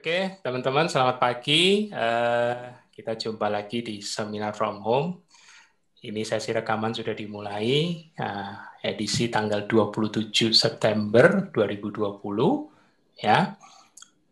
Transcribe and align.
Oke, 0.00 0.40
teman-teman, 0.40 0.88
selamat 0.88 1.20
pagi. 1.20 1.92
Uh, 1.92 2.72
kita 2.88 3.20
jumpa 3.20 3.52
lagi 3.52 3.84
di 3.84 4.00
seminar 4.00 4.56
from 4.56 4.80
home. 4.80 5.28
Ini 6.00 6.24
sesi 6.24 6.56
rekaman 6.56 6.96
sudah 6.96 7.12
dimulai, 7.12 8.00
uh, 8.16 8.80
edisi 8.80 9.28
tanggal 9.28 9.68
27 9.68 10.56
September 10.56 11.52
2020, 11.52 12.16
ya. 13.20 13.52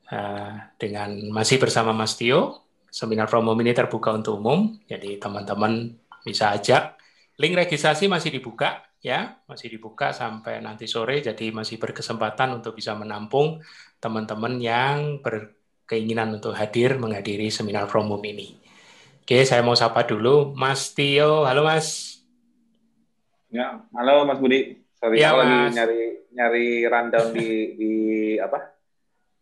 Uh, 0.08 0.56
dengan 0.80 1.12
masih 1.36 1.60
bersama 1.60 1.92
Mas 1.92 2.16
Tio. 2.16 2.64
Seminar 2.88 3.28
from 3.28 3.44
home 3.44 3.60
ini 3.60 3.76
terbuka 3.76 4.16
untuk 4.16 4.40
umum, 4.40 4.72
jadi 4.88 5.20
teman-teman 5.20 5.92
bisa 6.24 6.48
ajak. 6.56 6.96
Link 7.36 7.52
registrasi 7.52 8.08
masih 8.08 8.32
dibuka, 8.32 8.88
ya, 9.04 9.36
masih 9.44 9.68
dibuka 9.68 10.16
sampai 10.16 10.64
nanti 10.64 10.88
sore, 10.88 11.20
jadi 11.20 11.52
masih 11.52 11.76
berkesempatan 11.76 12.56
untuk 12.56 12.72
bisa 12.72 12.96
menampung 12.96 13.60
teman-teman 14.00 14.56
yang 14.62 15.20
berkeinginan 15.88 16.36
untuk 16.36 16.52
hadir 16.52 17.00
menghadiri 17.00 17.48
seminar 17.48 17.88
from 17.88 18.12
home 18.12 18.28
ini. 18.28 18.60
Oke, 19.24 19.40
saya 19.48 19.64
mau 19.64 19.72
sapa 19.72 20.04
dulu 20.04 20.52
Mas 20.52 20.92
Tio. 20.92 21.48
Halo 21.48 21.64
Mas. 21.64 22.20
Ya, 23.48 23.80
halo 23.96 24.28
Mas 24.28 24.36
Budi. 24.36 24.84
Sorry, 25.00 25.16
ya, 25.16 25.32
lagi 25.32 25.72
nyari 25.80 26.28
nyari 26.36 26.66
rundown 26.84 27.32
di 27.32 27.48
di 27.80 27.92
apa? 28.36 28.68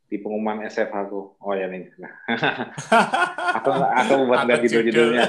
Di 0.07 0.23
pengumuman 0.23 0.63
SF 0.71 0.87
aku. 0.95 1.35
Oh 1.43 1.51
ya 1.51 1.67
nih. 1.67 1.91
Nah. 1.99 2.15
aku 3.59 3.71
aku 3.75 4.15
buat 4.31 4.47
ganti 4.47 4.71
judul-judulnya. 4.71 5.27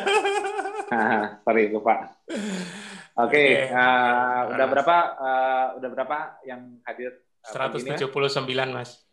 Sorry, 1.50 1.74
lupa. 1.74 2.14
Oke, 2.30 2.46
okay, 3.18 3.50
okay. 3.66 3.74
uh, 3.74 4.54
udah 4.54 4.68
berapa 4.70 4.98
uh, 5.18 5.66
udah 5.82 5.90
berapa 5.98 6.18
yang 6.46 6.78
hadir? 6.86 7.26
Uh, 7.42 7.74
179, 7.74 8.06
Mas. 8.70 9.07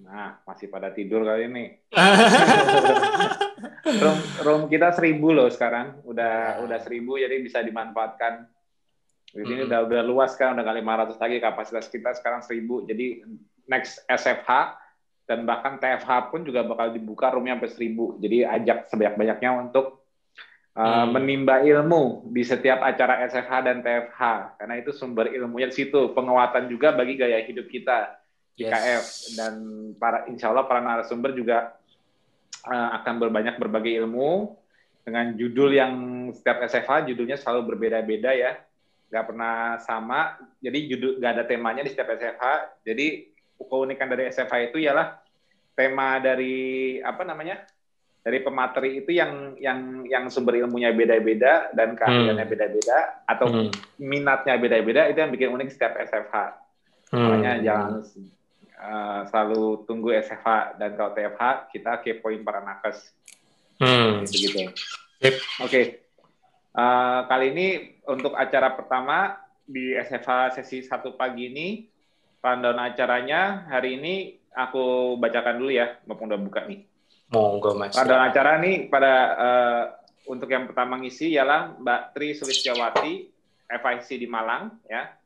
Nah, 0.00 0.40
masih 0.48 0.72
pada 0.72 0.88
tidur 0.92 1.28
kali 1.28 1.48
ini. 1.48 1.64
room, 4.02 4.18
room 4.40 4.62
kita 4.72 4.96
seribu 4.96 5.36
loh 5.36 5.52
sekarang, 5.52 6.00
udah 6.08 6.64
udah 6.64 6.78
seribu 6.80 7.20
jadi 7.20 7.36
bisa 7.40 7.60
dimanfaatkan. 7.60 8.48
Di 9.30 9.46
sini 9.46 9.62
mm-hmm. 9.62 9.70
udah 9.70 9.80
udah 9.86 10.02
luas 10.02 10.32
kan, 10.34 10.56
udah 10.56 10.64
kali 10.64 10.80
500 10.82 11.22
lagi 11.22 11.36
kapasitas 11.38 11.86
kita 11.92 12.10
sekarang 12.16 12.40
seribu. 12.42 12.82
Jadi 12.88 13.22
next 13.68 14.02
SFH 14.08 14.80
dan 15.28 15.46
bahkan 15.46 15.78
TFH 15.78 16.34
pun 16.34 16.42
juga 16.42 16.66
bakal 16.66 16.90
dibuka 16.90 17.30
roomnya 17.30 17.60
sampai 17.60 17.70
seribu. 17.70 18.18
Jadi 18.18 18.42
ajak 18.42 18.90
sebanyak-banyaknya 18.90 19.50
untuk 19.54 20.02
uh, 20.74 21.06
hmm. 21.06 21.14
menimba 21.14 21.62
ilmu 21.62 22.26
di 22.34 22.42
setiap 22.42 22.82
acara 22.82 23.22
SFH 23.28 23.52
dan 23.62 23.76
TFH 23.84 24.20
karena 24.58 24.74
itu 24.80 24.90
sumber 24.90 25.30
ilmunya 25.30 25.70
di 25.70 25.76
situ 25.76 26.10
penguatan 26.16 26.66
juga 26.66 26.90
bagi 26.94 27.14
gaya 27.14 27.38
hidup 27.46 27.70
kita 27.70 28.19
IKF 28.58 29.04
yes. 29.04 29.34
dan 29.38 29.54
para 29.96 30.26
insya 30.26 30.50
Allah 30.50 30.66
para 30.66 30.80
narasumber 30.82 31.32
juga 31.32 31.78
uh, 32.66 32.88
akan 33.00 33.14
berbanyak 33.22 33.56
berbagai 33.56 33.92
ilmu 34.04 34.56
dengan 35.06 35.32
judul 35.34 35.70
yang 35.72 35.94
setiap 36.34 36.60
SFH 36.66 37.08
judulnya 37.12 37.40
selalu 37.40 37.74
berbeda-beda 37.74 38.30
ya 38.36 38.60
nggak 39.10 39.26
pernah 39.26 39.80
sama 39.82 40.38
jadi 40.62 40.78
judul 40.86 41.18
nggak 41.18 41.32
ada 41.34 41.44
temanya 41.48 41.82
di 41.82 41.90
setiap 41.90 42.14
SFH 42.14 42.44
jadi 42.86 43.06
keunikan 43.58 44.06
dari 44.06 44.30
SFH 44.30 44.70
itu 44.70 44.78
ialah 44.86 45.18
tema 45.74 46.20
dari 46.22 46.98
apa 47.00 47.26
namanya 47.26 47.64
dari 48.20 48.38
pemateri 48.44 49.00
itu 49.00 49.16
yang 49.16 49.56
yang 49.56 50.04
yang 50.04 50.24
sumber 50.28 50.60
ilmunya 50.60 50.92
beda-beda 50.92 51.72
dan 51.72 51.96
keahliannya 51.96 52.44
hmm. 52.44 52.52
beda-beda 52.52 52.98
atau 53.24 53.46
hmm. 53.48 53.70
minatnya 53.96 54.54
beda-beda 54.60 55.08
itu 55.08 55.18
yang 55.24 55.32
bikin 55.32 55.50
unik 55.56 55.68
setiap 55.72 55.96
SFH 55.96 56.36
hmm. 57.10 57.16
makanya 57.16 57.52
jangan 57.64 58.04
uh, 58.80 59.20
selalu 59.28 59.84
tunggu 59.84 60.16
SFH 60.16 60.80
dan 60.80 60.96
kalau 60.96 61.12
TFH 61.12 61.68
kita 61.70 62.00
kepoin 62.00 62.40
para 62.40 62.64
nakes. 62.64 63.12
Hmm. 63.80 64.24
Gitu. 64.24 64.72
Yep. 65.20 65.34
Oke. 65.64 65.68
Okay. 65.68 65.84
Uh, 66.70 66.80
eh, 66.80 67.20
kali 67.26 67.46
ini 67.50 67.66
untuk 68.06 68.32
acara 68.38 68.70
pertama 68.78 69.34
di 69.66 69.90
SFH 69.94 70.60
sesi 70.60 70.86
satu 70.86 71.18
pagi 71.18 71.50
ini 71.50 71.68
rundown 72.40 72.78
acaranya 72.78 73.66
hari 73.68 73.98
ini 73.98 74.14
aku 74.54 75.14
bacakan 75.20 75.60
dulu 75.60 75.70
ya, 75.70 75.98
maupun 76.08 76.30
udah 76.30 76.40
buka 76.40 76.60
nih. 76.66 76.86
Monggo 77.30 77.78
Mas. 77.78 77.94
Rundown 77.94 78.22
acara 78.26 78.58
nih 78.58 78.90
pada 78.90 79.12
uh, 79.38 79.82
untuk 80.30 80.50
yang 80.50 80.66
pertama 80.66 80.98
ngisi 80.98 81.34
ialah 81.34 81.78
Mbak 81.78 82.00
Tri 82.14 82.28
Sulistiyawati, 82.34 83.12
FIC 83.70 84.08
di 84.18 84.26
Malang 84.26 84.82
ya. 84.86 85.19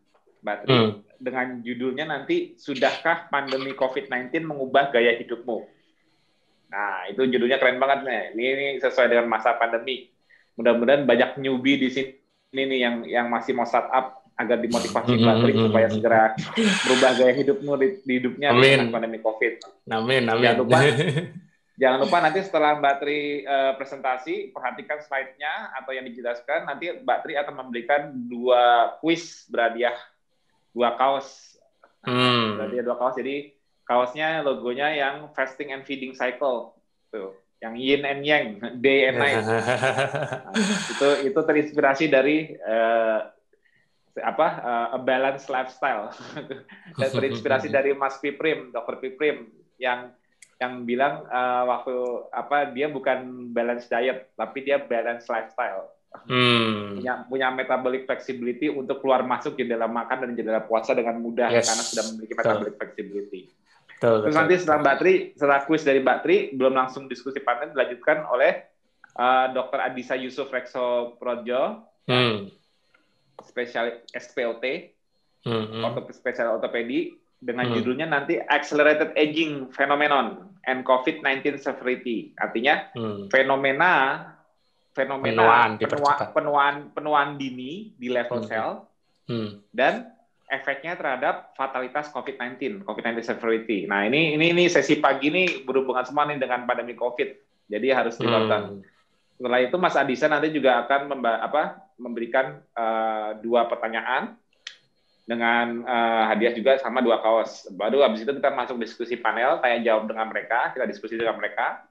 Mbak 0.45 0.59
Tri. 0.69 0.73
Hmm 0.77 1.05
dengan 1.25 1.65
judulnya 1.65 2.05
nanti 2.05 2.53
sudahkah 2.61 3.33
pandemi 3.33 3.73
COVID-19 3.73 4.45
mengubah 4.45 4.93
gaya 4.93 5.17
hidupmu? 5.17 5.65
Nah, 6.69 7.09
itu 7.09 7.25
judulnya 7.25 7.57
keren 7.57 7.81
banget 7.81 8.05
nih. 8.05 8.23
Ini, 8.37 8.45
ini 8.45 8.67
sesuai 8.85 9.09
dengan 9.09 9.33
masa 9.33 9.57
pandemi. 9.57 10.13
Mudah-mudahan 10.61 11.09
banyak 11.09 11.41
newbie 11.41 11.81
di 11.81 11.89
sini 11.91 12.13
nih 12.53 12.79
yang 12.79 12.97
yang 13.09 13.27
masih 13.33 13.57
mau 13.57 13.67
startup 13.67 14.23
agar 14.35 14.59
dimotivasi 14.59 15.15
Mbak 15.15 15.37
Tri 15.41 15.53
supaya 15.55 15.87
segera 15.91 16.23
berubah 16.87 17.11
gaya 17.15 17.35
hidupmu 17.39 17.73
di, 17.79 17.89
di 18.03 18.13
hidupnya 18.19 18.49
dengan 18.53 18.91
pandemi 18.91 19.19
COVID. 19.23 19.53
Amin, 19.91 20.27
amin. 20.27 20.43
Jangan 20.43 20.59
lupa, 20.59 20.79
jangan 21.81 21.99
lupa 22.03 22.17
nanti 22.19 22.41
setelah 22.43 22.71
Mbak 22.83 22.97
Tri 22.99 23.19
uh, 23.47 23.73
presentasi, 23.79 24.35
perhatikan 24.51 24.99
slide-nya 25.07 25.79
atau 25.79 25.95
yang 25.95 26.07
dijelaskan. 26.11 26.67
Nanti 26.67 26.91
Mbak 27.07 27.19
Tri 27.23 27.33
akan 27.39 27.55
memberikan 27.55 28.11
dua 28.27 28.95
quiz 28.99 29.47
berhadiah 29.47 29.95
dua 30.75 30.99
kaos. 30.99 31.57
Hmm. 32.05 32.59
Berarti 32.59 32.83
dua 32.83 32.97
kaos. 32.99 33.15
Jadi 33.17 33.55
kaosnya 33.87 34.43
logonya 34.43 34.93
yang 34.93 35.31
fasting 35.33 35.71
and 35.71 35.87
feeding 35.87 36.13
cycle. 36.13 36.75
Tuh, 37.15 37.33
yang 37.63 37.79
yin 37.79 38.03
and 38.03 38.21
yang, 38.27 38.45
day 38.85 39.09
and 39.09 39.23
night. 39.23 39.41
nah, 39.41 40.53
itu 40.93 41.09
itu 41.31 41.41
terinspirasi 41.41 42.11
dari 42.11 42.53
uh, 42.59 43.31
apa 44.21 44.49
uh, 44.61 44.87
a 44.95 45.01
balanced 45.01 45.49
lifestyle. 45.49 46.11
Dan 47.01 47.09
terinspirasi 47.09 47.71
dari 47.71 47.95
Mas 47.95 48.19
Piprim, 48.19 48.75
Dr. 48.75 48.99
Piprim 48.99 49.49
yang 49.79 50.11
yang 50.63 50.87
bilang 50.87 51.27
uh, 51.27 51.63
waktu 51.67 51.95
apa 52.31 52.71
dia 52.71 52.87
bukan 52.87 53.51
balance 53.51 53.91
diet 53.91 54.31
tapi 54.39 54.63
dia 54.63 54.79
balance 54.79 55.27
lifestyle 55.27 55.91
hmm. 56.27 57.01
punya 57.01 57.15
punya 57.27 57.49
metabolic 57.51 58.07
flexibility 58.07 58.71
untuk 58.71 59.03
keluar 59.03 59.27
masuk 59.27 59.59
jendela 59.59 59.91
makan 59.91 60.25
dan 60.25 60.31
jendela 60.39 60.63
puasa 60.63 60.95
dengan 60.95 61.19
mudah 61.19 61.51
yes. 61.51 61.67
karena 61.69 61.85
sudah 61.85 62.05
memiliki 62.13 62.35
metabolic 62.39 62.75
flexibility. 62.79 63.43
Betul, 63.95 64.17
Terus 64.27 64.35
betul, 64.35 64.41
nanti 64.43 64.55
setelah 64.59 64.79
Mbak 64.83 64.97
Tri, 65.01 65.15
setelah 65.39 65.61
kuis 65.65 65.83
dari 65.87 66.01
Mbak 66.03 66.19
Tri, 66.27 66.37
belum 66.53 66.75
langsung 66.75 67.07
diskusi 67.07 67.41
panel 67.41 67.73
dilanjutkan 67.73 68.27
oleh 68.27 68.53
uh, 69.17 69.47
Dr. 69.55 69.79
Adisa 69.81 70.15
Yusuf 70.19 70.51
Rekso 70.51 71.17
Projo, 71.17 71.89
hmm. 72.11 72.51
spesial 73.47 74.05
SPOT, 74.11 74.65
hmm. 75.47 75.65
hmm. 75.79 76.11
spesial 76.11 76.59
ortopedi, 76.59 77.15
dengan 77.45 77.71
hmm. 77.71 77.75
judulnya 77.81 78.07
nanti 78.09 78.41
Accelerated 78.41 79.13
Aging 79.15 79.71
Phenomenon 79.71 80.53
and 80.65 80.83
COVID-19 80.83 81.61
Severity. 81.61 82.33
Artinya 82.41 82.89
hmm. 82.97 83.29
fenomena 83.29 83.93
fenomena 84.95 85.75
penuaan, 85.75 86.31
penuaan 86.31 86.75
penuaan 86.95 87.29
dini 87.35 87.93
di 87.99 88.09
level 88.09 88.41
hmm. 88.41 88.49
sel 88.49 88.87
hmm. 89.27 89.51
dan 89.75 90.15
efeknya 90.47 90.95
terhadap 90.95 91.51
fatalitas 91.59 92.15
COVID-19, 92.15 92.87
COVID-19 92.87 93.19
severity. 93.27 93.91
Nah 93.91 94.07
ini 94.07 94.39
ini 94.39 94.55
ini 94.55 94.65
sesi 94.71 95.03
pagi 95.03 95.35
ini 95.35 95.67
berhubungan 95.67 96.07
semua 96.07 96.31
nih 96.31 96.39
dengan 96.39 96.63
pandemi 96.63 96.95
COVID, 96.95 97.29
jadi 97.67 97.99
harus 97.99 98.15
ditonton. 98.15 98.79
Hmm. 98.79 98.81
Setelah 99.35 99.61
itu 99.67 99.77
Mas 99.83 99.99
Adisa 99.99 100.31
nanti 100.31 100.55
juga 100.55 100.87
akan 100.87 101.11
memba 101.11 101.43
apa, 101.43 101.83
memberikan 101.99 102.63
uh, 102.79 103.35
dua 103.43 103.67
pertanyaan 103.67 104.39
dengan 105.27 105.83
uh, 105.83 106.31
hadiah 106.31 106.55
juga 106.55 106.79
sama 106.79 107.03
dua 107.03 107.19
kaos. 107.19 107.67
Baru 107.75 108.07
habis 108.07 108.23
itu 108.23 108.31
kita 108.31 108.55
masuk 108.55 108.79
diskusi 108.79 109.19
panel, 109.19 109.59
tanya 109.59 109.83
jawab 109.83 110.07
dengan 110.07 110.31
mereka, 110.31 110.71
kita 110.71 110.87
diskusi 110.87 111.19
dengan 111.19 111.35
mereka 111.35 111.83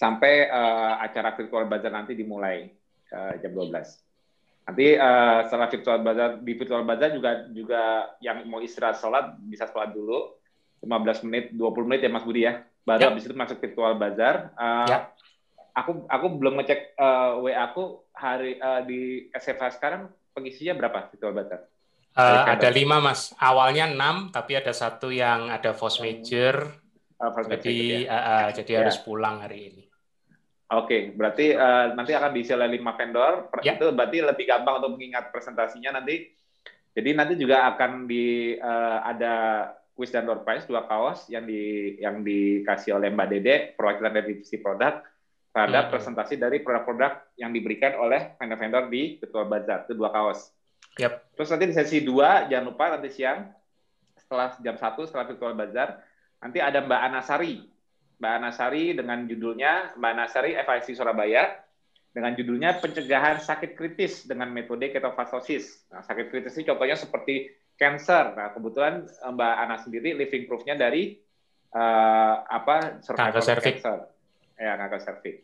sampai 0.00 0.48
uh, 0.48 0.96
acara 1.04 1.36
virtual 1.36 1.68
bazar 1.68 1.92
nanti 1.92 2.16
dimulai 2.16 2.72
uh, 3.12 3.36
jam 3.36 3.52
12. 3.52 3.68
Nanti 4.64 4.96
uh, 4.96 5.44
setelah 5.44 5.68
virtual 5.68 5.98
bazar 6.00 6.30
di 6.40 6.52
virtual 6.56 6.82
bazar 6.88 7.12
juga 7.12 7.30
juga 7.52 7.82
yang 8.24 8.48
mau 8.48 8.64
istirahat 8.64 8.96
sholat 8.96 9.36
bisa 9.44 9.68
sholat 9.68 9.92
dulu 9.92 10.40
15 10.80 11.28
menit 11.28 11.44
20 11.52 11.84
menit 11.84 12.00
ya 12.08 12.08
Mas 12.08 12.24
Budi 12.24 12.48
ya. 12.48 12.64
Baru 12.80 13.04
ya. 13.04 13.08
habis 13.12 13.28
itu 13.28 13.36
masuk 13.36 13.60
virtual 13.60 13.92
bazar. 14.00 14.56
Uh, 14.56 14.88
ya. 14.88 14.98
Aku 15.76 16.08
aku 16.08 16.26
belum 16.32 16.56
ngecek 16.64 16.96
uh, 16.96 17.44
WA 17.44 17.60
aku 17.60 18.08
hari 18.16 18.56
uh, 18.56 18.80
di 18.80 19.28
SFH 19.36 19.76
sekarang 19.76 20.08
pengisinya 20.32 20.80
berapa 20.80 21.12
virtual 21.12 21.36
bazar? 21.36 21.68
Uh, 22.16 22.42
ada 22.48 22.72
lima 22.72 23.04
mas. 23.04 23.36
Awalnya 23.36 23.92
enam, 23.92 24.32
tapi 24.32 24.56
ada 24.56 24.72
satu 24.72 25.12
yang 25.12 25.52
ada 25.52 25.76
force 25.76 26.00
major. 26.00 26.72
Uh, 27.20 27.30
force 27.36 27.52
jadi 27.52 27.76
major, 27.76 28.00
ya. 28.02 28.10
uh, 28.10 28.16
uh, 28.16 28.46
jadi 28.56 28.70
ya. 28.72 28.78
harus 28.82 28.96
pulang 29.04 29.44
hari 29.44 29.60
ini. 29.70 29.89
Oke, 30.70 31.10
berarti 31.18 31.50
uh, 31.50 31.98
nanti 31.98 32.14
akan 32.14 32.30
diisi 32.30 32.54
oleh 32.54 32.70
lima 32.70 32.94
vendor. 32.94 33.50
Ya. 33.66 33.74
Itu 33.74 33.90
berarti 33.90 34.22
lebih 34.22 34.46
gampang 34.46 34.78
untuk 34.78 34.94
mengingat 34.94 35.34
presentasinya 35.34 35.98
nanti. 35.98 36.30
Jadi 36.94 37.10
nanti 37.14 37.34
juga 37.34 37.66
akan 37.74 38.06
di 38.06 38.54
uh, 38.54 39.02
ada 39.02 39.66
kuis 39.98 40.14
dan 40.14 40.24
door 40.24 40.46
prize 40.46 40.64
dua 40.70 40.86
kaos 40.86 41.26
yang 41.26 41.44
di 41.44 41.94
yang 41.98 42.22
dikasih 42.22 42.96
oleh 42.96 43.10
Mbak 43.10 43.28
Dede 43.34 43.54
perwakilan 43.74 44.12
dari 44.14 44.26
divisi 44.32 44.62
produk 44.62 45.02
terhadap 45.50 45.90
hmm. 45.90 45.92
presentasi 45.92 46.34
dari 46.38 46.62
produk-produk 46.62 47.34
yang 47.34 47.50
diberikan 47.50 47.98
oleh 47.98 48.38
vendor-vendor 48.38 48.86
di 48.86 49.18
Virtual 49.18 49.50
Bazar 49.50 49.84
itu 49.84 49.98
dua 49.98 50.14
kaos. 50.14 50.54
Yep. 51.02 51.34
Terus 51.34 51.48
nanti 51.50 51.64
di 51.66 51.74
sesi 51.74 51.98
dua 52.06 52.46
jangan 52.46 52.70
lupa 52.70 52.84
nanti 52.94 53.10
siang 53.10 53.50
setelah 54.14 54.54
jam 54.62 54.78
satu 54.78 55.02
setelah 55.02 55.26
Virtual 55.26 55.54
Bazar 55.58 55.98
nanti 56.38 56.62
ada 56.62 56.78
Mbak 56.80 57.00
Anasari. 57.10 57.66
Mbak 58.20 58.32
Anasari 58.36 58.92
dengan 58.92 59.24
judulnya 59.24 59.96
Mbak 59.96 60.10
Anasari 60.12 60.52
FIC 60.60 60.92
Surabaya 60.92 61.56
dengan 62.12 62.36
judulnya 62.36 62.76
pencegahan 62.76 63.40
sakit 63.40 63.78
kritis 63.78 64.28
dengan 64.28 64.52
metode 64.52 64.92
ketofastosis. 64.92 65.88
Nah, 65.88 66.04
sakit 66.04 66.28
kritis 66.28 66.52
ini 66.60 66.68
contohnya 66.68 67.00
seperti 67.00 67.48
cancer. 67.80 68.36
Nah, 68.36 68.52
kebetulan 68.52 69.08
eh, 69.08 69.30
Mbak 69.32 69.54
Ana 69.56 69.76
sendiri 69.80 70.12
living 70.12 70.44
proof-nya 70.44 70.76
dari 70.76 71.16
uh, 71.72 72.34
apa 72.44 73.00
survival 73.00 73.40
cancer. 73.40 73.98
Ya, 74.60 74.76
kanker 74.76 75.00
cervix. 75.00 75.36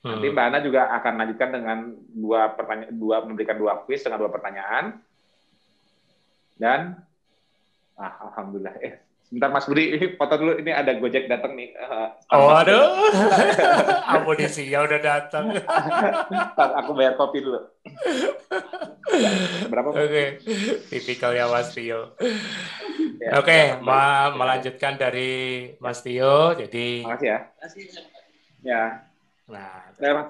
Hmm. 0.00 0.16
Nanti 0.16 0.26
Mbak 0.32 0.46
Ana 0.48 0.58
juga 0.64 0.88
akan 0.96 1.14
lanjutkan 1.20 1.50
dengan 1.52 1.78
dua 2.16 2.56
pertanyaan, 2.56 2.96
dua 2.96 3.16
memberikan 3.28 3.60
dua 3.60 3.84
quiz 3.84 4.00
dengan 4.00 4.24
dua 4.24 4.32
pertanyaan. 4.32 4.96
Dan 6.56 6.96
ah, 8.00 8.12
alhamdulillah 8.24 8.80
eh 8.80 9.05
Sebentar 9.26 9.50
Mas 9.50 9.66
Budi, 9.66 9.90
ini 9.90 10.14
foto 10.14 10.38
dulu. 10.38 10.54
Ini 10.54 10.70
ada 10.70 10.94
Gojek 11.02 11.26
datang 11.26 11.58
nih. 11.58 11.74
Uh, 11.74 12.14
oh, 12.30 12.54
aduh. 12.54 12.94
Amunisi 14.14 14.70
ya 14.70 14.86
udah 14.86 15.02
datang. 15.02 15.50
aku 16.78 16.94
bayar 16.94 17.18
kopi 17.18 17.42
dulu. 17.42 17.58
Berapa? 19.66 19.88
Oke, 19.90 20.06
okay. 20.06 20.28
tipikal 20.94 21.34
ya 21.34 21.50
Mas 21.50 21.74
Tio. 21.74 22.14
Ya, 23.18 23.42
Oke, 23.42 23.50
okay, 23.50 23.62
ma 23.82 24.30
melanjutkan 24.30 24.94
dari 24.94 25.74
Mas 25.82 26.06
Tio. 26.06 26.54
Jadi. 26.54 27.02
Makasih 27.02 27.26
ya. 27.26 27.38
Ya. 28.62 28.82
Nah, 29.50 29.90
nah, 29.98 30.26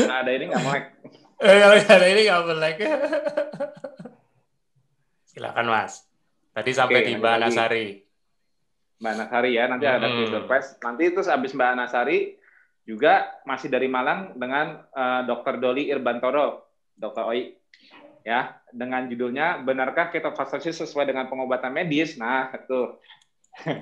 nah 0.00 0.16
ada 0.24 0.30
ini 0.32 0.48
nggak 0.48 0.64
melek. 0.64 0.84
Eh, 1.44 1.56
kalau 1.60 1.76
ada 1.76 2.06
ini 2.08 2.20
nggak 2.24 2.44
melek. 2.48 2.76
Silakan 5.36 5.68
Mas. 5.68 6.00
Tadi 6.56 6.72
sampai 6.72 7.04
Oke, 7.04 7.08
di 7.12 7.14
Mbak 7.20 7.36
Nasari. 7.44 7.86
Mbak 9.04 9.14
Nasari 9.20 9.50
ya, 9.52 9.68
nanti 9.68 9.84
hmm. 9.84 9.96
ada 10.00 10.08
surprise. 10.32 10.68
Nanti 10.80 11.04
terus 11.12 11.28
habis 11.28 11.52
Mbak 11.52 11.76
Nasari 11.76 12.40
juga 12.88 13.28
masih 13.44 13.68
dari 13.68 13.84
Malang 13.84 14.32
dengan 14.32 14.88
uh, 14.96 15.20
eh, 15.20 15.22
Dr. 15.28 15.60
Doli 15.60 15.92
Irbantoro, 15.92 16.72
Dr. 16.96 17.28
Oi. 17.28 17.52
Ya, 18.24 18.58
dengan 18.72 19.06
judulnya 19.12 19.60
benarkah 19.60 20.08
ketofastosis 20.08 20.82
sesuai 20.88 21.04
dengan 21.12 21.28
pengobatan 21.28 21.70
medis? 21.70 22.16
Nah, 22.16 22.56
itu. 22.56 22.96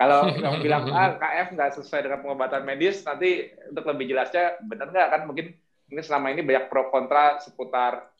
Kalau 0.00 0.30
kamu 0.30 0.62
bilang 0.62 0.88
ah, 0.94 1.18
KF 1.18 1.58
nggak 1.58 1.70
sesuai 1.74 2.06
dengan 2.06 2.22
pengobatan 2.22 2.62
medis, 2.62 3.02
nanti 3.02 3.50
untuk 3.66 3.82
lebih 3.90 4.14
jelasnya 4.14 4.62
benar 4.62 4.94
nggak 4.94 5.08
kan 5.10 5.22
mungkin 5.26 5.58
ini 5.90 6.00
selama 6.06 6.30
ini 6.30 6.46
banyak 6.46 6.70
pro 6.70 6.88
kontra 6.88 7.42
seputar 7.42 8.10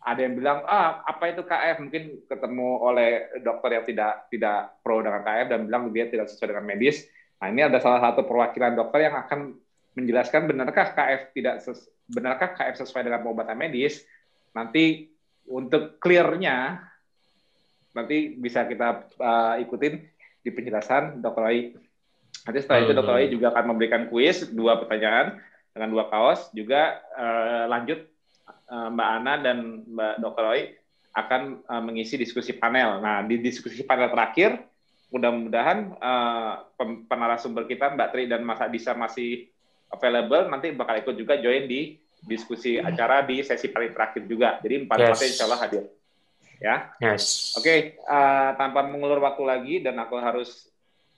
ada 0.00 0.20
yang 0.24 0.34
bilang 0.36 0.64
ah 0.64 1.04
apa 1.04 1.28
itu 1.28 1.44
KF 1.44 1.76
mungkin 1.84 2.24
ketemu 2.24 2.68
oleh 2.80 3.10
dokter 3.44 3.76
yang 3.76 3.84
tidak 3.84 4.12
tidak 4.32 4.58
pro 4.80 5.04
dengan 5.04 5.20
KF 5.20 5.46
dan 5.52 5.60
bilang 5.68 5.92
dia 5.92 6.08
tidak 6.08 6.32
sesuai 6.32 6.56
dengan 6.56 6.64
medis. 6.64 7.04
Nah 7.40 7.52
ini 7.52 7.60
ada 7.68 7.76
salah 7.84 8.00
satu 8.08 8.24
perwakilan 8.24 8.76
dokter 8.76 9.08
yang 9.08 9.16
akan 9.16 9.56
menjelaskan 9.92 10.48
benarkah 10.48 10.96
KF 10.96 11.20
tidak 11.36 11.54
ses, 11.60 11.84
benarkah 12.08 12.56
KF 12.56 12.80
sesuai 12.80 13.04
dengan 13.04 13.20
pengobatan 13.20 13.60
medis. 13.60 14.00
Nanti 14.56 15.12
untuk 15.44 16.00
clearnya 16.00 16.80
nanti 17.92 18.38
bisa 18.40 18.64
kita 18.64 19.04
uh, 19.20 19.60
ikutin 19.60 20.00
di 20.40 20.50
penjelasan 20.50 21.20
dokter 21.20 21.44
Ai. 21.44 21.60
Nanti 22.48 22.58
setelah 22.64 22.80
itu 22.88 22.92
dokter 22.96 23.14
Ai 23.20 23.26
hmm. 23.28 23.34
juga 23.36 23.46
akan 23.52 23.64
memberikan 23.76 24.02
kuis 24.08 24.48
dua 24.48 24.80
pertanyaan 24.80 25.36
dengan 25.70 25.88
dua 25.92 26.08
kaos 26.10 26.50
juga 26.50 26.98
uh, 27.14 27.70
lanjut 27.70 28.09
Mbak 28.70 29.08
Ana 29.18 29.34
dan 29.42 29.82
Mbak 29.82 30.14
Dr. 30.22 30.44
Roy 30.46 30.60
akan 31.10 31.66
uh, 31.66 31.82
mengisi 31.82 32.14
diskusi 32.14 32.54
panel. 32.54 33.02
Nah, 33.02 33.26
di 33.26 33.42
diskusi 33.42 33.82
panel 33.82 34.14
terakhir, 34.14 34.62
mudah-mudahan 35.10 35.98
uh, 35.98 36.70
penarasumber 37.10 37.66
kita 37.66 37.90
Mbak 37.98 38.08
Tri 38.14 38.24
dan 38.30 38.46
Mas 38.46 38.62
Adisa 38.62 38.94
masih 38.94 39.50
available, 39.90 40.46
nanti 40.46 40.70
bakal 40.70 41.02
ikut 41.02 41.14
juga 41.18 41.34
join 41.42 41.66
di 41.66 41.98
diskusi 42.22 42.78
acara 42.78 43.26
di 43.26 43.42
sesi 43.42 43.72
paling 43.72 43.90
terakhir 43.90 44.22
juga. 44.30 44.62
Jadi 44.62 44.86
empat 44.86 44.98
yes. 45.02 45.22
insya 45.24 45.44
Allah 45.50 45.60
hadir. 45.66 45.84
Ya. 46.60 46.76
Yes. 47.00 47.56
Oke, 47.56 47.64
okay, 47.64 47.78
uh, 48.04 48.52
tanpa 48.54 48.84
mengulur 48.84 49.18
waktu 49.18 49.42
lagi 49.42 49.74
dan 49.80 49.96
aku 49.96 50.20
harus 50.20 50.68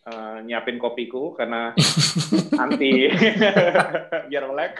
uh, 0.06 0.38
nyiapin 0.40 0.78
kopiku 0.78 1.34
karena 1.34 1.74
anti 2.62 3.10
biar 4.30 4.44
melek. 4.48 4.78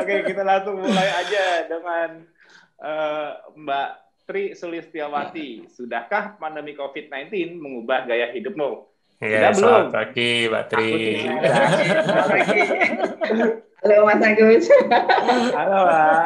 Oke, 0.00 0.14
kita 0.24 0.42
langsung 0.44 0.80
mulai 0.80 1.08
aja 1.12 1.68
dengan 1.68 2.24
uh, 2.80 3.30
Mbak 3.56 3.90
Tri 4.24 4.56
Sulistiawati. 4.56 5.68
Sudahkah 5.68 6.40
pandemi 6.40 6.72
COVID-19 6.72 7.60
mengubah 7.60 8.08
gaya 8.08 8.32
hidupmu? 8.32 8.88
Ya, 9.20 9.52
Sudah 9.52 9.84
belum? 9.84 9.92
pagi, 9.92 10.48
Mbak 10.48 10.64
Tri. 10.72 10.92
Halo 13.80 14.04
Mas 14.04 14.20
Agus. 14.24 14.64
Halo 15.56 15.78
Mbak. 15.84 16.24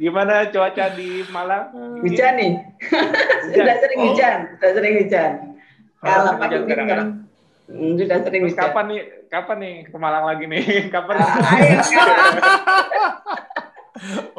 Gimana 0.00 0.48
cuaca 0.52 0.84
di 0.92 1.24
Malang? 1.32 1.72
Hujan 2.04 2.36
nih. 2.36 2.52
Sudah 3.56 3.76
sering 3.80 4.00
hujan, 4.04 4.38
sudah 4.60 4.72
sering 4.76 4.94
hujan. 5.00 5.30
Kalau 6.04 6.36
pagi 6.36 6.56
kan 6.68 7.27
sudah 7.68 8.18
sering 8.24 8.42
Terus 8.48 8.56
kapan 8.56 8.84
nih? 8.88 9.00
Kapan 9.28 9.56
nih 9.60 9.74
ke 9.92 9.96
Malang 10.00 10.24
lagi 10.24 10.44
nih? 10.48 10.64
Kapan? 10.94 11.14
Ah, 11.20 11.36
ayo, 11.52 11.76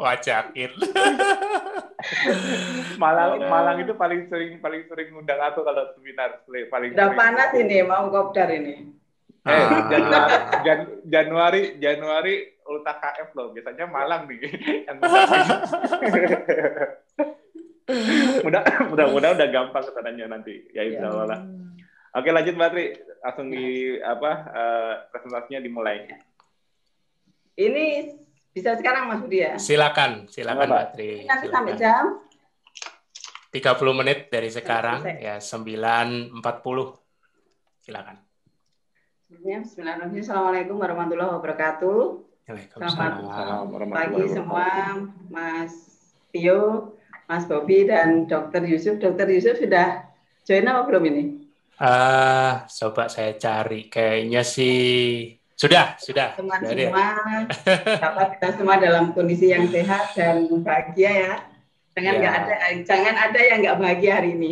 Wajakin. 0.02 0.72
Malang 3.02 3.38
Malang 3.46 3.76
itu 3.86 3.92
paling 3.94 4.26
sering 4.26 4.58
paling 4.58 4.82
sering 4.90 5.14
ngundang 5.14 5.38
aku 5.38 5.62
kalau 5.62 5.84
seminar 5.94 6.42
paling 6.48 6.90
Udah 6.96 7.08
sering. 7.12 7.20
panas 7.20 7.50
ini 7.54 7.78
mau 7.86 8.10
kopdar 8.10 8.50
ini. 8.50 8.98
Eh, 9.40 9.56
ah. 9.56 9.88
Januari, 9.88 10.36
Jan, 10.66 10.80
Januari 11.08 11.62
Januari 11.80 12.34
ulta 12.66 12.92
KF 12.98 13.30
loh. 13.36 13.52
Biasanya 13.54 13.86
Malang 13.88 14.26
nih 14.28 14.38
mudah 18.44 18.62
mudah 18.86 19.06
mudah 19.10 19.30
udah 19.34 19.48
gampang 19.50 19.82
ke 19.82 19.90
sananya 19.92 20.26
nanti 20.30 20.54
ya 20.70 20.82
insya 20.86 21.10
Allah. 21.10 21.40
Ya. 21.42 21.79
Oke 22.10 22.34
lanjut 22.34 22.58
Mbak 22.58 22.70
Tri, 22.74 22.84
langsung 23.22 23.46
di 23.54 23.94
apa 24.02 24.32
uh, 24.50 24.94
presentasinya 25.14 25.62
dimulai. 25.62 26.10
Ini 27.54 28.10
bisa 28.50 28.74
sekarang 28.74 29.06
Mas 29.06 29.22
Budi 29.22 29.46
ya? 29.46 29.54
Silakan, 29.62 30.26
silakan 30.26 30.74
Mbak 30.74 30.88
Tri. 30.98 31.22
Nanti 31.30 31.46
sampai 31.46 31.78
jam 31.78 32.18
30 33.54 33.98
menit 33.98 34.26
dari 34.26 34.50
sekarang 34.50 35.06
ya 35.22 35.38
9.40. 35.38 36.34
Silakan. 37.78 38.16
Sebelumnya 39.30 39.58
Bismillahirrahmanirrahim. 39.62 40.22
Assalamualaikum 40.26 40.76
warahmatullahi 40.82 41.30
wabarakatuh. 41.38 41.98
Selamat 42.74 43.22
pagi 43.94 44.24
semua, 44.26 44.66
Mas 45.30 45.72
Tio, 46.34 46.94
Mas 47.30 47.46
Bobi 47.46 47.86
dan 47.86 48.26
Dokter 48.26 48.66
Yusuf. 48.66 48.98
Dokter 48.98 49.30
Yusuf 49.30 49.62
sudah 49.62 50.10
join 50.42 50.66
apa 50.66 50.82
belum 50.90 51.06
ini? 51.06 51.39
Uh, 51.80 52.60
coba 52.68 53.08
saya 53.08 53.32
cari. 53.40 53.88
Kayaknya 53.88 54.44
sih 54.44 55.40
sudah, 55.56 55.96
sudah. 55.96 56.36
Teman 56.36 56.60
semua, 56.64 57.04
dapat 58.00 58.26
kita 58.36 58.48
semua 58.56 58.76
dalam 58.76 59.16
kondisi 59.16 59.52
yang 59.52 59.68
sehat 59.68 60.12
dan 60.12 60.44
bahagia 60.60 61.12
ya. 61.12 61.34
Jangan 61.96 62.14
ya. 62.16 62.20
nggak 62.20 62.32
ya. 62.32 62.40
ada, 62.40 62.54
jangan 62.84 63.14
ada 63.16 63.40
yang 63.40 63.58
nggak 63.64 63.78
bahagia 63.80 64.12
hari 64.20 64.30
ini. 64.36 64.50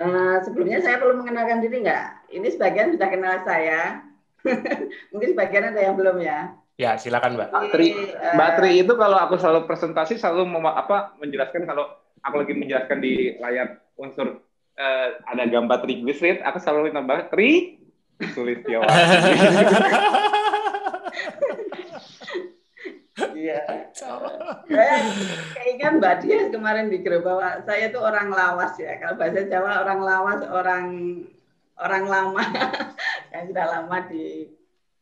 uh, 0.00 0.36
sebelumnya 0.44 0.80
saya 0.80 0.96
perlu 1.00 1.20
mengenalkan 1.20 1.60
diri 1.60 1.84
nggak? 1.84 2.32
Ini 2.32 2.48
sebagian 2.52 2.96
sudah 2.96 3.08
kenal 3.12 3.44
saya. 3.44 4.08
Mungkin 5.12 5.36
sebagian 5.36 5.68
ada 5.68 5.80
yang 5.84 6.00
belum 6.00 6.20
ya. 6.24 6.52
Ya, 6.80 6.96
silakan 6.96 7.36
Mbak. 7.36 7.48
Mbak 7.52 7.64
Tri, 7.74 7.88
Mbak 8.38 8.50
Tri 8.56 8.70
itu 8.86 8.92
kalau 8.96 9.18
aku 9.20 9.34
selalu 9.36 9.68
presentasi 9.68 10.14
selalu 10.14 10.48
mau 10.48 10.64
apa 10.72 11.12
menjelaskan 11.18 11.66
kalau 11.66 11.92
aku 12.22 12.34
lagi 12.44 12.54
menjelaskan 12.54 12.98
di 13.02 13.36
layar 13.38 13.82
unsur 13.98 14.42
uh, 14.78 15.08
ada 15.26 15.44
gambar 15.46 15.82
triglyceride, 15.82 16.42
aku 16.46 16.58
selalu 16.62 16.90
minta 16.90 17.02
banget 17.02 17.26
tri 17.34 17.50
tulis 18.34 18.62
Iya. 23.38 23.90
Saya 23.94 24.98
keingat 25.54 25.92
Mbak 25.98 26.14
Dia 26.22 26.38
kemarin 26.54 26.86
di 26.90 27.02
grup 27.02 27.26
bahwa 27.26 27.62
saya 27.66 27.90
tuh 27.90 28.02
orang 28.02 28.30
lawas 28.30 28.78
ya. 28.78 28.98
Kalau 28.98 29.18
bahasa 29.18 29.46
Jawa 29.46 29.82
orang 29.82 30.00
lawas, 30.02 30.40
orang 30.46 30.86
orang 31.78 32.04
lama 32.06 32.42
yang 33.34 33.44
sudah 33.50 33.66
lama 33.70 33.96
di 34.10 34.50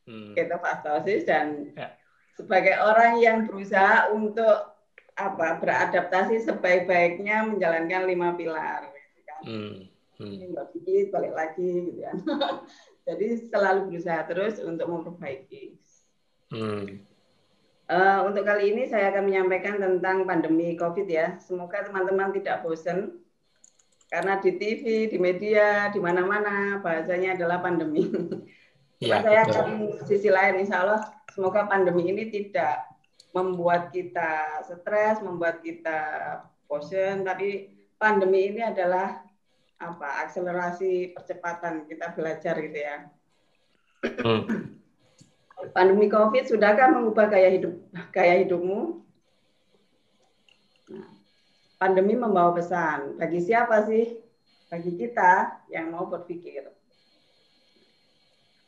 hmm. 0.09 0.33
ketofastosis 0.37 1.25
dan 1.25 1.73
ya. 1.73 1.93
sebagai 2.37 2.77
orang 2.81 3.17
yang 3.21 3.49
berusaha 3.49 4.13
untuk 4.13 4.76
apa 5.17 5.57
beradaptasi 5.59 6.45
sebaik-baiknya 6.45 7.49
menjalankan 7.49 8.05
lima 8.05 8.37
pilar. 8.37 8.93
Gitu 8.93 9.21
kan. 9.25 9.41
hmm. 9.45 9.77
Hmm. 10.17 10.33
dikit 10.73 11.13
balik 11.13 11.35
lagi 11.37 11.93
gitu 11.93 12.01
kan. 12.05 12.17
Jadi 13.07 13.27
selalu 13.49 13.81
berusaha 13.93 14.21
terus 14.29 14.61
untuk 14.61 14.87
memperbaiki. 14.89 15.77
Hmm. 16.53 17.05
Uh, 17.87 18.27
untuk 18.27 18.43
kali 18.43 18.75
ini 18.75 18.91
saya 18.91 19.15
akan 19.15 19.31
menyampaikan 19.31 19.79
tentang 19.79 20.27
pandemi 20.27 20.75
COVID 20.75 21.07
ya. 21.07 21.39
Semoga 21.39 21.87
teman-teman 21.87 22.35
tidak 22.35 22.67
bosan 22.67 23.23
karena 24.11 24.39
di 24.39 24.55
TV, 24.59 25.11
di 25.11 25.19
media, 25.19 25.91
di 25.91 25.99
mana-mana 25.99 26.79
bahasanya 26.83 27.35
adalah 27.35 27.59
pandemi. 27.63 28.07
Ya, 28.97 29.21
saya 29.21 29.45
akan 29.45 30.01
sisi 30.09 30.33
lain, 30.33 30.65
insya 30.65 30.81
Allah 30.81 31.05
semoga 31.29 31.69
pandemi 31.69 32.09
ini 32.09 32.33
tidak 32.33 32.96
membuat 33.37 33.93
kita 33.93 34.65
stres, 34.65 35.21
membuat 35.21 35.61
kita 35.61 36.01
bosan, 36.65 37.21
tapi 37.21 37.69
pandemi 38.01 38.49
ini 38.49 38.65
adalah 38.65 39.21
apa 39.77 40.25
akselerasi 40.25 41.13
percepatan 41.13 41.85
kita 41.85 42.17
belajar 42.17 42.57
gitu 42.57 42.79
ya. 42.81 42.97
Hmm. 44.25 44.73
Pandemi 45.77 46.09
COVID 46.09 46.49
sudahkah 46.49 46.97
mengubah 46.97 47.29
gaya 47.29 47.53
hidup 47.53 47.77
gaya 48.09 48.41
hidupmu? 48.41 49.05
Nah, 50.97 51.11
pandemi 51.77 52.17
membawa 52.17 52.57
pesan 52.57 53.21
bagi 53.21 53.45
siapa 53.45 53.85
sih? 53.85 54.17
Bagi 54.73 54.97
kita 54.97 55.61
yang 55.69 55.93
mau 55.93 56.09
berpikir. 56.09 56.76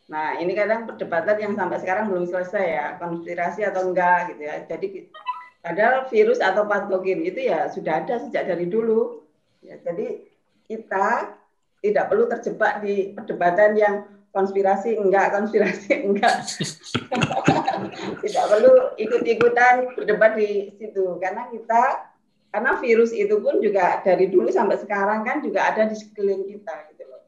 Nah, 0.09 0.41
ini 0.41 0.57
kadang 0.57 0.89
perdebatan 0.89 1.37
yang 1.37 1.53
sampai 1.53 1.79
sekarang 1.85 2.09
belum 2.09 2.25
selesai 2.25 2.65
ya, 2.65 2.87
konspirasi 2.97 3.61
atau 3.69 3.93
enggak 3.93 4.33
gitu 4.33 4.43
ya. 4.49 4.65
Jadi 4.65 5.13
padahal 5.61 6.09
virus 6.09 6.41
atau 6.41 6.65
patogen 6.65 7.21
itu 7.29 7.45
ya 7.45 7.69
sudah 7.69 8.05
ada 8.05 8.25
sejak 8.25 8.49
dari 8.49 8.65
dulu. 8.65 9.21
Ya, 9.61 9.77
jadi 9.85 10.25
kita 10.65 11.37
tidak 11.85 12.05
perlu 12.09 12.25
terjebak 12.25 12.81
di 12.81 13.13
perdebatan 13.13 13.77
yang 13.77 13.95
konspirasi 14.33 14.97
enggak, 14.97 15.29
konspirasi 15.29 15.93
enggak. 16.09 16.41
tidak 18.25 18.45
perlu 18.49 18.73
ikut-ikutan 18.97 19.93
berdebat 19.93 20.41
di 20.41 20.73
situ 20.81 21.21
karena 21.21 21.53
kita 21.53 22.09
karena 22.49 22.81
virus 22.81 23.13
itu 23.13 23.37
pun 23.45 23.61
juga 23.61 24.01
dari 24.01 24.33
dulu 24.33 24.49
sampai 24.49 24.81
sekarang 24.81 25.21
kan 25.21 25.45
juga 25.45 25.69
ada 25.69 25.85
di 25.85 26.01
sekeliling 26.01 26.49
kita 26.49 26.75
gitu 26.97 27.05
loh. 27.05 27.23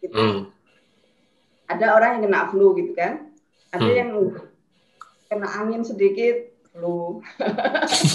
Gitu. 0.00 0.16
Hmm 0.16 0.61
ada 1.68 1.86
orang 1.94 2.18
yang 2.18 2.22
kena 2.30 2.50
flu 2.50 2.74
gitu 2.78 2.92
kan 2.96 3.32
ada 3.72 3.86
hmm. 3.86 3.98
yang 3.98 4.10
kena 5.30 5.48
angin 5.48 5.82
sedikit 5.82 6.52
flu 6.72 7.20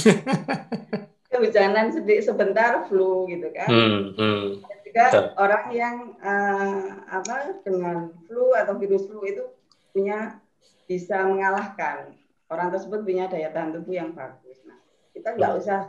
kehujanan 1.32 1.94
sedikit 1.94 2.34
sebentar 2.34 2.86
flu 2.90 3.30
gitu 3.30 3.50
kan 3.54 3.70
hmm. 3.70 4.02
Hmm. 4.18 4.46
juga 4.86 5.06
Betul. 5.14 5.26
orang 5.38 5.66
yang 5.74 5.96
uh, 6.22 7.06
apa 7.10 7.62
dengan 7.62 8.10
flu 8.26 8.54
atau 8.58 8.74
virus 8.82 9.06
flu 9.06 9.22
itu 9.26 9.46
punya 9.94 10.42
bisa 10.90 11.26
mengalahkan 11.28 12.16
orang 12.48 12.72
tersebut 12.72 13.04
punya 13.04 13.28
daya 13.28 13.52
tahan 13.54 13.76
tubuh 13.76 13.94
yang 13.94 14.16
bagus 14.16 14.58
nah 14.66 14.80
kita 15.14 15.36
nggak 15.36 15.52
hmm. 15.54 15.60
usah 15.62 15.80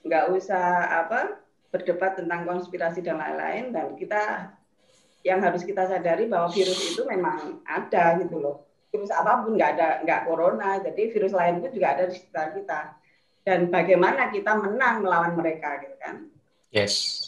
nggak 0.00 0.24
usah 0.32 0.64
apa 1.04 1.20
berdebat 1.70 2.18
tentang 2.18 2.48
konspirasi 2.48 3.04
dan 3.04 3.20
lain-lain 3.20 3.70
dan 3.70 3.94
kita 3.94 4.54
yang 5.20 5.40
harus 5.44 5.62
kita 5.64 5.84
sadari 5.84 6.24
bahwa 6.26 6.48
virus 6.48 6.96
itu 6.96 7.02
memang 7.04 7.60
ada 7.68 8.16
gitu 8.24 8.40
loh. 8.40 8.64
Virus 8.88 9.12
apa 9.12 9.44
pun 9.44 9.54
nggak 9.54 9.70
ada 9.76 9.88
nggak 10.02 10.20
corona, 10.26 10.80
jadi 10.80 11.02
virus 11.12 11.32
lain 11.36 11.60
pun 11.60 11.70
juga 11.70 11.88
ada 11.94 12.08
di 12.08 12.14
sekitar 12.16 12.56
kita. 12.56 12.80
Dan 13.44 13.72
bagaimana 13.72 14.28
kita 14.28 14.52
menang 14.56 15.04
melawan 15.04 15.36
mereka 15.36 15.80
gitu 15.80 15.96
kan? 16.00 16.28
Yes. 16.72 17.26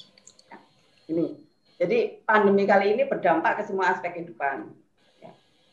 Ini. 1.09 1.41
Jadi 1.83 2.23
pandemi 2.23 2.63
kali 2.63 2.95
ini 2.95 3.03
berdampak 3.09 3.59
ke 3.59 3.63
semua 3.67 3.91
aspek 3.91 4.15
kehidupan. 4.15 4.71
Ya. 5.19 5.33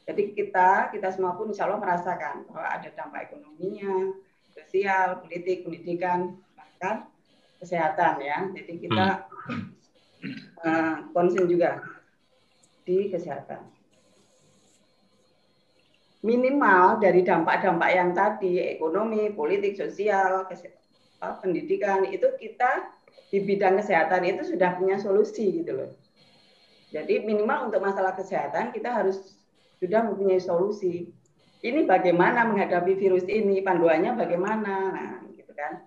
Jadi 0.09 0.33
kita 0.33 0.89
kita 0.89 1.13
semua 1.13 1.37
pun 1.37 1.53
insya 1.53 1.69
Allah 1.69 1.79
merasakan 1.79 2.49
bahwa 2.49 2.65
ada 2.65 2.89
dampak 2.97 3.29
ekonominya, 3.29 4.15
sosial, 4.49 5.21
politik, 5.21 5.63
pendidikan, 5.67 6.39
bahkan 6.57 7.05
kesehatan 7.61 8.25
ya. 8.25 8.37
Jadi 8.57 8.73
kita 8.89 9.29
hmm. 9.51 9.65
uh, 10.65 10.95
konsen 11.13 11.45
juga 11.45 11.98
di 12.89 13.13
kesehatan. 13.13 13.69
Minimal 16.25 16.97
dari 16.97 17.21
dampak-dampak 17.21 17.89
yang 17.93 18.17
tadi, 18.17 18.57
ekonomi, 18.65 19.29
politik, 19.29 19.77
sosial, 19.77 20.49
pendidikan, 21.39 22.09
itu 22.09 22.25
kita 22.41 22.89
di 23.29 23.45
bidang 23.45 23.77
kesehatan 23.77 24.25
itu 24.25 24.41
sudah 24.57 24.73
punya 24.81 24.97
solusi 24.97 25.61
gitu 25.61 25.77
loh. 25.77 25.93
Jadi 26.89 27.21
minimal 27.21 27.69
untuk 27.69 27.85
masalah 27.85 28.17
kesehatan 28.17 28.73
kita 28.73 28.89
harus 28.89 29.37
sudah 29.77 30.09
mempunyai 30.09 30.41
solusi. 30.41 31.13
Ini 31.61 31.85
bagaimana 31.85 32.49
menghadapi 32.49 32.97
virus 32.97 33.29
ini, 33.29 33.61
panduannya 33.61 34.17
bagaimana, 34.17 34.73
nah 34.89 35.21
gitu 35.37 35.53
kan. 35.53 35.85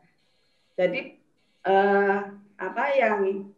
Jadi 0.78 1.18
eh, 1.66 2.18
apa 2.56 2.84
yang 2.94 3.50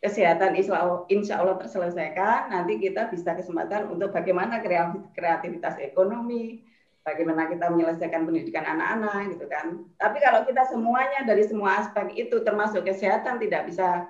kesehatan 0.00 0.56
insya 0.56 1.36
Allah 1.36 1.56
terselesaikan, 1.60 2.48
nanti 2.48 2.80
kita 2.80 3.12
bisa 3.12 3.36
kesempatan 3.36 3.92
untuk 3.92 4.16
bagaimana 4.16 4.64
kreativitas 5.12 5.76
ekonomi, 5.76 6.64
bagaimana 7.04 7.44
kita 7.52 7.68
menyelesaikan 7.68 8.24
pendidikan 8.24 8.64
anak-anak 8.64 9.36
gitu 9.36 9.44
kan. 9.44 9.84
Tapi 10.00 10.18
kalau 10.24 10.48
kita 10.48 10.64
semuanya 10.72 11.28
dari 11.28 11.44
semua 11.44 11.84
aspek 11.84 12.16
itu 12.16 12.40
termasuk 12.40 12.80
kesehatan 12.88 13.36
tidak 13.44 13.68
bisa 13.68 14.08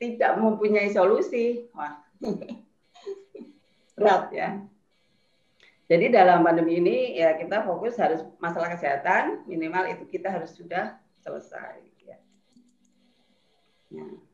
tidak 0.00 0.40
mempunyai 0.40 0.88
solusi, 0.88 1.68
wah 1.76 2.00
berat 4.00 4.32
ya. 4.32 4.48
Jadi 5.84 6.16
dalam 6.16 6.40
pandemi 6.40 6.80
ini 6.80 7.20
ya 7.20 7.36
kita 7.36 7.60
fokus 7.60 8.00
harus 8.00 8.24
masalah 8.40 8.72
kesehatan 8.72 9.44
minimal 9.44 9.84
itu 9.84 10.08
kita 10.08 10.32
harus 10.32 10.56
sudah 10.56 10.96
selesai. 11.20 11.76
Ya. 12.08 12.16
Nah 13.92 14.32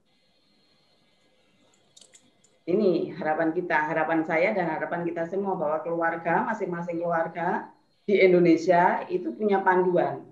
ini 2.71 3.11
harapan 3.19 3.50
kita, 3.50 3.77
harapan 3.91 4.23
saya 4.23 4.55
dan 4.55 4.71
harapan 4.71 5.03
kita 5.03 5.27
semua 5.27 5.59
bahwa 5.59 5.83
keluarga, 5.83 6.47
masing-masing 6.47 7.03
keluarga 7.03 7.67
di 8.07 8.19
Indonesia 8.19 9.03
itu 9.11 9.35
punya 9.35 9.62
panduan. 9.62 10.23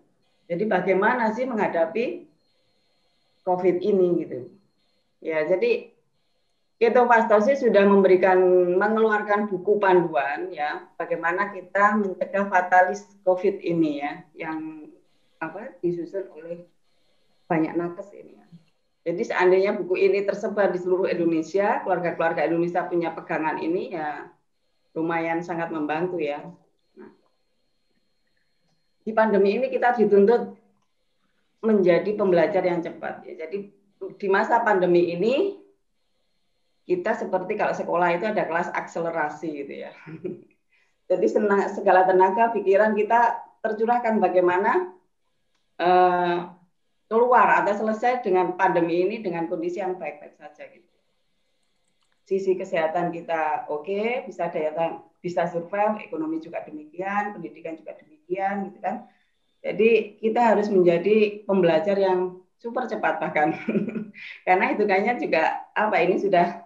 Jadi 0.49 0.64
bagaimana 0.64 1.35
sih 1.35 1.45
menghadapi 1.45 2.25
COVID 3.45 3.76
ini 3.83 4.09
gitu. 4.25 4.38
Ya, 5.18 5.45
jadi 5.45 5.90
Keto 6.78 7.11
Pastosi 7.11 7.59
sudah 7.59 7.83
memberikan 7.83 8.38
mengeluarkan 8.78 9.50
buku 9.50 9.83
panduan 9.83 10.47
ya 10.54 10.87
bagaimana 10.95 11.50
kita 11.50 11.99
mencegah 11.99 12.47
fatalis 12.47 13.02
COVID 13.26 13.59
ini 13.59 13.99
ya 13.99 14.23
yang 14.38 14.87
apa 15.42 15.75
disusun 15.83 16.30
oleh 16.38 16.62
banyak 17.50 17.75
nakes 17.75 18.14
ini 18.14 18.38
ya. 18.38 18.47
Jadi 19.08 19.24
seandainya 19.24 19.72
buku 19.72 19.96
ini 19.96 20.20
tersebar 20.20 20.68
di 20.68 20.76
seluruh 20.76 21.08
Indonesia, 21.08 21.80
keluarga-keluarga 21.80 22.44
Indonesia 22.44 22.84
punya 22.84 23.16
pegangan 23.16 23.56
ini 23.56 23.96
ya 23.96 24.28
lumayan 24.92 25.40
sangat 25.40 25.72
membantu 25.72 26.20
ya. 26.20 26.44
Nah, 26.92 27.08
di 29.00 29.12
pandemi 29.16 29.56
ini 29.56 29.72
kita 29.72 29.96
dituntut 29.96 30.52
menjadi 31.64 32.10
pembelajar 32.20 32.60
yang 32.60 32.84
cepat 32.84 33.24
ya. 33.24 33.48
Jadi 33.48 33.72
di 34.20 34.28
masa 34.28 34.60
pandemi 34.60 35.16
ini 35.16 35.56
kita 36.84 37.16
seperti 37.16 37.56
kalau 37.56 37.72
sekolah 37.72 38.12
itu 38.12 38.28
ada 38.28 38.44
kelas 38.44 38.68
akselerasi 38.76 39.48
gitu 39.64 39.88
ya. 39.88 39.92
Jadi 41.08 41.26
segala 41.72 42.04
tenaga 42.04 42.52
pikiran 42.52 42.92
kita 42.92 43.40
tercurahkan 43.64 44.20
bagaimana 44.20 44.92
uh, 45.80 46.57
keluar 47.08 47.64
atau 47.64 47.72
selesai 47.72 48.20
dengan 48.20 48.52
pandemi 48.54 49.00
ini 49.00 49.24
dengan 49.24 49.48
kondisi 49.48 49.80
yang 49.80 49.96
baik-baik 49.96 50.36
saja 50.36 50.68
gitu. 50.68 50.86
Sisi 52.28 52.52
kesehatan 52.52 53.08
kita 53.08 53.64
oke, 53.72 53.88
okay, 53.88 54.28
bisa 54.28 54.52
daya 54.52 54.76
tahan, 54.76 55.00
bisa 55.24 55.48
survive, 55.48 56.04
ekonomi 56.04 56.44
juga 56.44 56.60
demikian, 56.68 57.32
pendidikan 57.32 57.80
juga 57.80 57.96
demikian 57.96 58.68
gitu 58.68 58.78
kan. 58.84 59.08
Jadi 59.64 60.20
kita 60.20 60.54
harus 60.54 60.68
menjadi 60.68 61.42
pembelajar 61.48 61.96
yang 61.96 62.44
super 62.60 62.84
cepat 62.84 63.16
bahkan. 63.18 63.56
Karena 64.46 64.76
itu 64.76 64.84
kayaknya 64.84 65.14
juga 65.16 65.42
apa 65.72 65.96
ini 66.04 66.20
sudah 66.20 66.60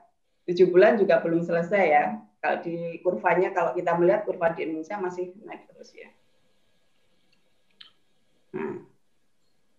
tujuh 0.50 0.66
bulan 0.74 0.98
juga 0.98 1.22
belum 1.22 1.46
selesai 1.46 1.84
ya. 1.86 2.04
Kalau 2.42 2.58
di 2.58 2.98
kurvanya 3.06 3.54
kalau 3.54 3.70
kita 3.78 3.94
melihat 3.94 4.26
kurva 4.26 4.50
di 4.50 4.66
Indonesia 4.66 4.98
masih 4.98 5.30
naik 5.46 5.70
terus 5.70 5.94
ya. 5.94 6.10
Nah, 8.52 8.91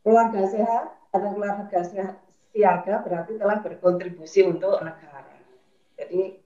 Keluarga 0.04 0.44
sehat 0.52 0.86
atau 1.16 1.30
keluarga 1.32 1.80
sehat 1.80 2.20
siaga 2.52 3.02
berarti 3.02 3.40
telah 3.40 3.58
berkontribusi 3.64 4.44
untuk 4.46 4.84
negara. 4.84 5.24
Jadi 5.96 6.38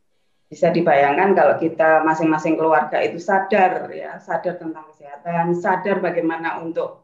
bisa 0.48 0.72
dibayangkan 0.72 1.36
kalau 1.36 1.56
kita 1.60 2.06
masing-masing 2.08 2.56
keluarga 2.56 3.04
itu 3.04 3.20
sadar 3.20 3.92
ya, 3.92 4.16
sadar 4.24 4.56
tentang 4.56 4.88
kesehatan, 4.94 5.52
sadar 5.58 6.00
bagaimana 6.00 6.64
untuk 6.64 7.04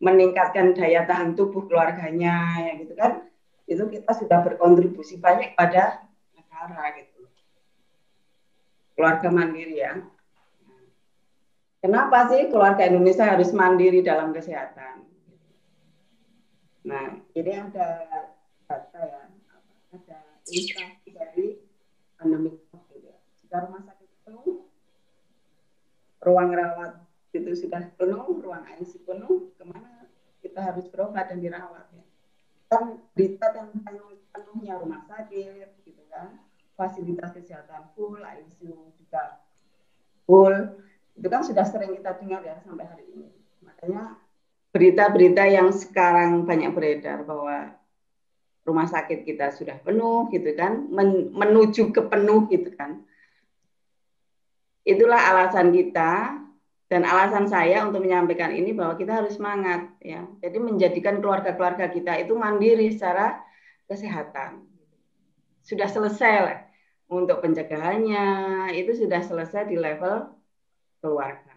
meningkatkan 0.00 0.72
daya 0.72 1.04
tahan 1.04 1.36
tubuh 1.36 1.68
keluarganya 1.68 2.62
ya 2.64 2.72
gitu 2.80 2.96
kan. 2.96 3.20
Itu 3.68 3.90
kita 3.92 4.16
sudah 4.16 4.40
berkontribusi 4.40 5.20
banyak 5.20 5.52
pada 5.52 6.00
negara 6.32 6.96
gitu. 6.96 7.28
Keluarga 8.96 9.28
mandiri 9.28 9.76
ya. 9.82 10.00
Kenapa 11.82 12.30
sih 12.30 12.46
keluarga 12.46 12.86
Indonesia 12.86 13.26
harus 13.26 13.50
mandiri 13.50 14.00
dalam 14.06 14.30
kesehatan? 14.30 15.11
Nah, 16.82 17.22
ini 17.38 17.52
ada 17.54 17.86
data 18.66 19.00
ya, 19.00 19.22
ada 19.94 20.18
ilustrasi 20.50 21.08
dari 21.14 21.62
pandemi 22.18 22.58
COVID. 22.74 23.00
Ya. 23.06 23.16
Jika 23.42 23.56
rumah 23.68 23.82
sakit 23.86 24.10
penuh, 24.26 24.66
ruang 26.22 26.50
rawat 26.50 27.06
itu 27.32 27.52
sudah 27.54 27.86
penuh, 27.94 28.26
ruang 28.42 28.64
ICU 28.78 28.98
penuh, 29.06 29.54
ke 29.54 29.64
mana 29.66 30.10
kita 30.42 30.58
harus 30.58 30.90
berobat 30.90 31.30
dan 31.30 31.38
dirawat 31.38 31.86
ya. 31.94 32.04
Kan 32.66 32.98
berita 33.14 33.52
tentang 33.54 34.18
penuhnya 34.32 34.80
rumah 34.80 35.06
sakit, 35.06 35.86
gitu 35.86 36.02
kan, 36.10 36.42
fasilitas 36.74 37.30
kesehatan 37.30 37.94
full, 37.94 38.18
ICU 38.18 38.90
juga 38.98 39.44
full, 40.24 40.82
itu 41.14 41.28
kan 41.28 41.42
sudah 41.44 41.62
sering 41.68 41.94
kita 41.94 42.16
dengar 42.18 42.42
ya 42.42 42.58
sampai 42.64 42.88
hari 42.88 43.04
ini. 43.12 43.30
Makanya 43.62 44.21
berita-berita 44.72 45.44
yang 45.46 45.68
sekarang 45.70 46.48
banyak 46.48 46.72
beredar 46.72 47.22
bahwa 47.28 47.76
rumah 48.64 48.88
sakit 48.88 49.22
kita 49.28 49.52
sudah 49.52 49.76
penuh 49.84 50.32
gitu 50.32 50.56
kan, 50.56 50.88
men 50.88 51.28
menuju 51.30 51.92
ke 51.92 52.00
penuh 52.08 52.48
gitu 52.48 52.72
kan. 52.72 52.98
Itulah 54.82 55.20
alasan 55.30 55.70
kita 55.70 56.40
dan 56.90 57.02
alasan 57.06 57.46
saya 57.46 57.86
untuk 57.86 58.02
menyampaikan 58.02 58.50
ini 58.50 58.74
bahwa 58.74 58.98
kita 58.98 59.22
harus 59.22 59.38
semangat 59.38 59.86
ya. 60.02 60.26
Jadi 60.42 60.58
menjadikan 60.58 61.22
keluarga-keluarga 61.22 61.92
kita 61.92 62.18
itu 62.18 62.34
mandiri 62.34 62.90
secara 62.90 63.38
kesehatan. 63.86 64.66
Sudah 65.62 65.86
selesai 65.86 66.64
untuk 67.12 67.44
pencegahannya, 67.44 68.26
itu 68.74 69.04
sudah 69.04 69.20
selesai 69.22 69.68
di 69.68 69.76
level 69.78 70.32
keluarga. 71.04 71.54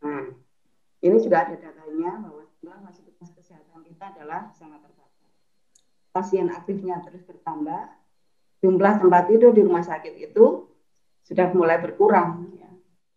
Nah, 0.00 0.32
ini 1.00 1.16
juga 1.16 1.48
ada 1.48 1.56
datanya 1.56 2.12
bahwa 2.20 2.44
fasilitas 2.84 3.32
kesehatan 3.32 3.80
kita 3.88 4.12
adalah 4.12 4.52
sangat 4.52 4.84
terbatas. 4.84 5.32
Pasien 6.12 6.52
aktifnya 6.52 7.00
terus 7.00 7.24
bertambah, 7.24 7.88
jumlah 8.60 8.94
tempat 9.00 9.22
tidur 9.32 9.56
di 9.56 9.64
rumah 9.64 9.80
sakit 9.80 10.12
itu 10.20 10.68
sudah 11.24 11.48
mulai 11.56 11.80
berkurang. 11.80 12.52
Ya. 12.52 12.68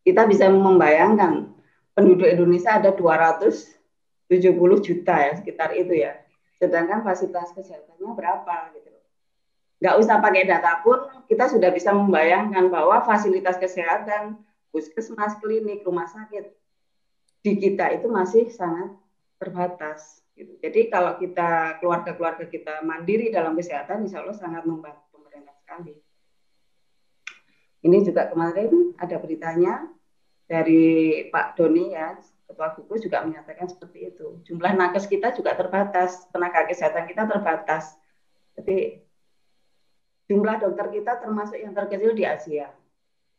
Kita 0.07 0.23
bisa 0.31 0.47
membayangkan 0.47 1.51
penduduk 1.91 2.23
Indonesia 2.23 2.79
ada 2.79 2.95
270 2.95 4.31
juta 4.79 5.15
ya 5.19 5.31
sekitar 5.35 5.75
itu 5.75 6.07
ya. 6.07 6.23
Sedangkan 6.63 7.03
fasilitas 7.03 7.51
kesehatannya 7.51 8.15
berapa 8.15 8.71
gitu 8.79 8.87
Nggak 9.83 9.95
usah 9.99 10.23
pakai 10.23 10.47
data 10.47 10.79
pun 10.79 11.03
kita 11.27 11.51
sudah 11.51 11.67
bisa 11.75 11.91
membayangkan 11.91 12.71
bahwa 12.71 13.03
fasilitas 13.03 13.59
kesehatan, 13.59 14.39
puskesmas, 14.71 15.35
klinik, 15.43 15.83
rumah 15.83 16.07
sakit 16.07 16.62
di 17.43 17.59
kita 17.59 17.91
itu 17.91 18.07
masih 18.07 18.47
sangat 18.47 18.95
terbatas. 19.35 20.23
Gitu. 20.33 20.55
Jadi 20.63 20.87
kalau 20.87 21.19
kita 21.19 21.77
keluarga-keluarga 21.83 22.47
kita 22.47 22.81
mandiri 22.81 23.29
dalam 23.29 23.53
kesehatan, 23.53 24.07
insya 24.07 24.23
Allah 24.23 24.33
sangat 24.33 24.63
membantu 24.63 25.03
pemerintah 25.11 25.53
sekali. 25.59 25.93
Ini 27.83 27.97
juga 28.01 28.31
kemarin 28.31 28.95
ada 28.95 29.19
beritanya 29.19 29.83
dari 30.47 31.27
Pak 31.27 31.59
Doni 31.59 31.91
ya, 31.91 32.15
Ketua 32.47 32.71
Gugus 32.79 33.03
juga 33.03 33.27
menyatakan 33.27 33.67
seperti 33.67 34.15
itu. 34.15 34.39
Jumlah 34.47 34.71
nakes 34.79 35.11
kita 35.11 35.35
juga 35.35 35.51
terbatas, 35.59 36.31
tenaga 36.31 36.63
kesehatan 36.63 37.11
kita 37.11 37.27
terbatas. 37.27 37.99
Jadi 38.55 39.03
jumlah 40.31 40.63
dokter 40.63 40.87
kita 40.95 41.19
termasuk 41.19 41.59
yang 41.59 41.75
terkecil 41.75 42.15
di 42.15 42.23
Asia 42.23 42.71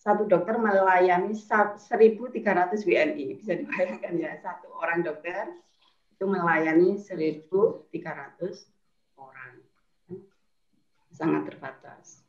satu 0.05 0.29
dokter 0.29 0.61
melayani 0.61 1.33
1.300 1.33 1.81
WNI. 2.85 3.27
Bisa 3.41 3.57
dibayangkan 3.57 4.13
ya, 4.21 4.37
satu 4.45 4.69
orang 4.77 5.01
dokter 5.01 5.49
itu 6.13 6.25
melayani 6.29 7.01
1.300 7.01 7.89
orang. 9.17 9.53
Sangat 11.09 11.49
terbatas. 11.49 12.21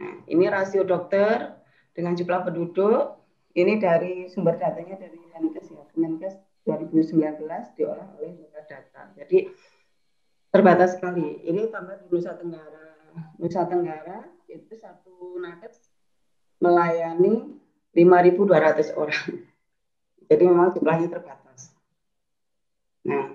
Nah, 0.00 0.24
ini 0.32 0.48
rasio 0.48 0.80
dokter 0.88 1.60
dengan 1.92 2.16
jumlah 2.16 2.48
penduduk. 2.48 3.20
Ini 3.52 3.76
dari 3.76 4.32
sumber 4.32 4.56
datanya 4.56 4.96
dari 4.96 5.20
Menkes 5.20 5.68
ya. 5.68 5.84
Menkes 5.92 6.40
2019 6.64 7.44
diolah 7.76 8.08
oleh 8.16 8.48
Data. 8.64 9.12
Jadi 9.12 9.52
terbatas 10.48 10.96
sekali. 10.96 11.44
Ini 11.44 11.68
tambah 11.68 12.00
di 12.00 12.06
Nusa 12.08 12.32
Tenggara. 12.38 12.96
Nusa 13.36 13.68
Tenggara 13.68 14.24
itu 14.52 14.72
satu 14.76 15.40
nakes 15.40 15.88
melayani 16.60 17.58
5.200 17.92 18.96
orang. 18.96 19.24
Jadi 20.30 20.42
memang 20.48 20.72
jumlahnya 20.72 21.08
terbatas. 21.12 21.74
Nah, 23.04 23.34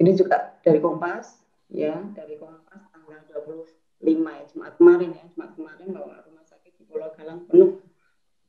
ini 0.00 0.10
juga 0.16 0.58
dari 0.64 0.82
Kompas, 0.82 1.38
ya, 1.70 2.02
dari 2.16 2.34
Kompas 2.34 2.82
tanggal 2.90 3.20
25 3.30 4.02
ya, 4.10 4.42
Jumat 4.50 4.72
kemarin 4.80 5.10
ya, 5.14 5.24
Jumat 5.30 5.50
kemarin 5.54 5.88
bahwa 5.94 6.14
rumah 6.26 6.44
sakit 6.48 6.72
di 6.74 6.82
Pulau 6.88 7.14
Galang 7.14 7.46
penuh. 7.46 7.78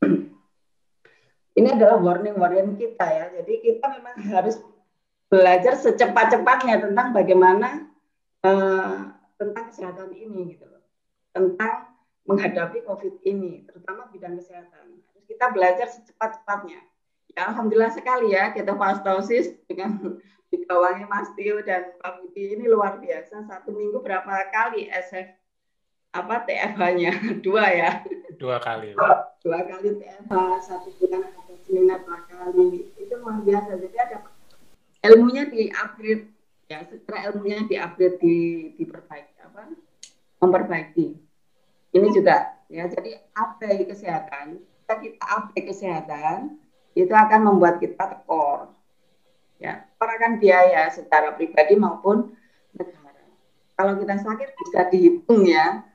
ini 1.58 1.68
adalah 1.70 2.02
warning-warning 2.02 2.74
kita 2.74 3.06
ya, 3.06 3.26
jadi 3.38 3.52
kita 3.62 3.86
memang 3.94 4.16
harus 4.26 4.58
belajar 5.30 5.78
secepat-cepatnya 5.78 6.82
tentang 6.82 7.14
bagaimana 7.14 7.86
uh, 8.42 9.14
tentang 9.38 9.64
kesehatan 9.70 10.10
ini 10.14 10.54
gitu 10.54 10.73
tentang 11.34 11.90
menghadapi 12.24 12.86
COVID 12.86 13.20
ini, 13.26 13.66
terutama 13.68 14.08
bidang 14.08 14.38
kesehatan. 14.40 15.02
Harus 15.12 15.24
kita 15.26 15.50
belajar 15.52 15.90
secepat-cepatnya. 15.90 16.80
Ya, 17.34 17.50
Alhamdulillah 17.50 17.92
sekali 17.92 18.32
ya, 18.32 18.54
kita 18.54 18.78
pastosis 18.78 19.52
dengan 19.66 19.98
dikawangi 20.54 21.04
Mas 21.10 21.28
Tio 21.34 21.58
dan 21.66 21.98
Pak 21.98 22.22
Budi 22.22 22.54
ini 22.54 22.70
luar 22.70 23.02
biasa. 23.02 23.44
Satu 23.50 23.74
minggu 23.74 23.98
berapa 24.00 24.48
kali 24.54 24.86
SF 24.88 25.34
apa 26.14 26.46
TFH-nya? 26.46 27.12
Dua 27.44 27.66
ya. 27.74 28.06
Dua 28.38 28.62
kali. 28.62 28.94
Dua 29.42 29.60
kali 29.66 29.98
TFH, 29.98 30.34
satu 30.62 30.88
bulan 31.02 31.26
ada 31.26 31.54
seminar 31.66 31.98
dua 32.06 32.22
kali. 32.30 32.94
Itu 32.94 33.14
luar 33.18 33.42
biasa. 33.42 33.82
Jadi 33.82 33.96
ada 33.98 34.18
ilmunya 35.04 35.44
di-upgrade 35.50 36.30
ya, 36.70 36.86
secara 36.86 37.28
ilmunya 37.28 37.66
di-upgrade 37.66 38.16
di 38.22 38.36
diperbaiki 38.78 39.36
apa? 39.42 39.68
memperbaiki 40.44 41.23
ini 41.94 42.08
juga 42.10 42.58
ya. 42.68 42.84
Jadi 42.90 43.14
abai 43.32 43.86
kesehatan 43.86 44.58
kita 44.84 44.94
kita 45.00 45.24
abai 45.24 45.60
kesehatan 45.64 46.38
itu 46.92 47.10
akan 47.14 47.40
membuat 47.48 47.80
kita 47.80 48.04
tekor 48.10 48.74
ya. 49.62 49.86
Kan 49.96 50.36
biaya 50.38 50.92
secara 50.92 51.32
pribadi 51.32 51.74
maupun 51.74 52.36
negara. 52.76 53.24
Kalau 53.74 53.96
kita 53.96 54.14
sakit 54.20 54.48
bisa 54.52 54.80
dihitung 54.92 55.48
ya. 55.48 55.86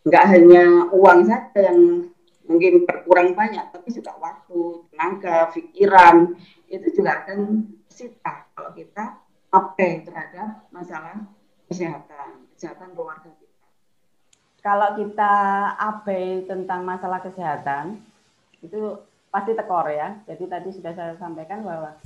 Nggak 0.00 0.24
hanya 0.32 0.88
uang 0.96 1.28
saja 1.28 1.72
yang 1.72 2.08
mungkin 2.50 2.82
berkurang 2.82 3.38
banyak 3.38 3.62
tapi 3.70 3.94
juga 3.94 4.18
waktu 4.18 4.58
tenaga 4.90 5.54
pikiran 5.54 6.34
itu 6.66 6.86
juga 6.98 7.22
akan 7.22 7.70
sita 7.86 8.50
kalau 8.58 8.74
kita 8.74 9.22
abai 9.54 10.02
terhadap 10.02 10.66
masalah 10.74 11.30
kesehatan 11.70 12.50
kesehatan 12.58 12.90
keluarga 12.98 13.30
kalau 14.60 14.96
kita 14.96 15.32
abai 15.76 16.44
tentang 16.44 16.84
masalah 16.84 17.20
kesehatan 17.24 17.96
itu 18.60 19.00
pasti 19.32 19.56
tekor 19.56 19.88
ya. 19.88 20.16
Jadi 20.28 20.44
tadi 20.48 20.68
sudah 20.72 20.92
saya 20.92 21.14
sampaikan 21.16 21.64
bahwa 21.64 21.96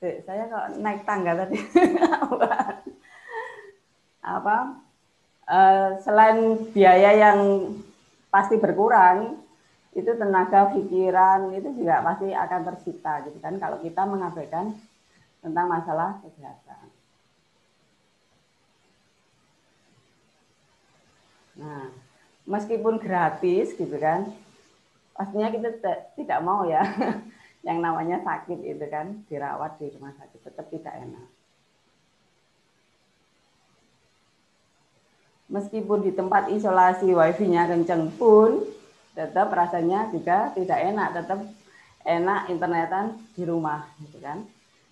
eh, 0.00 0.24
saya 0.24 0.48
kok 0.48 0.66
naik 0.80 1.04
tangga 1.04 1.44
tadi 1.44 1.58
apa 4.20 4.56
uh, 5.48 5.90
selain 6.04 6.70
biaya 6.70 7.10
yang 7.16 7.38
pasti 8.30 8.60
berkurang 8.60 9.40
itu 9.90 10.06
tenaga 10.14 10.70
pikiran 10.70 11.50
itu 11.50 11.82
juga 11.82 11.98
pasti 12.06 12.30
akan 12.30 12.60
tersita 12.62 13.26
gitu 13.26 13.42
kan 13.42 13.58
kalau 13.58 13.82
kita 13.82 14.06
mengabaikan 14.06 14.70
tentang 15.42 15.66
masalah 15.66 16.20
kesehatan. 16.22 16.99
Nah, 21.60 21.92
meskipun 22.48 22.96
gratis 22.96 23.76
gitu 23.76 23.96
kan, 24.00 24.32
pastinya 25.12 25.52
kita 25.52 25.68
tidak 26.16 26.40
mau 26.40 26.64
ya 26.64 26.80
yang 27.68 27.84
namanya 27.84 28.24
sakit 28.24 28.64
itu 28.64 28.84
kan 28.88 29.20
dirawat 29.28 29.76
di 29.76 29.92
rumah 29.92 30.16
sakit 30.16 30.40
tetap 30.40 30.66
tidak 30.72 30.94
enak. 30.96 31.28
Meskipun 35.50 36.06
di 36.06 36.14
tempat 36.14 36.48
isolasi 36.48 37.10
wifi-nya 37.10 37.66
kenceng 37.66 38.08
pun 38.14 38.64
tetap 39.12 39.50
rasanya 39.50 40.08
juga 40.14 40.54
tidak 40.54 40.78
enak, 40.78 41.08
tetap 41.12 41.42
enak 42.06 42.40
internetan 42.48 43.18
di 43.34 43.42
rumah 43.44 43.84
gitu 43.98 44.22
kan. 44.22 44.46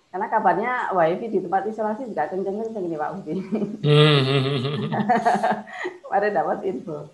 Karena 0.09 0.27
kabarnya 0.33 0.73
wifi 0.97 1.29
di 1.29 1.39
tempat 1.45 1.69
isolasi 1.69 2.09
juga 2.09 2.33
kenceng-kenceng 2.33 2.85
ini 2.89 2.97
Pak 2.97 3.13
Budi. 3.21 3.35
Kemarin 6.03 6.33
dapat 6.33 6.59
info. 6.65 7.13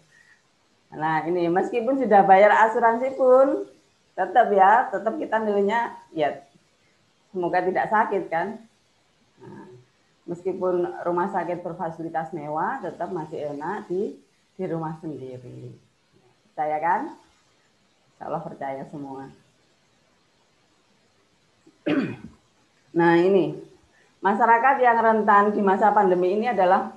Nah 0.95 1.27
ini 1.27 1.51
meskipun 1.51 1.99
sudah 1.99 2.23
bayar 2.23 2.55
asuransi 2.71 3.19
pun 3.19 3.67
tetap 4.15 4.47
ya, 4.55 4.87
tetap 4.95 5.19
kita 5.19 5.43
nilainya 5.43 5.91
ya 6.15 6.39
semoga 7.35 7.67
tidak 7.67 7.91
sakit 7.91 8.31
kan. 8.31 8.63
Nah, 9.43 9.67
meskipun 10.31 10.87
rumah 11.03 11.35
sakit 11.35 11.67
berfasilitas 11.67 12.31
mewah, 12.31 12.79
tetap 12.79 13.11
masih 13.11 13.59
enak 13.59 13.91
di 13.91 14.15
di 14.55 14.65
rumah 14.71 14.95
sendiri. 15.03 15.75
Percaya 16.55 16.79
kan? 16.79 17.03
Insya 18.15 18.39
percaya 18.39 18.87
semua. 18.87 19.27
nah 22.95 23.19
ini, 23.19 23.59
masyarakat 24.23 24.77
yang 24.79 24.99
rentan 25.03 25.53
di 25.53 25.61
masa 25.61 25.91
pandemi 25.91 26.39
ini 26.39 26.49
adalah 26.49 26.95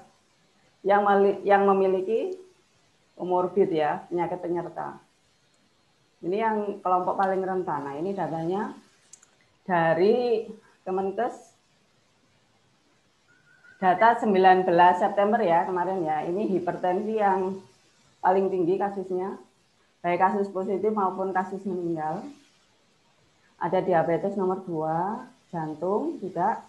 yang 0.86 1.04
yang 1.42 1.66
memiliki 1.66 2.38
komorbid 3.18 3.74
ya, 3.74 4.06
penyakit 4.08 4.40
penyerta. 4.40 5.02
Ini 6.22 6.38
yang 6.38 6.58
kelompok 6.82 7.18
paling 7.18 7.42
rentan. 7.42 7.82
Nah 7.84 7.96
ini 7.98 8.14
datanya 8.14 8.74
dari 9.66 10.48
Kemenkes 10.88 11.36
data 13.78 14.18
19 14.18 14.66
September 14.98 15.38
ya 15.38 15.68
kemarin 15.70 16.02
ya, 16.02 16.26
ini 16.26 16.50
hipertensi 16.50 17.22
yang 17.22 17.62
paling 18.18 18.50
tinggi 18.50 18.80
kasusnya, 18.82 19.38
baik 20.02 20.18
kasus 20.18 20.50
positif 20.50 20.90
maupun 20.90 21.30
kasus 21.30 21.62
meninggal. 21.68 22.26
Ada 23.58 23.82
diabetes 23.82 24.38
nomor 24.38 24.62
2, 24.66 25.37
jantung 25.50 26.20
juga, 26.20 26.62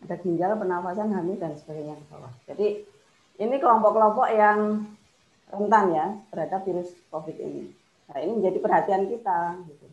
ada 0.00 0.16
ginjal, 0.20 0.56
pernafasan, 0.56 1.12
hamil, 1.12 1.36
dan 1.36 1.52
sebagainya 1.58 1.98
ke 1.98 2.04
bawah. 2.08 2.32
Jadi 2.48 2.68
ini 3.40 3.54
kelompok-kelompok 3.60 4.28
yang 4.32 4.88
rentan 5.50 5.84
ya 5.92 6.06
terhadap 6.30 6.60
virus 6.64 6.94
COVID 7.10 7.36
ini. 7.36 7.74
Nah 8.10 8.18
ini 8.22 8.32
menjadi 8.38 8.58
perhatian 8.62 9.02
kita. 9.10 9.38
Gitu. 9.66 9.86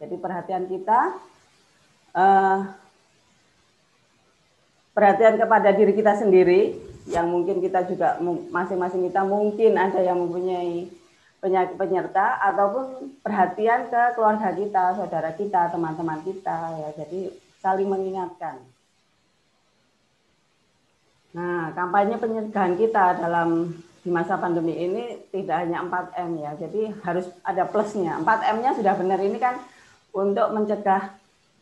Jadi 0.00 0.14
perhatian 0.16 0.64
kita, 0.64 1.00
uh, 2.16 2.58
perhatian 4.96 5.36
kepada 5.36 5.68
diri 5.76 5.92
kita 5.92 6.16
sendiri, 6.16 6.80
yang 7.08 7.28
mungkin 7.28 7.60
kita 7.60 7.84
juga 7.84 8.16
masing-masing 8.48 9.08
kita 9.08 9.24
mungkin 9.24 9.76
ada 9.76 10.00
yang 10.00 10.20
mempunyai 10.20 10.88
penyerta 11.76 12.36
ataupun 12.52 13.16
perhatian 13.24 13.88
ke 13.88 14.02
keluarga 14.12 14.52
kita, 14.52 14.84
saudara 14.92 15.30
kita, 15.32 15.72
teman-teman 15.72 16.20
kita 16.20 16.58
ya. 16.76 16.88
Jadi 17.00 17.32
saling 17.60 17.88
mengingatkan. 17.88 18.60
Nah, 21.30 21.72
kampanye 21.72 22.18
pencegahan 22.20 22.74
kita 22.76 23.22
dalam 23.22 23.72
di 24.00 24.10
masa 24.12 24.36
pandemi 24.36 24.76
ini 24.76 25.28
tidak 25.32 25.64
hanya 25.64 25.80
4M 25.84 26.30
ya. 26.40 26.52
Jadi 26.60 26.92
harus 27.04 27.26
ada 27.40 27.64
plusnya. 27.64 28.20
4M-nya 28.20 28.76
sudah 28.76 28.94
benar 28.96 29.20
ini 29.22 29.38
kan 29.40 29.56
untuk 30.12 30.52
mencegah 30.52 31.16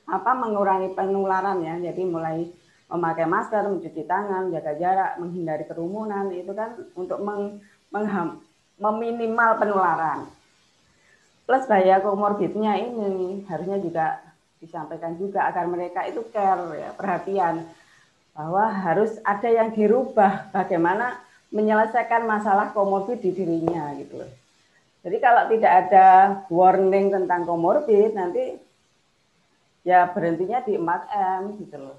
apa 0.09 0.31
mengurangi 0.35 0.97
penularan 0.97 1.61
ya. 1.63 1.79
Jadi 1.79 2.03
mulai 2.03 2.49
memakai 2.89 3.29
masker, 3.29 3.69
mencuci 3.69 4.03
tangan, 4.09 4.49
jaga 4.49 4.73
jarak, 4.81 5.21
menghindari 5.21 5.69
kerumunan 5.69 6.33
itu 6.33 6.51
kan 6.57 6.73
untuk 6.97 7.21
meng, 7.21 7.61
mengham, 7.93 8.41
meminimal 8.79 9.51
penularan. 9.59 10.31
Plus 11.45 11.65
bahaya 11.67 11.99
komorbidnya 12.01 12.79
ini 12.79 13.43
harusnya 13.51 13.79
juga 13.83 14.07
disampaikan 14.59 15.15
juga 15.19 15.47
agar 15.47 15.71
mereka 15.71 16.03
itu 16.07 16.23
care 16.35 16.67
ya, 16.79 16.91
perhatian 16.95 17.67
bahwa 18.35 18.71
harus 18.71 19.19
ada 19.23 19.47
yang 19.51 19.75
dirubah 19.75 20.51
bagaimana 20.51 21.19
menyelesaikan 21.55 22.27
masalah 22.27 22.71
komorbid 22.75 23.23
di 23.23 23.31
dirinya 23.35 23.95
gitu 23.99 24.23
jadi 25.09 25.17
kalau 25.23 25.43
tidak 25.49 25.73
ada 25.87 26.07
warning 26.51 27.15
tentang 27.15 27.47
komorbid 27.47 28.13
nanti 28.19 28.59
ya 29.87 30.11
berhentinya 30.11 30.61
di 30.67 30.75
4M 30.75 31.43
gitu 31.63 31.77
loh. 31.79 31.99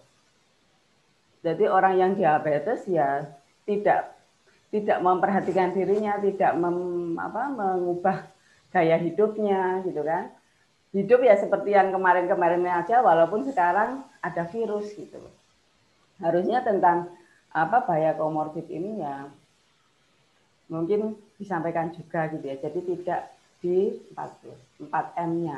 Jadi 1.40 1.66
orang 1.72 1.96
yang 1.96 2.12
diabetes 2.20 2.84
ya 2.86 3.24
tidak 3.64 4.19
tidak 4.70 5.02
memperhatikan 5.02 5.74
dirinya, 5.74 6.22
tidak 6.22 6.54
mem, 6.58 7.18
apa, 7.18 7.50
mengubah 7.50 8.18
gaya 8.70 8.98
hidupnya 9.02 9.82
gitu 9.86 10.06
kan. 10.06 10.30
Hidup 10.90 11.22
ya 11.22 11.38
seperti 11.38 11.74
yang 11.74 11.94
kemarin-kemarin 11.94 12.66
aja 12.66 13.02
walaupun 13.02 13.46
sekarang 13.46 14.02
ada 14.22 14.46
virus 14.50 14.94
gitu. 14.98 15.22
Harusnya 16.18 16.66
tentang 16.66 17.10
apa 17.50 17.82
bahaya 17.82 18.14
komorbid 18.14 18.70
ini 18.70 19.02
ya 19.02 19.26
mungkin 20.70 21.18
disampaikan 21.42 21.94
juga 21.94 22.30
gitu 22.30 22.46
ya. 22.46 22.58
Jadi 22.62 22.80
tidak 22.86 23.22
di 23.62 23.98
4, 24.14 24.90
4M-nya. 24.90 25.58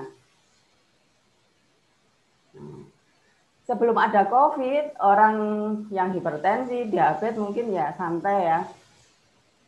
Nah, 2.52 2.84
sebelum 3.68 3.96
ada 3.96 4.28
COVID, 4.28 5.00
orang 5.00 5.36
yang 5.94 6.12
hipertensi, 6.12 6.92
diabetes 6.92 7.40
mungkin 7.40 7.72
ya 7.72 7.96
santai 7.96 8.38
ya. 8.48 8.60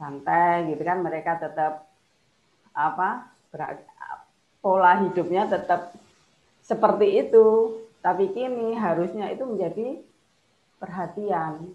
Santai 0.04 0.68
gitu 0.68 0.84
kan 0.84 1.00
mereka 1.00 1.40
tetap 1.40 1.88
apa? 2.76 3.32
pola 4.60 5.00
hidupnya 5.08 5.48
tetap 5.48 5.96
seperti 6.60 7.24
itu. 7.24 7.80
Tapi 8.04 8.36
kini 8.36 8.76
harusnya 8.76 9.32
itu 9.32 9.48
menjadi 9.48 9.96
perhatian 10.76 11.72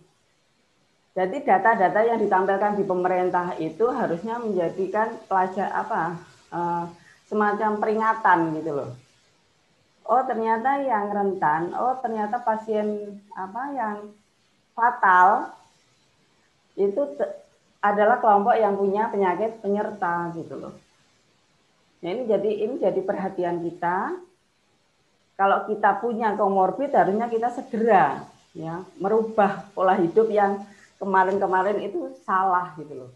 jadi 1.18 1.42
data-data 1.42 2.00
yang 2.06 2.22
ditampilkan 2.22 2.78
di 2.78 2.86
pemerintah 2.86 3.58
itu 3.58 3.90
harusnya 3.90 4.38
menjadikan 4.38 5.18
pelajar 5.26 5.66
apa 5.74 6.14
uh, 6.54 6.86
semacam 7.26 7.74
peringatan 7.82 8.54
gitu 8.54 8.70
loh. 8.70 8.94
Oh 10.06 10.22
ternyata 10.22 10.78
yang 10.78 11.10
rentan, 11.10 11.74
oh 11.74 11.98
ternyata 11.98 12.38
pasien 12.38 13.18
apa 13.34 13.62
yang 13.74 13.96
fatal 14.78 15.58
itu 16.78 17.02
adalah 17.78 18.18
kelompok 18.18 18.58
yang 18.58 18.74
punya 18.74 19.06
penyakit 19.10 19.62
penyerta 19.62 20.34
gitu 20.34 20.54
loh. 20.58 20.74
Nah, 21.98 22.08
ini 22.14 22.22
jadi 22.26 22.50
ini 22.66 22.74
jadi 22.78 23.00
perhatian 23.02 23.62
kita. 23.62 24.18
Kalau 25.38 25.70
kita 25.70 26.02
punya 26.02 26.34
komorbid 26.34 26.90
harusnya 26.90 27.30
kita 27.30 27.54
segera 27.54 28.26
ya 28.58 28.82
merubah 28.98 29.70
pola 29.70 29.94
hidup 29.94 30.26
yang 30.34 30.66
kemarin-kemarin 30.98 31.78
itu 31.78 32.10
salah 32.26 32.74
gitu 32.74 33.06
loh. 33.06 33.10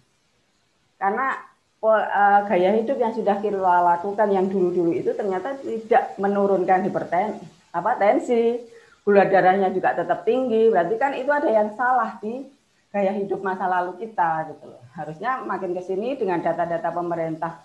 Karena 1.02 1.34
uh, 1.82 2.40
gaya 2.46 2.78
hidup 2.78 2.94
yang 2.94 3.10
sudah 3.10 3.42
kita 3.42 3.58
lakukan 3.58 4.30
yang 4.30 4.46
dulu-dulu 4.46 4.94
itu 4.94 5.10
ternyata 5.18 5.58
tidak 5.58 6.14
menurunkan 6.22 6.86
hipertensi, 6.86 7.42
apa 7.74 7.98
tensi, 7.98 8.62
gula 9.02 9.26
darahnya 9.26 9.74
juga 9.74 9.98
tetap 9.98 10.22
tinggi. 10.22 10.70
Berarti 10.70 10.94
kan 10.94 11.12
itu 11.18 11.30
ada 11.34 11.50
yang 11.50 11.74
salah 11.74 12.22
di 12.22 12.46
gaya 12.92 13.12
hidup 13.16 13.40
masa 13.40 13.64
lalu 13.66 13.96
kita 14.04 14.52
gitu 14.52 14.68
loh. 14.68 14.82
Harusnya 14.92 15.40
makin 15.42 15.72
ke 15.72 15.82
sini 15.82 16.14
dengan 16.14 16.44
data-data 16.44 16.92
pemerintah 16.92 17.64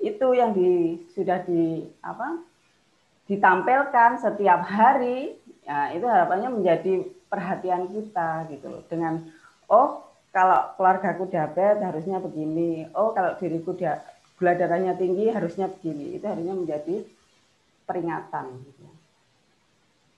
itu 0.00 0.32
yang 0.32 0.56
di, 0.56 0.96
sudah 1.12 1.44
di 1.44 1.84
apa 2.00 2.40
ditampilkan 3.28 4.16
setiap 4.16 4.64
hari 4.64 5.36
ya 5.62 5.92
itu 5.92 6.02
harapannya 6.08 6.50
menjadi 6.50 7.04
perhatian 7.28 7.86
kita 7.92 8.48
gitu 8.48 8.66
loh 8.72 8.82
dengan 8.88 9.22
oh 9.68 10.10
kalau 10.30 10.74
keluargaku 10.78 11.26
diabetes 11.26 11.82
harusnya 11.82 12.22
begini, 12.22 12.86
oh 12.94 13.10
kalau 13.10 13.34
diriku 13.38 13.74
dia, 13.74 13.98
gula 14.38 14.54
darahnya 14.54 14.94
tinggi 14.94 15.26
harusnya 15.26 15.66
begini, 15.66 16.18
itu 16.18 16.26
harusnya 16.26 16.54
menjadi 16.54 17.02
peringatan. 17.82 18.46
Gitu. 18.62 18.86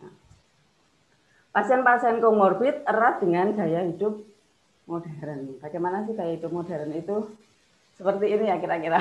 Nah, 0.04 0.12
pasien-pasien 1.56 2.20
komorbid 2.20 2.84
erat 2.84 3.24
dengan 3.24 3.56
gaya 3.56 3.88
hidup 3.88 4.20
modern. 4.92 5.56
Bagaimana 5.64 6.04
sih 6.04 6.12
gaya 6.12 6.36
hidup 6.36 6.52
modern 6.52 6.92
itu? 6.92 7.32
Seperti 7.96 8.26
ini 8.28 8.44
ya 8.52 8.60
kira-kira. 8.60 9.00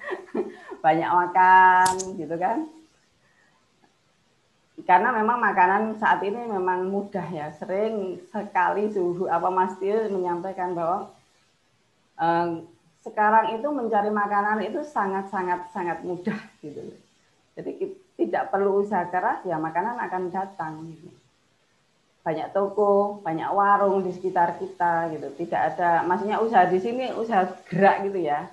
Banyak 0.84 1.10
makan 1.12 1.92
gitu 2.16 2.36
kan 2.40 2.64
karena 4.82 5.14
memang 5.14 5.38
makanan 5.38 5.94
saat 6.00 6.18
ini 6.26 6.42
memang 6.42 6.90
mudah 6.90 7.22
ya 7.30 7.54
sering 7.54 8.18
sekali 8.34 8.90
suhu 8.90 9.30
apa 9.30 9.46
Mas 9.46 9.78
menyampaikan 10.10 10.74
bahwa 10.74 11.12
eh, 12.18 12.48
sekarang 13.02 13.58
itu 13.58 13.68
mencari 13.70 14.10
makanan 14.10 14.62
itu 14.66 14.82
sangat 14.82 15.30
sangat 15.30 15.70
sangat 15.70 16.02
mudah 16.02 16.38
gitu 16.62 16.82
jadi 17.54 17.70
tidak 18.16 18.48
perlu 18.48 18.82
usaha 18.82 19.04
keras 19.10 19.44
ya 19.44 19.58
makanan 19.58 19.98
akan 19.98 20.22
datang 20.32 20.72
gitu. 20.88 21.10
Banyak 22.22 22.54
toko, 22.54 23.18
banyak 23.26 23.50
warung 23.50 24.06
di 24.06 24.14
sekitar 24.14 24.54
kita 24.62 25.10
gitu. 25.10 25.28
Tidak 25.34 25.60
ada, 25.74 26.06
maksudnya 26.06 26.38
usaha 26.38 26.64
di 26.70 26.78
sini 26.78 27.10
usaha 27.10 27.50
gerak 27.66 28.06
gitu 28.06 28.22
ya, 28.22 28.46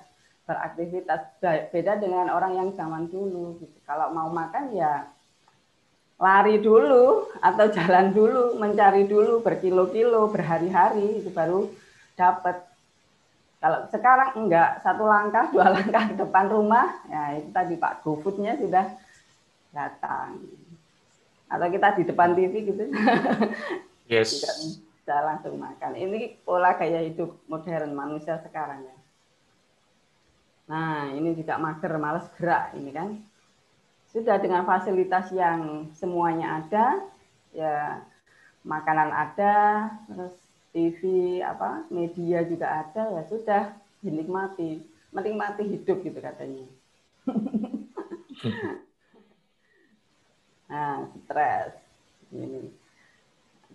beraktivitas. 0.44 1.38
Beda 1.70 1.94
dengan 1.94 2.34
orang 2.34 2.58
yang 2.58 2.68
zaman 2.74 3.06
dulu. 3.06 3.62
Gitu. 3.62 3.78
Kalau 3.86 4.10
mau 4.10 4.26
makan 4.26 4.74
ya 4.74 5.06
lari 6.20 6.58
dulu 6.58 7.30
atau 7.38 7.66
jalan 7.70 8.10
dulu, 8.10 8.58
mencari 8.58 9.06
dulu 9.06 9.38
berkilo-kilo, 9.40 10.26
berhari-hari 10.28 11.22
itu 11.22 11.30
baru 11.30 11.70
dapat. 12.18 12.66
Kalau 13.60 13.86
sekarang 13.92 14.30
enggak, 14.34 14.82
satu 14.82 15.06
langkah, 15.06 15.46
dua 15.54 15.70
langkah 15.78 16.10
ke 16.10 16.14
depan 16.18 16.50
rumah, 16.50 16.90
ya 17.06 17.38
itu 17.38 17.48
tadi 17.54 17.78
Pak 17.78 18.02
GoFoodnya 18.02 18.58
sudah 18.58 18.88
datang 19.70 20.42
atau 21.50 21.66
kita 21.66 21.98
di 21.98 22.02
depan 22.06 22.32
TV 22.38 22.54
gitu. 22.70 22.84
Yes. 24.10 24.42
Tidak 24.42 24.56
bisa 24.74 25.14
langsung 25.22 25.54
makan. 25.54 25.94
Ini 25.94 26.42
pola 26.42 26.74
gaya 26.74 26.98
hidup 27.06 27.30
modern 27.46 27.94
manusia 27.94 28.42
sekarang 28.42 28.82
ya. 28.82 28.96
Nah 30.66 31.14
ini 31.14 31.30
juga 31.38 31.62
mager 31.62 31.94
males 31.94 32.26
gerak 32.34 32.74
ini 32.74 32.90
kan. 32.90 33.22
Sudah 34.10 34.42
dengan 34.42 34.66
fasilitas 34.66 35.30
yang 35.30 35.86
semuanya 35.94 36.58
ada 36.58 37.06
ya 37.54 38.02
makanan 38.66 39.14
ada 39.14 39.54
terus 40.10 40.34
TV 40.74 41.38
apa 41.38 41.86
media 41.86 42.42
juga 42.42 42.82
ada 42.82 43.14
ya 43.14 43.22
sudah 43.30 43.62
dinikmati. 44.02 44.82
Menikmati 45.14 45.70
hidup 45.70 46.02
gitu 46.02 46.18
katanya 46.18 46.66
Nah, 50.70 51.10
stres. 51.26 51.74
Ini 52.30 52.70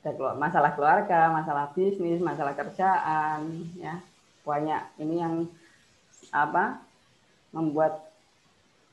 ada 0.06 0.38
masalah 0.38 0.72
keluarga, 0.78 1.34
masalah 1.34 1.74
bisnis, 1.74 2.22
masalah 2.22 2.54
kerjaan, 2.54 3.74
ya 3.74 3.98
banyak 4.46 5.02
ini 5.02 5.16
yang 5.18 5.50
apa 6.30 6.78
membuat 7.50 8.14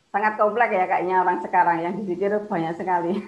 sangat 0.08 0.40
kompleks 0.40 0.72
ya 0.72 0.88
kayaknya 0.88 1.20
orang 1.20 1.44
sekarang 1.44 1.78
yang 1.84 1.94
dipikir 2.00 2.32
banyak 2.48 2.72
sekali. 2.80 3.20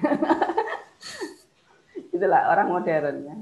Itulah 2.17 2.57
orang 2.57 2.73
modern 2.73 3.17
ya. 3.29 3.37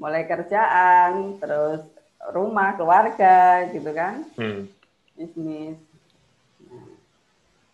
Mulai 0.00 0.24
kerjaan, 0.24 1.36
terus 1.36 1.84
rumah, 2.32 2.74
keluarga, 2.74 3.68
gitu 3.70 3.92
kan, 3.92 4.24
hmm. 4.40 4.66
bisnis, 5.14 5.78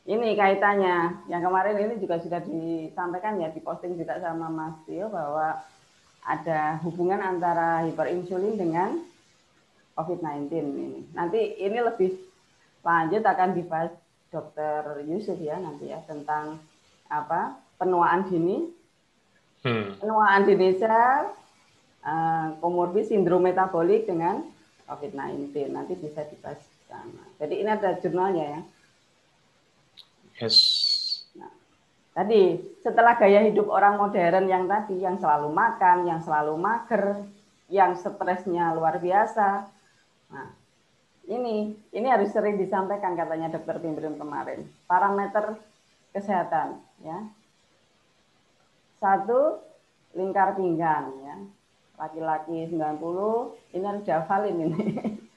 ini 0.09 0.33
kaitannya. 0.33 1.29
Yang 1.29 1.42
kemarin 1.44 1.77
ini 1.85 1.94
juga 2.01 2.16
sudah 2.16 2.40
disampaikan 2.40 3.37
ya, 3.37 3.53
diposting 3.53 4.01
juga 4.01 4.16
sama 4.16 4.49
Mas 4.49 4.77
Tio 4.88 5.12
bahwa 5.12 5.61
ada 6.25 6.81
hubungan 6.85 7.21
antara 7.21 7.85
hiperinsulin 7.85 8.57
dengan 8.57 9.05
COVID-19 10.01 10.49
ini. 10.57 11.01
Nanti 11.12 11.61
ini 11.61 11.79
lebih 11.85 12.16
lanjut 12.81 13.21
akan 13.21 13.51
dibahas 13.53 13.92
Dokter 14.29 15.05
Yusuf 15.09 15.40
ya 15.40 15.57
nanti 15.57 15.88
ya 15.88 16.05
tentang 16.05 16.61
apa 17.09 17.57
penuaan 17.81 18.29
dini, 18.29 18.68
hmm. 19.64 20.05
penuaan 20.05 20.44
dini 20.44 20.77
sel, 20.77 21.33
uh, 22.05 22.47
komorbid 22.61 23.09
sindrom 23.09 23.40
metabolik 23.40 24.05
dengan 24.05 24.44
COVID-19 24.85 25.73
nanti 25.73 25.97
bisa 25.97 26.29
dibahas 26.29 26.61
sama. 26.85 27.25
Jadi 27.40 27.55
ini 27.64 27.71
ada 27.73 27.97
jurnalnya 28.01 28.44
ya. 28.57 28.61
Yes. 30.38 30.59
Nah, 31.35 31.51
tadi 32.14 32.62
setelah 32.79 33.18
gaya 33.18 33.42
hidup 33.42 33.66
orang 33.66 33.98
modern 33.98 34.46
yang 34.46 34.70
tadi 34.70 35.03
yang 35.03 35.18
selalu 35.18 35.51
makan, 35.51 36.07
yang 36.07 36.20
selalu 36.22 36.55
mager, 36.55 37.27
yang 37.66 37.98
stresnya 37.98 38.70
luar 38.72 39.03
biasa. 39.03 39.66
Nah, 40.31 40.48
ini 41.27 41.74
ini 41.90 42.07
harus 42.07 42.31
sering 42.31 42.55
disampaikan 42.55 43.18
katanya 43.18 43.59
dokter 43.59 43.83
Pimpin 43.83 44.14
kemarin. 44.14 44.62
Parameter 44.87 45.59
kesehatan 46.14 46.79
ya. 47.03 47.18
Satu 49.03 49.59
lingkar 50.14 50.55
pinggang 50.55 51.18
ya. 51.27 51.37
Laki-laki 51.98 52.70
90 52.70 53.74
ini 53.74 53.85
harus 53.85 54.03
dihafalin 54.07 54.55
ini. 54.55 54.83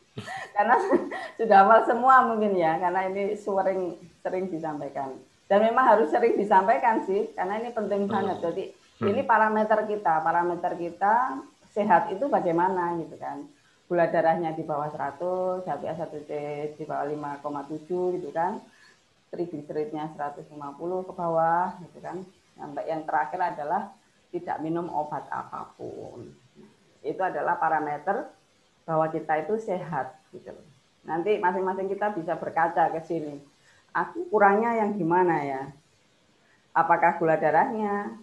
karena 0.56 0.76
sudah 1.40 1.58
hafal 1.66 1.80
semua 1.88 2.16
mungkin 2.28 2.54
ya 2.54 2.78
karena 2.78 3.08
ini 3.10 3.34
sering 3.40 3.96
sering 4.22 4.48
disampaikan. 4.48 5.18
Dan 5.52 5.68
memang 5.68 5.84
harus 5.84 6.08
sering 6.08 6.40
disampaikan 6.40 7.04
sih 7.04 7.28
karena 7.36 7.60
ini 7.60 7.76
penting 7.76 8.08
banget. 8.08 8.40
Jadi 8.40 8.64
hmm. 8.72 9.12
ini 9.12 9.22
parameter 9.28 9.84
kita 9.84 10.24
parameter 10.24 10.72
kita 10.80 11.44
sehat 11.76 12.08
itu 12.14 12.32
bagaimana 12.32 12.96
gitu 13.04 13.20
kan. 13.20 13.44
Gula 13.92 14.08
darahnya 14.08 14.56
di 14.56 14.64
bawah 14.64 14.88
100 14.88 15.68
HbA1c 15.68 16.32
di 16.80 16.84
bawah 16.88 17.04
5,7 17.44 18.16
gitu 18.16 18.30
kan. 18.32 18.64
Triglyceridnya 19.28 20.16
150 20.16 20.48
ke 21.08 21.12
bawah 21.12 21.76
gitu 21.84 22.00
kan. 22.00 22.24
Sampai 22.56 22.88
yang 22.88 23.04
terakhir 23.04 23.40
adalah 23.44 23.92
tidak 24.32 24.58
minum 24.64 24.88
obat 24.88 25.28
apa 25.28 25.76
pun. 25.76 26.32
Itu 27.04 27.20
adalah 27.20 27.60
parameter 27.60 28.32
bahwa 28.88 29.12
kita 29.12 29.44
itu 29.44 29.60
sehat 29.60 30.16
gitu. 30.32 30.56
Nanti 31.04 31.36
masing-masing 31.44 31.92
kita 31.92 32.16
bisa 32.16 32.40
berkaca 32.40 32.88
ke 32.96 33.04
sini 33.04 33.51
aku 33.92 34.28
kurangnya 34.32 34.82
yang 34.84 34.96
gimana 34.96 35.36
ya? 35.44 35.62
Apakah 36.72 37.20
gula 37.20 37.36
darahnya, 37.36 38.16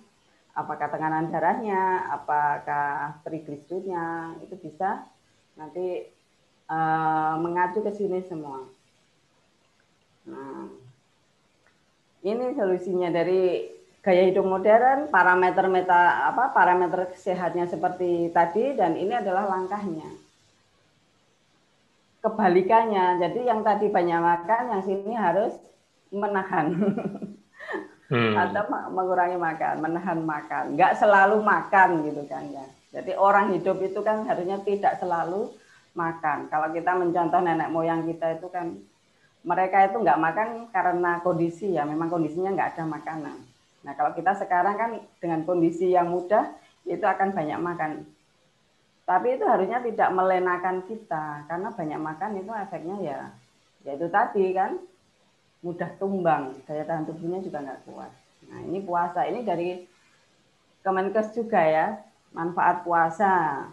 apakah 0.57 0.89
tekanan 0.89 1.29
darahnya, 1.29 2.09
apakah 2.09 3.21
trigliseridnya, 3.23 4.37
itu 4.41 4.57
bisa 4.57 5.05
nanti 5.55 6.09
uh, 6.67 7.37
mengacu 7.39 7.85
ke 7.85 7.93
sini 7.93 8.25
semua. 8.25 8.65
Nah, 10.29 10.69
ini 12.25 12.57
solusinya 12.57 13.13
dari 13.13 13.69
gaya 14.01 14.25
hidup 14.33 14.49
modern, 14.49 15.13
parameter 15.13 15.69
meta 15.69 16.33
apa 16.33 16.51
parameter 16.57 17.13
sehatnya 17.15 17.69
seperti 17.69 18.33
tadi 18.33 18.73
dan 18.73 18.97
ini 18.97 19.13
adalah 19.13 19.45
langkahnya 19.45 20.09
kebalikannya. 22.23 23.23
Jadi 23.23 23.41
yang 23.47 23.63
tadi 23.63 23.91
banyak 23.91 24.21
makan, 24.21 24.63
yang 24.75 24.83
sini 24.83 25.15
harus 25.15 25.55
menahan 26.09 26.73
hmm. 28.11 28.35
atau 28.43 28.63
mengurangi 28.93 29.39
makan, 29.39 29.75
menahan 29.85 30.19
makan. 30.23 30.65
Nggak 30.75 30.99
selalu 30.99 31.41
makan 31.43 32.05
gitu 32.07 32.23
kan 32.27 32.45
ya. 32.51 32.67
Jadi 32.89 33.13
orang 33.15 33.53
hidup 33.53 33.79
itu 33.85 34.01
kan 34.01 34.25
harusnya 34.25 34.59
tidak 34.65 34.97
selalu 34.97 35.53
makan. 35.93 36.49
Kalau 36.49 36.69
kita 36.73 36.97
mencontoh 36.97 37.41
nenek 37.45 37.69
moyang 37.69 38.07
kita 38.09 38.41
itu 38.41 38.49
kan 38.49 38.81
mereka 39.45 39.87
itu 39.87 40.03
nggak 40.03 40.21
makan 40.21 40.49
karena 40.73 41.21
kondisi 41.23 41.77
ya, 41.77 41.85
memang 41.85 42.11
kondisinya 42.11 42.53
nggak 42.57 42.71
ada 42.75 42.85
makanan. 42.89 43.37
Nah 43.85 43.93
kalau 43.95 44.13
kita 44.17 44.35
sekarang 44.35 44.75
kan 44.75 44.91
dengan 45.23 45.45
kondisi 45.47 45.93
yang 45.95 46.11
mudah 46.11 46.49
itu 46.89 47.05
akan 47.05 47.37
banyak 47.37 47.59
makan. 47.61 47.91
Tapi 49.09 49.41
itu 49.41 49.45
harusnya 49.49 49.81
tidak 49.81 50.13
melenakan 50.13 50.85
kita 50.85 51.49
karena 51.49 51.73
banyak 51.73 51.97
makan 51.97 52.45
itu 52.45 52.53
efeknya 52.53 52.97
ya 53.01 53.21
ya 53.89 53.97
itu 53.97 54.05
tadi 54.13 54.53
kan 54.53 54.77
mudah 55.65 55.89
tumbang 55.97 56.53
daya 56.69 56.85
tahan 56.85 57.09
tubuhnya 57.09 57.41
juga 57.41 57.65
nggak 57.65 57.89
kuat. 57.89 58.13
Nah 58.53 58.61
ini 58.69 58.85
puasa 58.85 59.25
ini 59.25 59.41
dari 59.49 59.89
Kemenkes 60.85 61.33
juga 61.33 61.65
ya 61.65 61.97
manfaat 62.37 62.85
puasa 62.85 63.65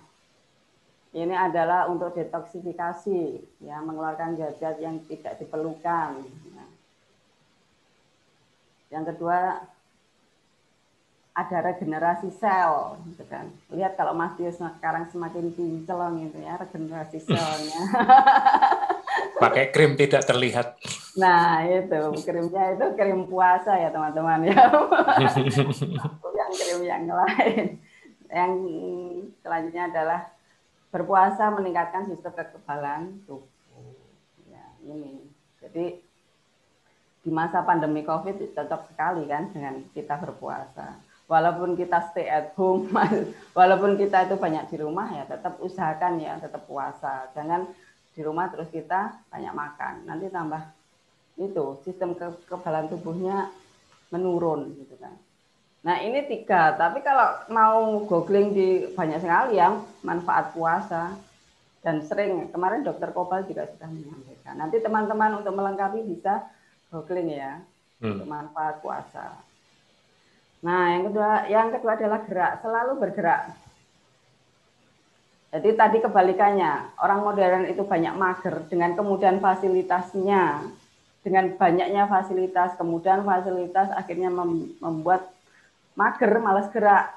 ini 1.12 1.36
adalah 1.36 1.92
untuk 1.92 2.16
detoksifikasi 2.16 3.20
ya 3.60 3.84
mengeluarkan 3.84 4.40
zat-zat 4.40 4.80
yang 4.80 5.04
tidak 5.04 5.36
diperlukan. 5.36 6.24
Yang 8.88 9.04
kedua 9.12 9.68
ada 11.36 11.58
regenerasi 11.60 12.32
sel 12.32 12.96
gitu 13.12 13.28
kan. 13.28 13.52
Lihat 13.68 14.00
kalau 14.00 14.16
Mas 14.16 14.40
Tio 14.40 14.48
sekarang 14.56 15.12
semakin 15.12 15.52
kinclong 15.52 16.24
gitu 16.24 16.40
ya 16.40 16.56
regenerasi 16.56 17.20
selnya. 17.20 17.82
Pakai 19.44 19.68
krim 19.76 20.00
tidak 20.00 20.24
terlihat. 20.24 20.80
Nah, 21.20 21.60
itu 21.68 22.24
krimnya 22.24 22.80
itu 22.80 22.86
krim 22.96 23.28
puasa 23.28 23.76
ya 23.76 23.92
teman-teman 23.92 24.48
ya. 24.48 24.64
yang 26.40 26.52
krim 26.56 26.80
yang 26.88 27.04
lain. 27.04 27.84
Yang 28.32 28.52
selanjutnya 29.44 29.84
adalah 29.92 30.22
berpuasa 30.88 31.52
meningkatkan 31.52 32.08
sistem 32.08 32.32
kekebalan 32.32 33.20
tubuh. 33.28 33.44
Ya, 34.48 34.64
ini. 34.88 35.20
Jadi 35.60 36.00
di 37.28 37.32
masa 37.34 37.60
pandemi 37.68 38.08
Covid 38.08 38.40
cocok 38.56 38.82
sekali 38.88 39.28
kan 39.28 39.52
dengan 39.52 39.84
kita 39.92 40.16
berpuasa 40.16 40.96
walaupun 41.26 41.74
kita 41.74 42.12
stay 42.14 42.30
at 42.30 42.54
home, 42.58 42.90
walaupun 43.58 43.98
kita 43.98 44.30
itu 44.30 44.36
banyak 44.38 44.70
di 44.70 44.78
rumah 44.82 45.10
ya 45.10 45.24
tetap 45.26 45.58
usahakan 45.62 46.22
ya 46.22 46.38
tetap 46.38 46.66
puasa. 46.70 47.30
Jangan 47.34 47.66
di 48.16 48.22
rumah 48.24 48.48
terus 48.54 48.70
kita 48.72 49.18
banyak 49.30 49.54
makan. 49.54 49.94
Nanti 50.08 50.32
tambah 50.32 50.62
itu 51.36 51.84
sistem 51.84 52.16
kekebalan 52.16 52.88
tubuhnya 52.88 53.52
menurun 54.14 54.72
gitu 54.80 54.96
kan. 55.02 55.12
Nah 55.86 56.02
ini 56.02 56.26
tiga, 56.26 56.74
tapi 56.74 57.06
kalau 57.06 57.46
mau 57.54 58.02
googling 58.10 58.58
di 58.58 58.90
banyak 58.90 59.22
sekali 59.22 59.62
yang 59.62 59.86
manfaat 60.02 60.50
puasa 60.56 61.14
dan 61.86 62.02
sering 62.02 62.50
kemarin 62.50 62.82
dokter 62.82 63.14
Kopal 63.14 63.46
juga 63.46 63.70
sudah 63.70 63.86
menyampaikan. 63.94 64.58
Nanti 64.58 64.82
teman-teman 64.82 65.46
untuk 65.46 65.54
melengkapi 65.54 66.02
bisa 66.10 66.50
googling 66.90 67.38
ya 67.38 67.62
hmm. 68.02 68.18
untuk 68.18 68.26
manfaat 68.26 68.82
puasa. 68.82 69.45
Nah 70.66 70.98
yang 70.98 71.04
kedua, 71.14 71.32
yang 71.46 71.68
kedua 71.70 71.94
adalah 71.94 72.20
gerak, 72.26 72.52
selalu 72.66 72.92
bergerak. 72.98 73.54
Jadi 75.54 75.70
tadi 75.78 75.98
kebalikannya, 76.02 76.98
orang 77.00 77.22
modern 77.22 77.64
itu 77.70 77.86
banyak 77.86 78.18
mager 78.18 78.66
dengan 78.68 78.98
kemudahan 78.98 79.40
fasilitasnya, 79.40 80.66
dengan 81.22 81.54
banyaknya 81.56 82.10
fasilitas, 82.10 82.76
kemudahan 82.76 83.24
fasilitas 83.24 83.94
akhirnya 83.94 84.34
membuat 84.82 85.32
mager, 85.96 86.42
malas 86.44 86.68
gerak. 86.74 87.14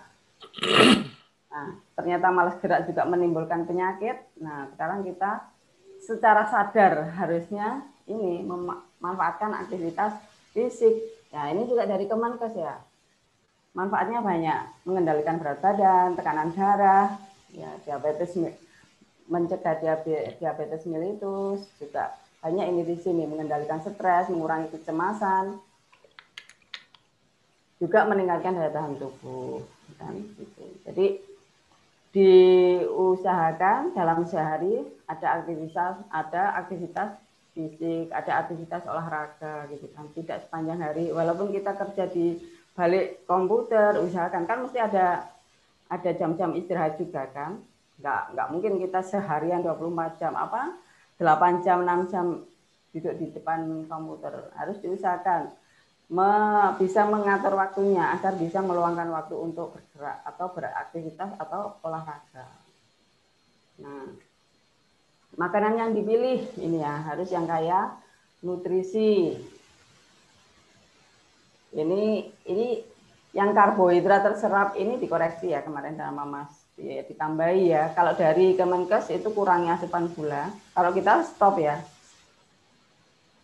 Nah, 1.48 1.82
ternyata 1.98 2.30
malas 2.30 2.54
gerak 2.62 2.86
juga 2.86 3.08
menimbulkan 3.08 3.66
penyakit. 3.66 4.22
Nah, 4.38 4.70
sekarang 4.76 5.02
kita 5.02 5.50
secara 5.98 6.46
sadar 6.46 7.10
harusnya 7.18 7.82
ini 8.06 8.46
memanfaatkan 8.46 9.66
aktivitas 9.66 10.14
fisik. 10.54 10.94
Ya, 11.34 11.50
ini 11.50 11.66
juga 11.66 11.90
dari 11.90 12.06
Kemenkes 12.06 12.54
ya. 12.54 12.78
Manfaatnya 13.78 14.18
banyak, 14.18 14.82
mengendalikan 14.82 15.38
berat 15.38 15.62
badan, 15.62 16.18
tekanan 16.18 16.50
darah, 16.50 17.14
ya 17.54 17.70
diabetes 17.86 18.34
mencegah 19.30 19.78
diabetes 20.34 20.82
mellitus, 20.90 21.62
juga 21.78 22.18
banyak 22.42 22.74
ini 22.74 22.82
di 22.82 22.98
sini 22.98 23.22
mengendalikan 23.30 23.78
stres, 23.78 24.26
mengurangi 24.26 24.74
kecemasan, 24.74 25.62
juga 27.78 28.02
meningkatkan 28.10 28.58
daya 28.58 28.74
tahan 28.74 28.98
tubuh 28.98 29.62
kan 29.94 30.14
gitu. 30.34 30.64
Jadi 30.82 31.06
diusahakan 32.10 33.94
dalam 33.94 34.26
sehari 34.26 34.82
ada 35.06 35.38
aktivitas 35.38 36.02
ada 36.10 36.42
aktivitas 36.58 37.14
fisik, 37.54 38.10
ada 38.10 38.42
aktivitas 38.42 38.82
olahraga 38.90 39.70
gitu 39.70 39.86
kan. 39.94 40.10
Tidak 40.10 40.50
sepanjang 40.50 40.82
hari 40.82 41.14
walaupun 41.14 41.54
kita 41.54 41.78
kerja 41.78 42.10
di 42.10 42.57
balik 42.78 43.26
komputer, 43.26 43.98
usahakan 43.98 44.46
kan 44.46 44.62
mesti 44.62 44.78
ada 44.78 45.26
ada 45.90 46.10
jam-jam 46.14 46.54
istirahat 46.54 46.94
juga 46.94 47.26
kan. 47.34 47.58
Enggak 47.98 48.22
enggak 48.30 48.48
mungkin 48.54 48.72
kita 48.78 49.00
seharian 49.02 49.66
24 49.66 50.22
jam 50.22 50.38
apa 50.38 50.78
8 51.18 51.66
jam 51.66 51.82
6 51.82 52.12
jam 52.14 52.26
duduk 52.94 53.14
di 53.18 53.26
depan 53.34 53.82
komputer. 53.90 54.54
Harus 54.54 54.78
diusahakan 54.78 55.50
me, 56.08 56.30
bisa 56.78 57.04
mengatur 57.04 57.58
waktunya 57.58 58.14
agar 58.14 58.38
bisa 58.38 58.62
meluangkan 58.62 59.10
waktu 59.10 59.34
untuk 59.34 59.74
bergerak 59.74 60.22
atau 60.24 60.46
beraktivitas 60.54 61.30
atau 61.36 61.76
olahraga. 61.82 62.46
Nah, 63.82 64.08
makanan 65.36 65.74
yang 65.76 65.90
dipilih 65.92 66.46
ini 66.62 66.78
ya 66.80 66.94
harus 67.10 67.28
yang 67.34 67.44
kaya 67.44 67.92
nutrisi. 68.40 69.36
Ini 71.78 72.26
ini 72.50 72.82
yang 73.30 73.54
karbohidrat 73.54 74.26
terserap 74.26 74.74
ini 74.74 74.98
dikoreksi 74.98 75.54
ya 75.54 75.62
kemarin 75.62 75.94
sama 75.94 76.26
Mas 76.26 76.50
ya, 76.74 77.06
ditambahi 77.06 77.70
ya. 77.70 77.94
Kalau 77.94 78.18
dari 78.18 78.58
Kemenkes 78.58 79.14
itu 79.14 79.30
kurangnya 79.30 79.78
asupan 79.78 80.10
gula. 80.10 80.50
Kalau 80.74 80.90
kita 80.90 81.22
stop 81.22 81.62
ya 81.62 81.78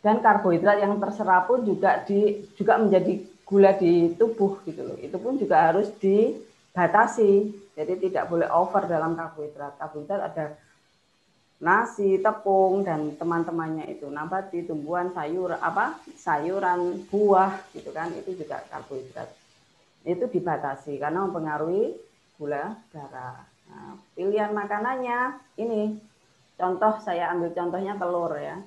dan 0.05 0.21
karbohidrat 0.21 0.85
yang 0.85 1.01
terserap 1.01 1.49
pun 1.49 1.65
juga 1.65 2.05
di 2.05 2.45
juga 2.61 2.77
menjadi 2.77 3.25
gula 3.49 3.73
di 3.73 4.13
tubuh 4.13 4.61
gitu 4.69 4.85
loh. 4.85 4.99
Itu 5.01 5.17
pun 5.17 5.41
juga 5.41 5.73
harus 5.73 5.89
dibatasi. 5.97 7.65
Jadi 7.75 7.93
tidak 8.07 8.29
boleh 8.29 8.47
over 8.53 8.85
dalam 8.85 9.17
karbohidrat. 9.17 9.81
Karbohidrat 9.81 10.21
ada 10.29 10.45
nasi, 11.63 12.19
tepung 12.19 12.83
dan 12.83 13.15
teman-temannya 13.15 13.91
itu 13.95 14.11
nabati, 14.11 14.67
tumbuhan, 14.67 15.15
sayur 15.15 15.55
apa? 15.59 15.99
sayuran, 16.19 17.07
buah 17.09 17.63
gitu 17.75 17.91
kan. 17.95 18.11
Itu 18.15 18.35
juga 18.35 18.63
karbohidrat. 18.71 19.31
Itu 20.05 20.29
dibatasi 20.29 20.99
karena 20.99 21.25
mempengaruhi 21.25 21.97
gula 22.37 22.77
darah. 22.91 23.47
Nah, 23.71 23.97
pilihan 24.13 24.53
makanannya 24.53 25.41
ini 25.57 25.97
contoh 26.55 27.01
saya 27.03 27.33
ambil 27.35 27.51
contohnya 27.51 27.99
telur 27.99 28.33
ya 28.39 28.61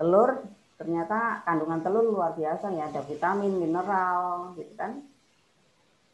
telur 0.00 0.42
ternyata 0.74 1.44
kandungan 1.46 1.80
telur 1.84 2.04
luar 2.08 2.32
biasa 2.34 2.72
ya 2.74 2.90
ada 2.90 3.04
vitamin 3.04 3.52
mineral 3.60 4.56
gitu 4.58 4.72
kan 4.74 5.04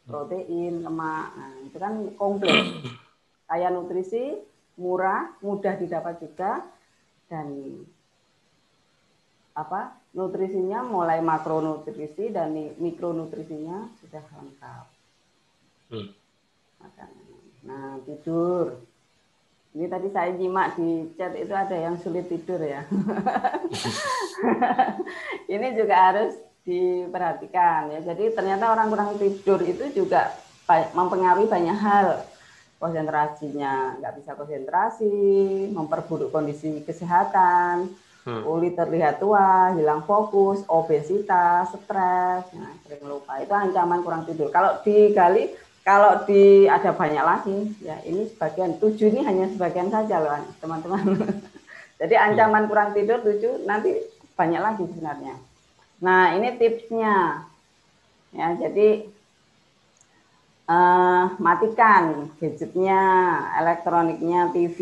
protein 0.05 0.85
lemak 0.85 1.27
nah, 1.33 1.51
itu 1.65 1.77
kan 1.79 1.93
komplit 2.19 2.83
kaya 3.49 3.67
nutrisi 3.71 4.37
murah 4.81 5.29
mudah 5.45 5.77
didapat 5.77 6.17
juga 6.17 6.65
dan 7.29 7.77
apa 9.53 9.93
nutrisinya 10.17 10.81
mulai 10.81 11.21
makronutrisi 11.21 12.33
dan 12.33 12.57
mikronutrisinya 12.81 13.93
sudah 14.01 14.23
lengkap 14.25 14.85
hmm. 15.93 16.09
nah 17.61 18.01
tidur 18.09 18.81
ini 19.71 19.87
tadi 19.87 20.07
saya 20.11 20.35
nyimak 20.35 20.75
di 20.75 21.15
chat 21.15 21.31
itu 21.31 21.53
ada 21.55 21.71
yang 21.71 21.95
sulit 21.95 22.27
tidur 22.27 22.59
ya. 22.59 22.83
ini 25.55 25.67
juga 25.79 25.95
harus 26.11 26.35
diperhatikan 26.67 27.87
ya. 27.95 27.99
Jadi 28.03 28.35
ternyata 28.35 28.67
orang 28.67 28.91
kurang 28.91 29.15
tidur 29.15 29.63
itu 29.63 29.87
juga 29.95 30.35
mempengaruhi 30.91 31.47
banyak 31.47 31.77
hal. 31.79 32.19
Konsentrasinya 32.81 34.01
nggak 34.01 34.13
bisa 34.17 34.31
konsentrasi, 34.33 35.13
memperburuk 35.69 36.33
kondisi 36.33 36.81
kesehatan, 36.81 37.93
hmm. 38.25 38.41
kulit 38.41 38.73
terlihat 38.73 39.21
tua, 39.21 39.77
hilang 39.77 40.01
fokus, 40.01 40.65
obesitas, 40.65 41.69
stres, 41.77 42.49
nah, 42.57 42.73
sering 42.81 43.05
lupa. 43.05 43.37
Itu 43.37 43.53
ancaman 43.53 44.01
kurang 44.01 44.25
tidur. 44.25 44.49
Kalau 44.49 44.81
digali 44.81 45.53
kalau 45.81 46.25
di 46.29 46.69
ada 46.69 46.93
banyak 46.93 47.21
lagi, 47.25 47.57
ya 47.81 47.97
ini 48.05 48.29
sebagian 48.29 48.77
tujuh 48.77 49.13
ini 49.13 49.25
hanya 49.25 49.49
sebagian 49.49 49.89
saja 49.89 50.21
loh 50.21 50.41
teman-teman. 50.61 51.05
Jadi 52.01 52.17
ancaman 52.17 52.65
kurang 52.65 52.97
tidur 52.97 53.21
tujuh 53.21 53.65
nanti 53.69 53.93
banyak 54.33 54.61
lagi 54.61 54.83
sebenarnya. 54.89 55.37
Nah 56.01 56.33
ini 56.33 56.49
tipsnya, 56.57 57.45
ya 58.33 58.47
jadi 58.57 59.05
uh, 60.71 61.23
matikan 61.37 62.31
gadgetnya, 62.39 63.03
elektroniknya, 63.59 64.47
TV 64.55 64.79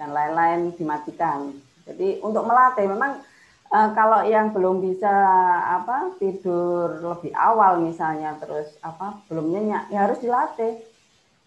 dan 0.00 0.16
lain-lain 0.16 0.72
dimatikan. 0.76 1.52
Jadi 1.84 2.24
untuk 2.24 2.48
melatih 2.48 2.88
memang 2.88 3.20
Uh, 3.66 3.90
kalau 3.98 4.22
yang 4.22 4.54
belum 4.54 4.78
bisa 4.78 5.10
apa 5.58 6.14
tidur 6.22 7.02
lebih 7.02 7.34
awal 7.34 7.82
misalnya 7.82 8.38
terus 8.38 8.70
apa 8.78 9.18
belum 9.26 9.50
nyenyak 9.50 9.90
ya 9.90 10.06
harus 10.06 10.22
dilatih. 10.22 10.78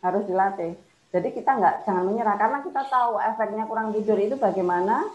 Harus 0.03 0.27
dilatih. 0.27 0.75
Jadi 1.15 1.31
kita 1.31 1.55
nggak 1.55 1.87
jangan 1.87 2.03
menyerah 2.03 2.35
karena 2.35 2.59
kita 2.59 2.91
tahu 2.91 3.23
efeknya 3.23 3.63
kurang 3.71 3.95
tidur 3.95 4.19
itu 4.19 4.35
bagaimana. 4.35 5.07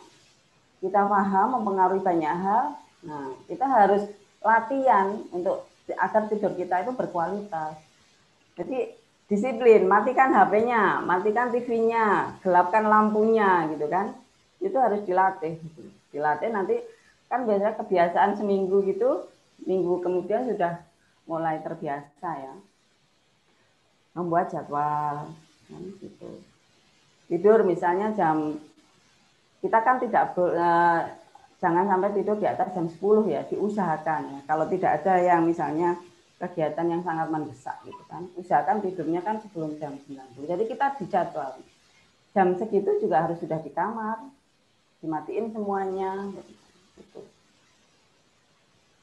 Kita 0.80 1.04
paham 1.04 1.60
mempengaruhi 1.60 2.00
banyak 2.00 2.34
hal. 2.40 2.72
Nah 3.04 3.36
kita 3.52 3.68
harus 3.68 4.08
latihan 4.40 5.12
untuk 5.28 5.68
agar 6.00 6.24
tidur 6.32 6.56
kita 6.56 6.88
itu 6.88 6.92
berkualitas 6.96 7.76
jadi 8.54 8.94
disiplin 9.26 9.88
matikan 9.90 10.30
HP-nya 10.30 11.02
matikan 11.02 11.50
TV-nya 11.50 12.38
gelapkan 12.44 12.86
lampunya 12.86 13.66
gitu 13.74 13.86
kan. 13.90 14.14
Itu 14.62 14.78
harus 14.78 15.02
dilatih 15.02 15.58
dilatih 16.14 16.50
nanti 16.54 16.76
kan 17.26 17.42
biasanya 17.42 17.74
kebiasaan 17.74 18.38
seminggu 18.38 18.86
gitu 18.86 19.26
minggu 19.66 19.98
kemudian 20.04 20.46
sudah 20.46 20.78
mulai 21.26 21.58
terbiasa 21.66 22.30
ya. 22.30 22.54
Membuat 24.14 24.54
jadwal 24.54 25.26
kan 25.66 25.82
gitu. 25.98 26.38
Tidur 27.26 27.66
misalnya 27.66 28.14
jam 28.14 28.54
kita 29.58 29.78
kan 29.82 29.96
tidak 29.98 30.36
eh, 30.38 31.00
jangan 31.58 31.88
sampai 31.88 32.12
tidur 32.12 32.36
di 32.36 32.46
atas 32.46 32.70
jam 32.76 32.86
10 32.86 33.32
ya 33.32 33.42
diusahakan 33.50 34.22
ya. 34.30 34.40
Kalau 34.46 34.68
tidak 34.70 35.02
ada 35.02 35.14
yang 35.18 35.42
misalnya 35.42 35.98
kegiatan 36.42 36.86
yang 36.90 37.02
sangat 37.06 37.30
mendesak 37.30 37.78
gitu 37.86 38.02
kan 38.10 38.26
usahakan 38.34 38.82
tidurnya 38.82 39.20
kan 39.22 39.38
sebelum 39.40 39.78
jam 39.78 39.94
9 39.96 40.44
jadi 40.44 40.64
kita 40.66 40.86
dijadwal 40.98 41.58
jam 42.34 42.58
segitu 42.58 42.90
juga 42.98 43.24
harus 43.24 43.38
sudah 43.38 43.62
di 43.62 43.70
kamar 43.70 44.18
dimatiin 45.04 45.52
semuanya 45.52 46.32
gitu. 46.96 47.20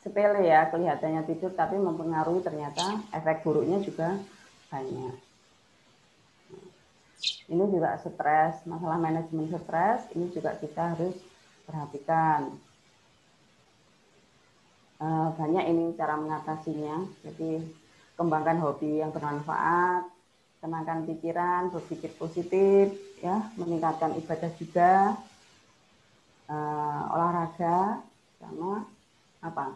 Sepele 0.02 0.50
ya 0.50 0.66
kelihatannya 0.74 1.22
tidur 1.30 1.54
tapi 1.54 1.78
mempengaruhi 1.78 2.42
ternyata 2.42 3.06
efek 3.14 3.46
buruknya 3.46 3.78
juga 3.86 4.18
banyak. 4.74 5.14
Ini 7.22 7.64
juga 7.70 8.02
stres, 8.02 8.66
masalah 8.66 8.98
manajemen 8.98 9.46
stres, 9.54 10.10
ini 10.18 10.34
juga 10.34 10.58
kita 10.58 10.98
harus 10.98 11.14
perhatikan. 11.70 12.58
Uh, 15.02 15.28
banyak 15.36 15.66
ini 15.68 15.98
cara 15.98 16.16
mengatasinya. 16.16 17.02
Jadi 17.26 17.60
kembangkan 18.16 18.62
hobi 18.62 19.02
yang 19.02 19.10
bermanfaat, 19.10 20.06
tenangkan 20.62 21.10
pikiran, 21.10 21.74
berpikir 21.74 22.14
positif, 22.16 22.94
ya, 23.20 23.50
meningkatkan 23.58 24.14
ibadah 24.22 24.52
juga, 24.62 25.18
uh, 26.46 27.02
olahraga, 27.18 28.06
sama 28.38 28.86
apa? 29.42 29.74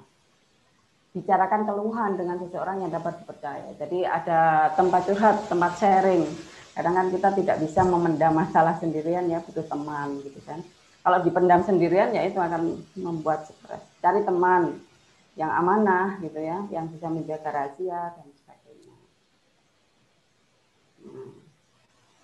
Bicarakan 1.16 1.64
keluhan 1.66 2.12
dengan 2.20 2.38
seseorang 2.44 2.86
yang 2.86 2.92
dapat 2.92 3.18
dipercaya. 3.24 3.72
Jadi 3.80 4.04
ada 4.06 4.70
tempat 4.78 5.10
curhat, 5.10 5.48
tempat 5.50 5.72
sharing. 5.80 6.28
Kadang 6.76 6.92
kan 6.92 7.08
kita 7.08 7.32
tidak 7.40 7.58
bisa 7.64 7.88
memendam 7.88 8.36
masalah 8.36 8.76
sendirian 8.78 9.26
ya, 9.32 9.40
butuh 9.40 9.64
teman 9.64 10.20
gitu 10.28 10.44
kan. 10.44 10.60
Kalau 11.06 11.24
dipendam 11.24 11.64
sendirian 11.64 12.12
ya 12.12 12.28
itu 12.28 12.36
akan 12.36 12.76
membuat 13.00 13.48
stres. 13.48 13.80
Cari 14.04 14.28
teman 14.28 14.76
yang 15.36 15.52
amanah 15.52 16.20
gitu 16.24 16.40
ya, 16.40 16.64
yang 16.72 16.88
bisa 16.88 17.12
menjaga 17.12 17.52
rahasia 17.52 18.16
dan 18.16 18.28
sebagainya. 18.40 18.96
Hmm. 21.04 21.46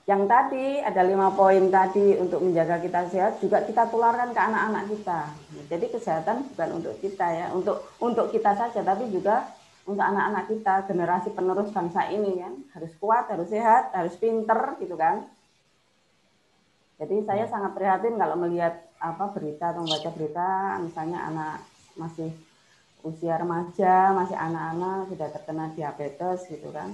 Yang 0.10 0.24
tadi 0.28 0.66
ada 0.82 1.02
lima 1.06 1.30
poin 1.32 1.72
tadi 1.72 2.18
untuk 2.18 2.42
menjaga 2.42 2.82
kita 2.82 3.08
sehat 3.14 3.34
juga 3.38 3.62
kita 3.64 3.86
tularkan 3.88 4.34
ke 4.34 4.42
anak-anak 4.42 4.84
kita. 4.92 5.20
Jadi 5.70 5.86
kesehatan 5.94 6.52
bukan 6.52 6.70
untuk 6.82 6.96
kita 7.00 7.28
ya, 7.32 7.48
untuk 7.54 7.86
untuk 8.02 8.28
kita 8.34 8.52
saja 8.58 8.82
tapi 8.82 9.08
juga 9.14 9.46
untuk 9.86 10.02
anak-anak 10.02 10.50
kita 10.50 10.74
generasi 10.90 11.30
penerus 11.32 11.70
bangsa 11.70 12.10
ini 12.10 12.44
kan 12.44 12.54
harus 12.76 12.92
kuat, 12.98 13.30
harus 13.30 13.50
sehat, 13.52 13.94
harus 13.94 14.16
pinter 14.18 14.80
gitu 14.82 14.96
kan. 14.98 15.28
Jadi 17.02 17.26
saya 17.26 17.50
sangat 17.50 17.74
prihatin 17.74 18.18
kalau 18.18 18.38
melihat 18.38 18.78
apa 19.02 19.34
berita 19.34 19.74
atau 19.74 19.82
membaca 19.82 20.10
berita, 20.14 20.50
misalnya 20.82 21.20
anak 21.30 21.56
masih 21.98 22.30
usia 23.02 23.38
remaja, 23.38 24.14
masih 24.14 24.38
anak-anak 24.38 25.10
sudah 25.10 25.28
terkena 25.34 25.66
diabetes 25.74 26.46
gitu 26.50 26.70
kan. 26.70 26.94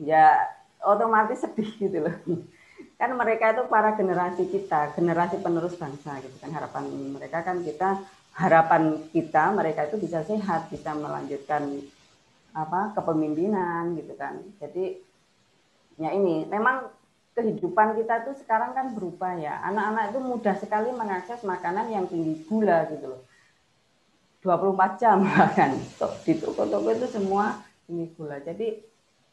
Ya 0.00 0.52
otomatis 0.84 1.40
sedih 1.40 1.70
gitu 1.76 2.04
loh. 2.04 2.16
Kan 3.00 3.12
mereka 3.12 3.52
itu 3.52 3.68
para 3.68 3.92
generasi 3.96 4.48
kita, 4.48 4.96
generasi 4.96 5.40
penerus 5.40 5.76
bangsa 5.76 6.16
gitu 6.20 6.32
kan. 6.40 6.48
Harapan 6.48 6.84
mereka 7.12 7.44
kan 7.44 7.60
kita 7.60 8.00
harapan 8.36 9.00
kita 9.12 9.52
mereka 9.52 9.88
itu 9.88 10.00
bisa 10.00 10.24
sehat, 10.24 10.68
bisa 10.72 10.96
melanjutkan 10.96 11.76
apa 12.56 12.96
kepemimpinan 12.96 13.96
gitu 14.00 14.16
kan. 14.16 14.40
Jadi 14.60 14.96
ya 16.00 16.12
ini 16.12 16.48
memang 16.48 16.88
kehidupan 17.36 18.00
kita 18.00 18.24
tuh 18.24 18.36
sekarang 18.40 18.72
kan 18.72 18.96
berubah 18.96 19.36
ya. 19.36 19.60
Anak-anak 19.68 20.16
itu 20.16 20.18
mudah 20.24 20.56
sekali 20.56 20.88
mengakses 20.88 21.44
makanan 21.44 21.92
yang 21.92 22.08
tinggi 22.08 22.48
gula 22.48 22.88
gitu 22.88 23.12
loh. 23.12 23.20
24 24.46 25.02
jam 25.02 25.18
bahkan. 25.26 25.74
Di 26.22 26.38
toko-toko 26.38 26.88
itu 26.94 27.10
semua 27.10 27.58
tinggi 27.90 28.06
gula. 28.14 28.38
Jadi 28.38 28.78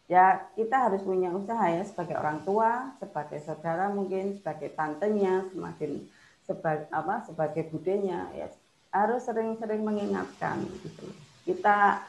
ya 0.09 0.41
kita 0.57 0.89
harus 0.89 1.05
punya 1.05 1.29
usaha 1.29 1.69
ya 1.69 1.85
sebagai 1.85 2.17
orang 2.17 2.41
tua, 2.41 2.97
sebagai 2.97 3.37
saudara 3.45 3.93
mungkin, 3.93 4.41
sebagai 4.41 4.73
tantenya, 4.73 5.45
semakin 5.53 6.09
sebagai 6.43 6.91
apa 6.91 7.23
sebagai 7.23 7.71
budenya 7.71 8.27
ya 8.35 8.51
harus 8.91 9.21
sering-sering 9.23 9.85
mengingatkan 9.85 10.65
gitu. 10.81 11.05
Kita 11.45 12.01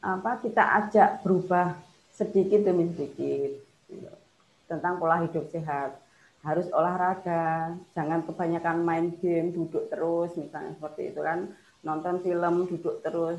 apa 0.00 0.32
kita 0.40 0.64
ajak 0.84 1.20
berubah 1.20 1.76
sedikit 2.16 2.64
demi 2.64 2.88
sedikit. 2.88 3.60
Gitu 3.92 4.24
tentang 4.68 4.98
pola 4.98 5.22
hidup 5.24 5.48
sehat. 5.52 6.00
Harus 6.44 6.68
olahraga, 6.76 7.72
jangan 7.96 8.20
kebanyakan 8.28 8.84
main 8.84 9.06
game, 9.16 9.48
duduk 9.56 9.88
terus, 9.88 10.36
misalnya 10.36 10.76
seperti 10.76 11.14
itu 11.14 11.20
kan. 11.24 11.48
Nonton 11.84 12.24
film, 12.24 12.64
duduk 12.66 13.04
terus. 13.04 13.38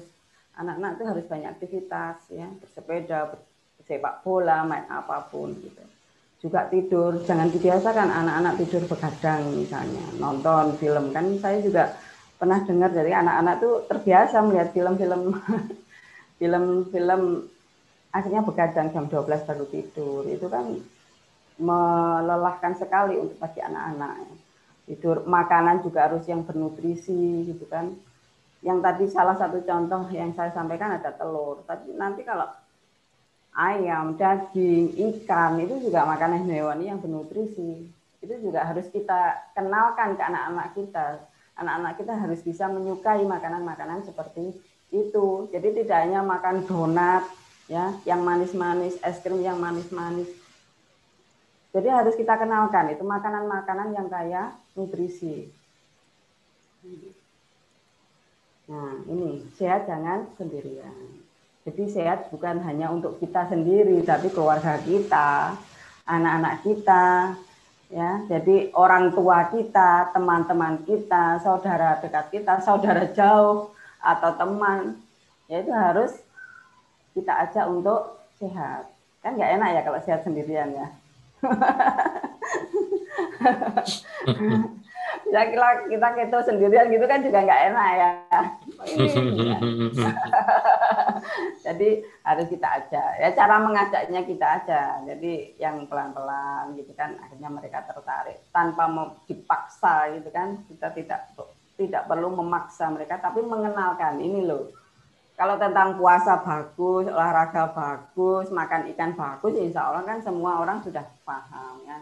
Anak-anak 0.55 0.91
itu 0.95 1.03
harus 1.03 1.25
banyak 1.27 1.49
aktivitas, 1.51 2.17
ya, 2.31 2.47
bersepeda, 2.47 3.35
sepak 3.83 4.23
bola, 4.23 4.63
main 4.63 4.87
apa 4.87 5.27
pun 5.27 5.51
gitu. 5.59 5.83
Juga 6.39 6.69
tidur, 6.69 7.19
jangan 7.25 7.49
dibiasakan 7.49 8.07
anak-anak 8.07 8.53
tidur 8.61 8.85
begadang 8.85 9.49
misalnya, 9.51 10.05
nonton 10.21 10.77
film 10.77 11.11
kan. 11.11 11.25
Saya 11.41 11.59
juga 11.59 11.97
pernah 12.35 12.61
dengar 12.61 12.91
dari 12.91 13.11
anak-anak 13.11 13.55
tuh 13.59 13.73
terbiasa 13.89 14.43
melihat 14.45 14.69
film-film 14.75 15.21
film-film 16.39 17.21
akhirnya 18.11 18.41
begadang 18.43 18.87
jam 18.91 19.05
12 19.09 19.47
baru 19.47 19.65
tidur. 19.67 20.23
Itu 20.29 20.47
kan 20.47 20.79
melelahkan 21.55 22.75
sekali 22.75 23.15
untuk 23.19 23.39
bagi 23.39 23.63
anak-anak. 23.63 24.27
Tidur 24.85 25.25
makanan 25.25 25.81
juga 25.81 26.11
harus 26.11 26.23
yang 26.29 26.45
bernutrisi 26.45 27.49
gitu 27.49 27.65
kan. 27.65 27.95
Yang 28.65 28.79
tadi 28.81 29.05
salah 29.13 29.37
satu 29.37 29.61
contoh 29.61 30.09
yang 30.09 30.33
saya 30.33 30.49
sampaikan 30.49 30.97
ada 30.97 31.13
telur. 31.13 31.61
Tapi 31.69 31.93
nanti 31.93 32.25
kalau 32.25 32.49
ayam, 33.53 34.17
daging, 34.17 34.97
ikan 34.97 35.61
itu 35.61 35.85
juga 35.85 36.09
makanan 36.09 36.49
hewani 36.49 36.89
yang 36.89 36.97
bernutrisi. 36.97 37.85
Itu 38.19 38.33
juga 38.41 38.65
harus 38.65 38.89
kita 38.89 39.53
kenalkan 39.53 40.17
ke 40.17 40.23
anak-anak 40.25 40.67
kita. 40.73 41.07
Anak-anak 41.61 41.93
kita 42.01 42.13
harus 42.17 42.41
bisa 42.41 42.65
menyukai 42.67 43.21
makanan-makanan 43.21 44.01
seperti 44.03 44.57
itu. 44.89 45.47
Jadi 45.53 45.85
tidak 45.85 46.09
hanya 46.09 46.25
makan 46.25 46.65
donat 46.65 47.21
ya, 47.69 47.93
yang 48.03 48.25
manis-manis, 48.25 48.97
es 49.05 49.21
krim 49.21 49.45
yang 49.45 49.61
manis-manis 49.61 50.27
jadi 51.75 51.91
harus 51.91 52.15
kita 52.15 52.39
kenalkan 52.39 52.87
itu 52.87 53.03
makanan-makanan 53.03 53.91
yang 53.91 54.07
kaya 54.07 54.55
nutrisi. 54.79 55.51
Nah, 58.65 58.93
ini 59.05 59.45
sehat 59.57 59.85
jangan 59.85 60.25
sendirian. 60.37 61.21
Jadi 61.65 61.83
sehat 61.89 62.29
bukan 62.29 62.61
hanya 62.61 62.93
untuk 62.93 63.17
kita 63.17 63.49
sendiri, 63.49 64.01
tapi 64.05 64.29
keluarga 64.29 64.77
kita, 64.81 65.57
anak-anak 66.05 66.61
kita, 66.61 67.33
ya. 67.89 68.21
Jadi 68.29 68.69
orang 68.77 69.13
tua 69.13 69.49
kita, 69.49 70.13
teman-teman 70.13 70.85
kita, 70.85 71.41
saudara 71.41 71.97
dekat 72.01 72.29
kita, 72.29 72.61
saudara 72.61 73.09
jauh 73.09 73.73
atau 74.01 74.31
teman, 74.37 75.01
ya 75.49 75.65
itu 75.65 75.73
harus 75.73 76.13
kita 77.17 77.33
ajak 77.49 77.65
untuk 77.65 78.21
sehat. 78.37 78.85
Kan 79.25 79.41
nggak 79.41 79.57
enak 79.57 79.69
ya 79.73 79.81
kalau 79.81 79.99
sehat 80.05 80.21
sendirian 80.21 80.69
ya 80.69 80.85
ya 85.33 85.41
kita 85.49 85.89
kita 85.89 86.07
keto 86.13 86.39
sendirian 86.45 86.89
gitu 86.93 87.05
kan 87.09 87.19
juga 87.21 87.41
nggak 87.41 87.61
enak 87.71 87.89
ya. 87.97 88.09
Jadi 91.65 91.89
harus 92.21 92.47
kita 92.49 92.67
aja. 92.67 93.03
Ya 93.17 93.29
cara 93.33 93.55
mengajaknya 93.61 94.21
kita 94.25 94.47
aja. 94.61 94.81
Jadi 95.05 95.57
yang 95.57 95.89
pelan-pelan 95.89 96.77
gitu 96.77 96.93
kan 96.93 97.17
akhirnya 97.17 97.49
mereka 97.49 97.85
tertarik 97.89 98.41
tanpa 98.53 98.85
dipaksa 99.25 100.13
gitu 100.13 100.29
kan. 100.29 100.61
Kita 100.69 100.93
tidak 100.93 101.33
tidak 101.75 102.07
perlu 102.07 102.31
memaksa 102.31 102.87
mereka 102.87 103.19
tapi 103.19 103.43
mengenalkan 103.43 104.21
ini 104.23 104.47
loh 104.47 104.71
kalau 105.35 105.59
tentang 105.59 105.99
puasa 105.99 106.39
bagus, 106.39 107.11
olahraga 107.11 107.67
bagus, 107.75 108.47
makan 108.55 108.87
ikan 108.95 109.19
bagus, 109.19 109.51
ya 109.51 109.67
insya 109.67 109.91
Allah 109.91 110.07
kan 110.07 110.23
semua 110.23 110.63
orang 110.63 110.79
sudah 110.79 111.03
paham 111.27 111.83
ya. 111.83 111.99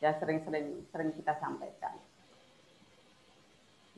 Ya 0.00 0.16
sering-sering 0.16 0.88
sering 0.88 1.12
kita 1.12 1.36
sampaikan. 1.36 1.92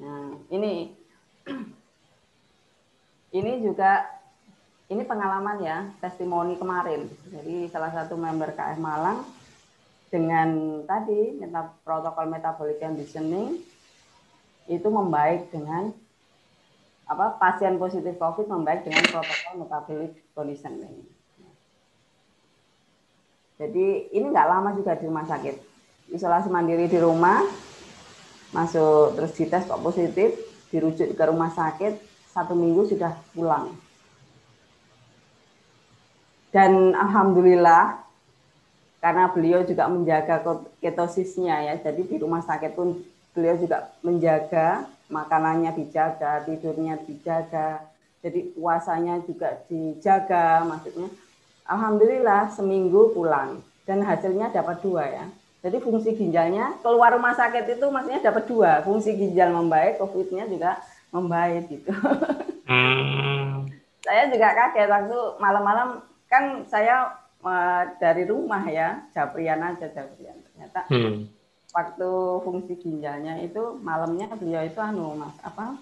Nah, 0.00 0.38
ini 0.48 0.94
ini 3.38 3.52
juga 3.60 4.06
ini 4.92 5.02
pengalaman 5.08 5.58
ya, 5.64 5.88
testimoni 6.04 6.60
kemarin. 6.60 7.08
Jadi 7.32 7.68
salah 7.72 7.92
satu 7.92 8.16
member 8.16 8.52
KF 8.52 8.76
Malang 8.76 9.24
dengan 10.12 10.80
tadi 10.84 11.40
meta, 11.40 11.72
protokol 11.80 12.28
metabolic 12.28 12.76
conditioning 12.76 13.56
itu 14.68 14.88
membaik 14.92 15.48
dengan 15.48 15.88
apa 17.08 17.40
pasien 17.40 17.80
positif 17.80 18.20
COVID 18.20 18.46
membaik 18.46 18.84
dengan 18.84 19.04
protokol 19.08 19.64
metabolic 19.64 20.12
conditioning. 20.36 21.08
Jadi 23.56 24.12
ini 24.12 24.26
nggak 24.28 24.48
lama 24.48 24.76
juga 24.76 24.96
di 24.96 25.08
rumah 25.08 25.24
sakit. 25.24 25.56
Isolasi 26.12 26.52
mandiri 26.52 26.90
di 26.90 26.98
rumah, 27.00 27.40
masuk 28.52 29.16
terus 29.16 29.32
dites 29.34 29.64
kok 29.64 29.82
positif, 29.82 30.36
dirujuk 30.68 31.16
ke 31.16 31.24
rumah 31.24 31.50
sakit, 31.52 31.96
satu 32.32 32.52
minggu 32.52 32.88
sudah 32.88 33.16
pulang. 33.32 33.72
Dan 36.52 36.92
alhamdulillah 36.92 38.04
karena 39.00 39.32
beliau 39.32 39.64
juga 39.64 39.88
menjaga 39.88 40.44
ketosisnya 40.78 41.72
ya, 41.72 41.74
jadi 41.80 42.06
di 42.06 42.16
rumah 42.20 42.44
sakit 42.44 42.76
pun 42.76 43.02
beliau 43.32 43.56
juga 43.56 43.90
menjaga 44.04 44.86
makanannya 45.08 45.72
dijaga, 45.74 46.44
tidurnya 46.44 47.00
dijaga, 47.08 47.82
jadi 48.22 48.54
puasanya 48.54 49.18
juga 49.26 49.58
dijaga, 49.66 50.62
maksudnya. 50.68 51.10
Alhamdulillah 51.66 52.52
seminggu 52.54 53.10
pulang 53.16 53.64
dan 53.88 54.04
hasilnya 54.04 54.54
dapat 54.54 54.78
dua 54.84 55.04
ya. 55.08 55.26
Jadi 55.62 55.78
fungsi 55.78 56.18
ginjalnya 56.18 56.74
keluar 56.82 57.14
rumah 57.14 57.38
sakit 57.38 57.78
itu 57.78 57.86
maksudnya 57.86 58.18
dapat 58.18 58.44
dua, 58.50 58.82
fungsi 58.82 59.14
ginjal 59.14 59.54
membaik, 59.54 60.02
COVID-nya 60.02 60.50
juga 60.50 60.82
membaik 61.14 61.70
gitu. 61.70 61.92
Hmm. 62.62 63.68
saya 64.00 64.32
juga 64.32 64.54
kaget 64.54 64.88
waktu 64.88 65.18
malam-malam 65.42 66.00
kan 66.30 66.64
saya 66.70 67.10
uh, 67.44 67.84
dari 68.00 68.24
rumah 68.24 68.64
ya, 68.64 69.02
Japrian 69.12 69.60
aja 69.60 69.92
Japrian. 69.92 70.40
Ternyata 70.40 70.86
hmm. 70.88 71.26
waktu 71.74 72.10
fungsi 72.46 72.78
ginjalnya 72.80 73.42
itu 73.44 73.76
malamnya 73.82 74.30
beliau 74.38 74.62
itu 74.62 74.78
anu 74.78 75.20
Mas, 75.20 75.36
apa? 75.42 75.76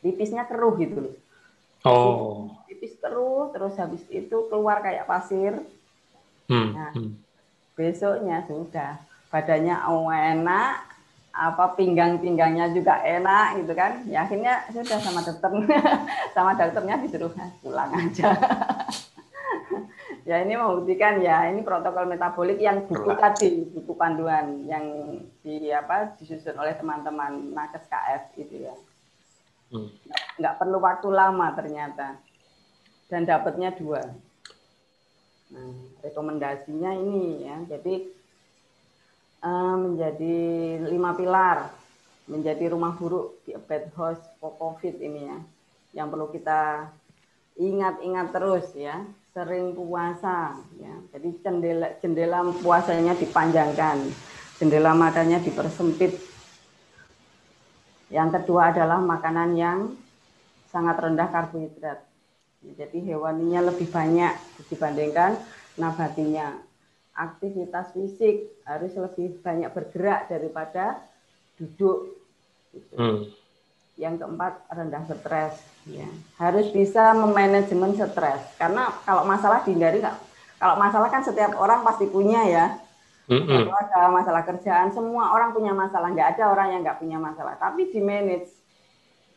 Pipisnya 0.00 0.46
keruh 0.48 0.78
gitu 0.80 0.96
loh. 1.02 1.14
Oh. 1.84 2.50
Pipis 2.66 2.96
keruh 2.98 3.50
terus 3.54 3.74
habis 3.76 4.02
itu 4.08 4.38
keluar 4.48 4.80
kayak 4.80 5.06
pasir. 5.06 5.60
Hmm. 6.48 6.72
Nah, 6.72 6.90
hmm. 6.94 7.12
Besoknya 7.78 8.42
sudah. 8.50 8.98
Badannya 9.30 9.78
enak, 10.10 10.74
apa 11.30 11.78
pinggang-pinggangnya 11.78 12.74
juga 12.74 12.98
enak 12.98 13.62
gitu 13.62 13.72
kan. 13.78 14.02
Ya 14.10 14.26
akhirnya 14.26 14.66
sudah 14.74 14.98
sama 14.98 15.22
dokter 15.22 15.50
sama 16.34 16.58
dokternya 16.58 16.98
disuruh 16.98 17.30
pulang 17.62 17.94
aja. 17.94 18.34
Ya 20.28 20.44
ini 20.44 20.60
membuktikan 20.60 21.24
ya 21.24 21.48
ini 21.48 21.64
protokol 21.64 22.04
metabolik 22.04 22.60
yang 22.60 22.84
buku 22.84 23.16
tadi 23.16 23.64
buku 23.64 23.96
panduan 23.96 24.60
yang 24.68 24.84
di 25.40 25.72
apa 25.72 26.20
disusun 26.20 26.52
oleh 26.52 26.76
teman-teman 26.76 27.56
nakes 27.56 27.88
KF 27.88 28.36
itu 28.36 28.68
ya. 28.68 28.76
Hmm. 29.72 29.88
nggak 30.36 30.60
perlu 30.60 30.84
waktu 30.84 31.08
lama 31.08 31.48
ternyata. 31.56 32.20
Dan 33.08 33.24
dapatnya 33.24 33.72
dua 33.72 34.04
nah 35.48 35.72
rekomendasinya 36.04 36.92
ini 36.92 37.48
ya. 37.48 37.56
Jadi 37.68 38.18
Eh, 39.38 39.76
menjadi 39.78 40.34
lima 40.90 41.14
pilar, 41.14 41.70
menjadi 42.26 42.74
rumah 42.74 42.98
buruk 42.98 43.38
di 43.46 43.54
bed 43.54 43.86
house 43.94 44.18
for 44.42 44.50
COVID 44.58 44.98
ini 44.98 45.30
ya, 45.30 45.38
yang 46.02 46.10
perlu 46.10 46.26
kita 46.34 46.90
ingat-ingat 47.54 48.34
terus 48.34 48.66
ya, 48.74 48.98
sering 49.30 49.78
puasa 49.78 50.58
ya, 50.82 50.90
jadi 51.14 51.28
jendela 51.38 51.88
jendela 52.02 52.50
puasanya 52.58 53.14
dipanjangkan, 53.14 54.10
jendela 54.58 54.90
makannya 54.98 55.38
dipersempit. 55.38 56.18
Yang 58.10 58.42
kedua 58.42 58.74
adalah 58.74 58.98
makanan 58.98 59.54
yang 59.54 59.94
sangat 60.66 60.98
rendah 60.98 61.30
karbohidrat. 61.30 62.07
Jadi 62.58 62.98
hewaninya 63.06 63.70
lebih 63.70 63.86
banyak 63.86 64.34
dibandingkan 64.66 65.38
nabatinya 65.78 66.58
aktivitas 67.14 67.94
fisik 67.94 68.62
harus 68.66 68.94
lebih 68.94 69.38
banyak 69.42 69.70
bergerak 69.70 70.30
daripada 70.30 71.02
duduk. 71.58 72.18
Gitu. 72.74 72.94
Hmm. 72.94 73.26
Yang 73.98 74.14
keempat 74.22 74.52
rendah 74.70 75.02
stres. 75.06 75.54
Ya. 75.86 76.06
Harus 76.38 76.70
bisa 76.70 77.14
memanajemen 77.14 77.94
stres 77.98 78.42
karena 78.58 78.90
kalau 79.02 79.26
masalah 79.26 79.62
dihindari 79.62 80.02
nggak. 80.02 80.18
Kalau 80.58 80.74
masalah 80.74 81.06
kan 81.10 81.22
setiap 81.22 81.54
orang 81.58 81.86
pasti 81.86 82.10
punya 82.10 82.42
ya. 82.46 82.66
Mm-hmm. 83.28 83.68
ada 83.68 84.08
masalah 84.08 84.40
kerjaan, 84.40 84.88
semua 84.88 85.36
orang 85.36 85.52
punya 85.52 85.76
masalah. 85.76 86.08
Nggak 86.08 86.34
ada 86.34 86.48
orang 86.48 86.72
yang 86.72 86.80
nggak 86.80 86.96
punya 86.96 87.20
masalah. 87.20 87.60
Tapi 87.60 87.92
di 87.92 88.00
manage, 88.00 88.48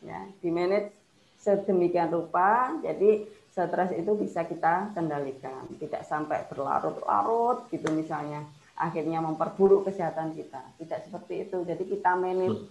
ya, 0.00 0.16
di 0.40 0.48
manage 0.48 1.01
sedemikian 1.42 2.08
rupa. 2.14 2.78
Jadi 2.80 3.26
stres 3.52 3.92
itu 3.92 4.14
bisa 4.16 4.46
kita 4.46 4.94
kendalikan, 4.96 5.68
tidak 5.76 6.06
sampai 6.08 6.46
berlarut-larut 6.48 7.68
gitu 7.68 7.92
misalnya, 7.92 8.46
akhirnya 8.78 9.20
memperburuk 9.20 9.84
kesehatan 9.84 10.32
kita. 10.38 10.62
Tidak 10.80 11.10
seperti 11.10 11.50
itu. 11.50 11.60
Jadi 11.66 11.84
kita 11.84 12.16
manage. 12.16 12.62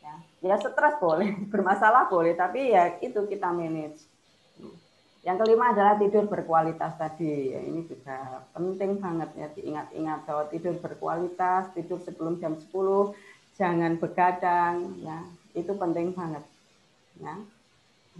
Ya, 0.00 0.14
ya 0.40 0.56
stres 0.58 0.96
boleh, 1.02 1.36
bermasalah 1.52 2.08
boleh, 2.08 2.32
tapi 2.38 2.72
ya 2.72 2.96
itu 3.02 3.26
kita 3.28 3.52
manage. 3.52 4.08
Yang 5.22 5.46
kelima 5.46 5.70
adalah 5.70 5.94
tidur 6.02 6.26
berkualitas 6.26 6.98
tadi. 6.98 7.54
Ya, 7.54 7.62
ini 7.62 7.86
juga 7.86 8.42
penting 8.50 8.98
banget 8.98 9.30
ya 9.38 9.46
diingat-ingat 9.54 10.18
bahwa 10.26 10.44
tidur 10.50 10.74
berkualitas, 10.82 11.70
tidur 11.78 12.02
sebelum 12.02 12.42
jam 12.42 12.58
10, 12.58 13.14
jangan 13.54 14.02
begadang, 14.02 14.98
ya 14.98 15.22
itu 15.54 15.70
penting 15.78 16.10
banget. 16.10 16.42
Ya. 17.22 17.38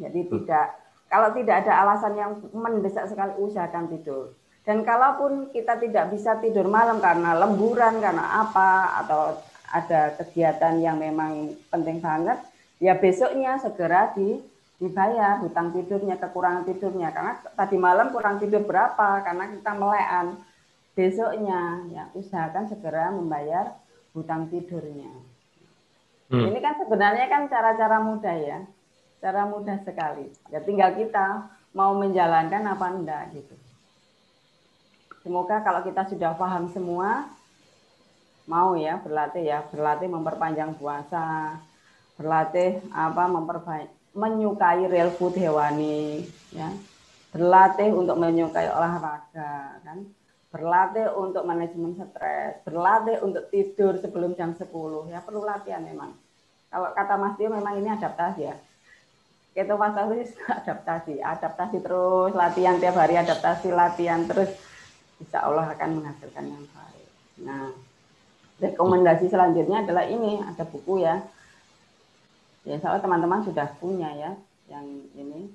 Jadi 0.01 0.21
tidak 0.29 0.83
kalau 1.13 1.29
tidak 1.37 1.69
ada 1.69 1.73
alasan 1.85 2.17
yang 2.17 2.33
mendesak 2.57 3.05
sekali 3.05 3.37
usahakan 3.37 3.93
tidur. 3.93 4.33
Dan 4.65 4.81
kalaupun 4.81 5.53
kita 5.53 5.77
tidak 5.77 6.09
bisa 6.09 6.41
tidur 6.41 6.73
malam 6.73 7.05
karena 7.05 7.37
lemburan, 7.37 8.01
karena 8.01 8.49
apa, 8.49 8.97
atau 9.05 9.37
ada 9.69 10.17
kegiatan 10.17 10.81
yang 10.81 10.97
memang 10.97 11.53
penting 11.69 12.01
banget, 12.01 12.41
ya 12.81 12.97
besoknya 12.97 13.61
segera 13.61 14.09
di, 14.17 14.41
dibayar 14.81 15.37
hutang 15.45 15.77
tidurnya, 15.77 16.17
kekurangan 16.17 16.65
tidurnya. 16.65 17.13
Karena 17.13 17.37
tadi 17.45 17.77
malam 17.77 18.09
kurang 18.09 18.41
tidur 18.41 18.65
berapa, 18.65 19.21
karena 19.21 19.53
kita 19.53 19.73
melean. 19.77 20.27
Besoknya 20.97 21.61
ya 21.93 22.05
usahakan 22.17 22.73
segera 22.73 23.13
membayar 23.13 23.77
hutang 24.17 24.49
tidurnya. 24.49 25.13
Hmm. 26.33 26.49
Ini 26.49 26.59
kan 26.65 26.81
sebenarnya 26.81 27.27
kan 27.29 27.53
cara-cara 27.53 28.01
mudah 28.01 28.37
ya 28.41 28.65
Cara 29.23 29.47
mudah 29.47 29.79
sekali. 29.87 30.27
Ya 30.51 30.59
tinggal 30.59 30.99
kita 30.99 31.47
mau 31.79 31.95
menjalankan 31.95 32.67
apa 32.67 32.87
enggak 32.91 33.23
gitu. 33.39 33.55
Semoga 35.23 35.63
kalau 35.63 35.87
kita 35.87 36.11
sudah 36.11 36.35
paham 36.35 36.67
semua, 36.75 37.31
mau 38.51 38.75
ya 38.75 38.99
berlatih 38.99 39.47
ya, 39.47 39.63
berlatih 39.71 40.11
memperpanjang 40.11 40.75
puasa, 40.75 41.55
berlatih 42.19 42.83
apa 42.91 43.31
memperbaik 43.31 43.95
menyukai 44.13 44.91
real 44.91 45.15
food 45.15 45.39
hewani 45.39 46.27
ya. 46.51 46.75
Berlatih 47.31 47.95
untuk 47.95 48.19
menyukai 48.19 48.75
olahraga 48.75 49.79
kan. 49.87 50.03
Berlatih 50.51 51.15
untuk 51.15 51.47
manajemen 51.47 51.95
stres, 51.95 52.59
berlatih 52.67 53.23
untuk 53.23 53.47
tidur 53.55 53.97
sebelum 54.03 54.35
jam 54.35 54.51
10 54.51 54.67
ya 55.15 55.23
perlu 55.23 55.47
latihan 55.47 55.81
memang. 55.81 56.11
Kalau 56.75 56.91
kata 56.91 57.15
Mas 57.17 57.39
Dio 57.39 57.49
memang 57.49 57.79
ini 57.79 57.89
adaptasi 57.89 58.43
ya 58.43 58.59
itu 59.53 59.69
ketofastosis 59.69 60.33
adaptasi, 60.65 61.15
adaptasi 61.21 61.85
terus, 61.85 62.33
latihan 62.33 62.81
tiap 62.81 62.97
hari, 62.97 63.21
adaptasi, 63.21 63.69
latihan 63.69 64.25
terus, 64.25 64.49
insya 65.21 65.45
Allah 65.45 65.77
akan 65.77 66.01
menghasilkan 66.01 66.45
yang 66.49 66.65
baik. 66.73 67.09
Nah, 67.45 67.69
rekomendasi 68.65 69.29
selanjutnya 69.29 69.85
adalah 69.85 70.09
ini, 70.09 70.41
ada 70.41 70.65
buku 70.65 71.05
ya. 71.05 71.21
Ya, 72.65 72.81
insya 72.81 72.97
Allah 72.97 73.05
teman-teman 73.05 73.45
sudah 73.45 73.69
punya 73.77 74.09
ya, 74.17 74.33
yang 74.73 74.87
ini. 75.13 75.53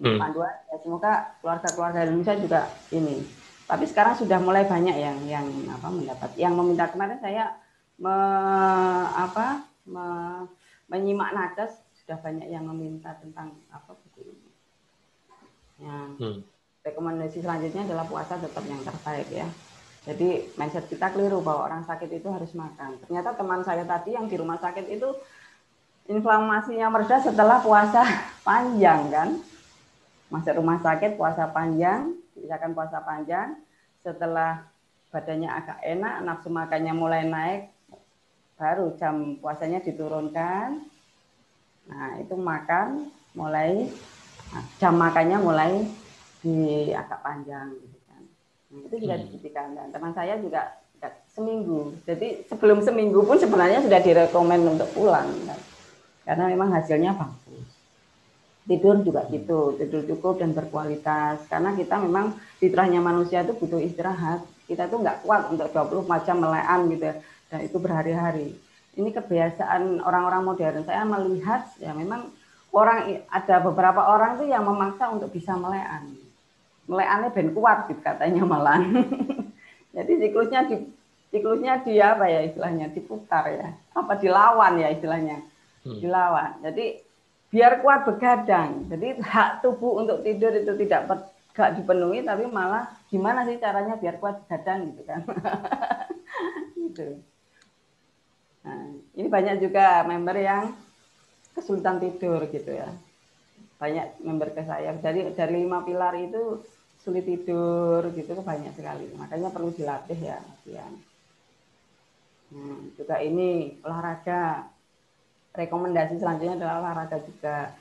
Hmm. 0.00 0.16
Panduan, 0.16 0.54
ya, 0.72 0.76
semoga 0.80 1.36
keluarga-keluarga 1.44 2.08
Indonesia 2.08 2.38
juga 2.40 2.60
ini. 2.96 3.28
Tapi 3.68 3.84
sekarang 3.84 4.16
sudah 4.16 4.40
mulai 4.40 4.64
banyak 4.64 4.96
yang 4.96 5.18
yang 5.28 5.44
apa 5.68 5.92
mendapat. 5.92 6.32
Yang 6.40 6.54
meminta 6.56 6.88
kemarin 6.88 7.20
saya 7.20 7.52
me, 8.00 8.14
apa 9.12 9.68
me, 9.84 10.06
menyimak 10.88 11.36
nakes 11.36 11.87
sudah 12.08 12.24
banyak 12.24 12.48
yang 12.48 12.64
meminta 12.64 13.12
tentang 13.20 13.52
apa 13.68 13.92
buku 13.92 14.32
ini. 14.32 14.48
Ya, 15.76 16.08
hmm. 16.16 16.40
rekomendasi 16.80 17.44
selanjutnya 17.44 17.84
adalah 17.84 18.08
puasa 18.08 18.40
tetap 18.40 18.64
yang 18.64 18.80
terbaik 18.80 19.28
ya. 19.28 19.44
Jadi 20.08 20.48
mindset 20.56 20.88
kita 20.88 21.12
keliru 21.12 21.44
bahwa 21.44 21.68
orang 21.68 21.84
sakit 21.84 22.08
itu 22.08 22.32
harus 22.32 22.48
makan. 22.56 22.96
Ternyata 23.04 23.36
teman 23.36 23.60
saya 23.60 23.84
tadi 23.84 24.16
yang 24.16 24.24
di 24.24 24.40
rumah 24.40 24.56
sakit 24.56 24.88
itu 24.88 25.12
inflamasinya 26.08 26.88
mereda 26.88 27.20
setelah 27.20 27.60
puasa 27.60 28.00
panjang 28.48 29.12
kan. 29.12 29.28
Masuk 30.32 30.64
rumah 30.64 30.80
sakit 30.80 31.20
puasa 31.20 31.44
panjang, 31.52 32.16
misalkan 32.40 32.72
puasa 32.72 33.04
panjang, 33.04 33.52
setelah 34.00 34.64
badannya 35.12 35.52
agak 35.52 35.78
enak, 35.84 36.24
nafsu 36.24 36.48
makannya 36.48 36.96
mulai 36.96 37.28
naik, 37.28 37.68
baru 38.56 38.96
jam 38.96 39.36
puasanya 39.44 39.84
diturunkan, 39.84 40.88
Nah, 41.88 42.20
itu 42.20 42.34
makan 42.36 43.08
mulai 43.32 43.88
nah, 44.52 44.64
jam 44.76 44.94
makannya 44.96 45.38
mulai 45.40 45.72
di 46.44 46.92
agak 46.92 47.20
panjang 47.24 47.72
gitu 47.76 47.98
kan. 48.06 48.22
Nah, 48.68 48.80
itu 48.86 48.96
juga 49.00 49.14
hmm. 49.16 49.22
dibuktikan 49.24 49.68
dan 49.74 49.88
teman 49.90 50.12
saya 50.12 50.36
juga 50.38 50.78
seminggu. 51.38 51.94
Jadi 52.02 52.42
sebelum 52.50 52.82
seminggu 52.82 53.22
pun 53.22 53.38
sebenarnya 53.38 53.78
sudah 53.86 54.00
direkomend 54.02 54.66
untuk 54.66 54.90
pulang 54.90 55.30
kan. 55.46 55.60
Karena 56.26 56.44
memang 56.50 56.74
hasilnya 56.74 57.14
bagus. 57.14 57.70
Tidur 58.68 59.00
juga 59.00 59.24
gitu, 59.32 59.78
tidur 59.80 60.02
cukup 60.04 60.42
dan 60.42 60.52
berkualitas. 60.52 61.46
Karena 61.46 61.72
kita 61.72 61.96
memang 62.02 62.36
fitrahnya 62.58 63.00
manusia 63.00 63.46
itu 63.46 63.56
butuh 63.56 63.80
istirahat. 63.80 64.44
Kita 64.68 64.90
tuh 64.90 65.00
nggak 65.00 65.24
kuat 65.24 65.48
untuk 65.48 65.72
24 65.72 66.26
jam 66.26 66.36
melean 66.42 66.90
gitu. 66.92 67.08
Dan 67.48 67.58
itu 67.64 67.76
berhari-hari 67.80 68.52
ini 68.98 69.14
kebiasaan 69.14 70.02
orang-orang 70.02 70.42
modern. 70.42 70.82
Saya 70.82 71.06
melihat 71.06 71.70
ya 71.78 71.94
memang 71.94 72.34
orang 72.74 73.22
ada 73.30 73.56
beberapa 73.62 74.02
orang 74.02 74.36
itu 74.36 74.50
yang 74.50 74.66
memaksa 74.66 75.14
untuk 75.14 75.30
bisa 75.30 75.54
melean. 75.54 76.18
Meleannya 76.90 77.30
ben 77.30 77.54
kuat 77.54 77.86
gitu 77.86 78.02
katanya 78.02 78.42
malah. 78.42 78.82
Jadi 79.96 80.12
siklusnya 80.18 80.66
di 80.66 80.76
siklusnya 81.30 81.86
dia 81.86 82.18
apa 82.18 82.26
ya 82.26 82.40
istilahnya 82.50 82.90
diputar 82.90 83.46
ya. 83.54 83.70
Apa 83.94 84.18
dilawan 84.18 84.82
ya 84.82 84.90
istilahnya. 84.90 85.46
Hmm. 85.86 85.98
Dilawan. 86.02 86.58
Jadi 86.66 86.98
biar 87.54 87.80
kuat 87.80 88.02
begadang. 88.02 88.90
Jadi 88.90 89.22
hak 89.22 89.62
tubuh 89.62 90.02
untuk 90.02 90.26
tidur 90.26 90.52
itu 90.52 90.74
tidak 90.84 91.30
gak 91.56 91.74
dipenuhi, 91.74 92.22
tapi 92.22 92.46
malah 92.46 92.86
gimana 93.10 93.42
sih 93.42 93.58
caranya 93.58 93.98
biar 93.98 94.22
kuat 94.22 94.46
begadang 94.46 94.94
gitu 94.94 95.02
kan? 95.02 95.20
gitu. 96.86 97.18
Nah, 98.68 98.84
ini 99.16 99.28
banyak 99.32 99.64
juga 99.64 100.04
member 100.04 100.36
yang 100.36 100.76
kesulitan 101.56 101.96
tidur 101.96 102.44
gitu 102.52 102.68
ya. 102.68 102.92
Banyak 103.80 104.20
member 104.20 104.52
ke 104.52 104.60
saya. 104.68 104.92
Dari 105.00 105.32
dari 105.32 105.64
lima 105.64 105.80
pilar 105.80 106.12
itu 106.20 106.60
sulit 107.00 107.24
tidur 107.24 108.12
gitu 108.12 108.36
banyak 108.44 108.76
sekali. 108.76 109.08
Makanya 109.16 109.48
perlu 109.48 109.72
dilatih 109.72 110.20
ya. 110.20 110.36
Nah, 112.52 112.78
juga 112.92 113.16
ini 113.24 113.80
olahraga. 113.80 114.68
Rekomendasi 115.56 116.20
selanjutnya 116.20 116.60
adalah 116.60 116.84
olahraga 116.84 117.16
juga. 117.24 117.72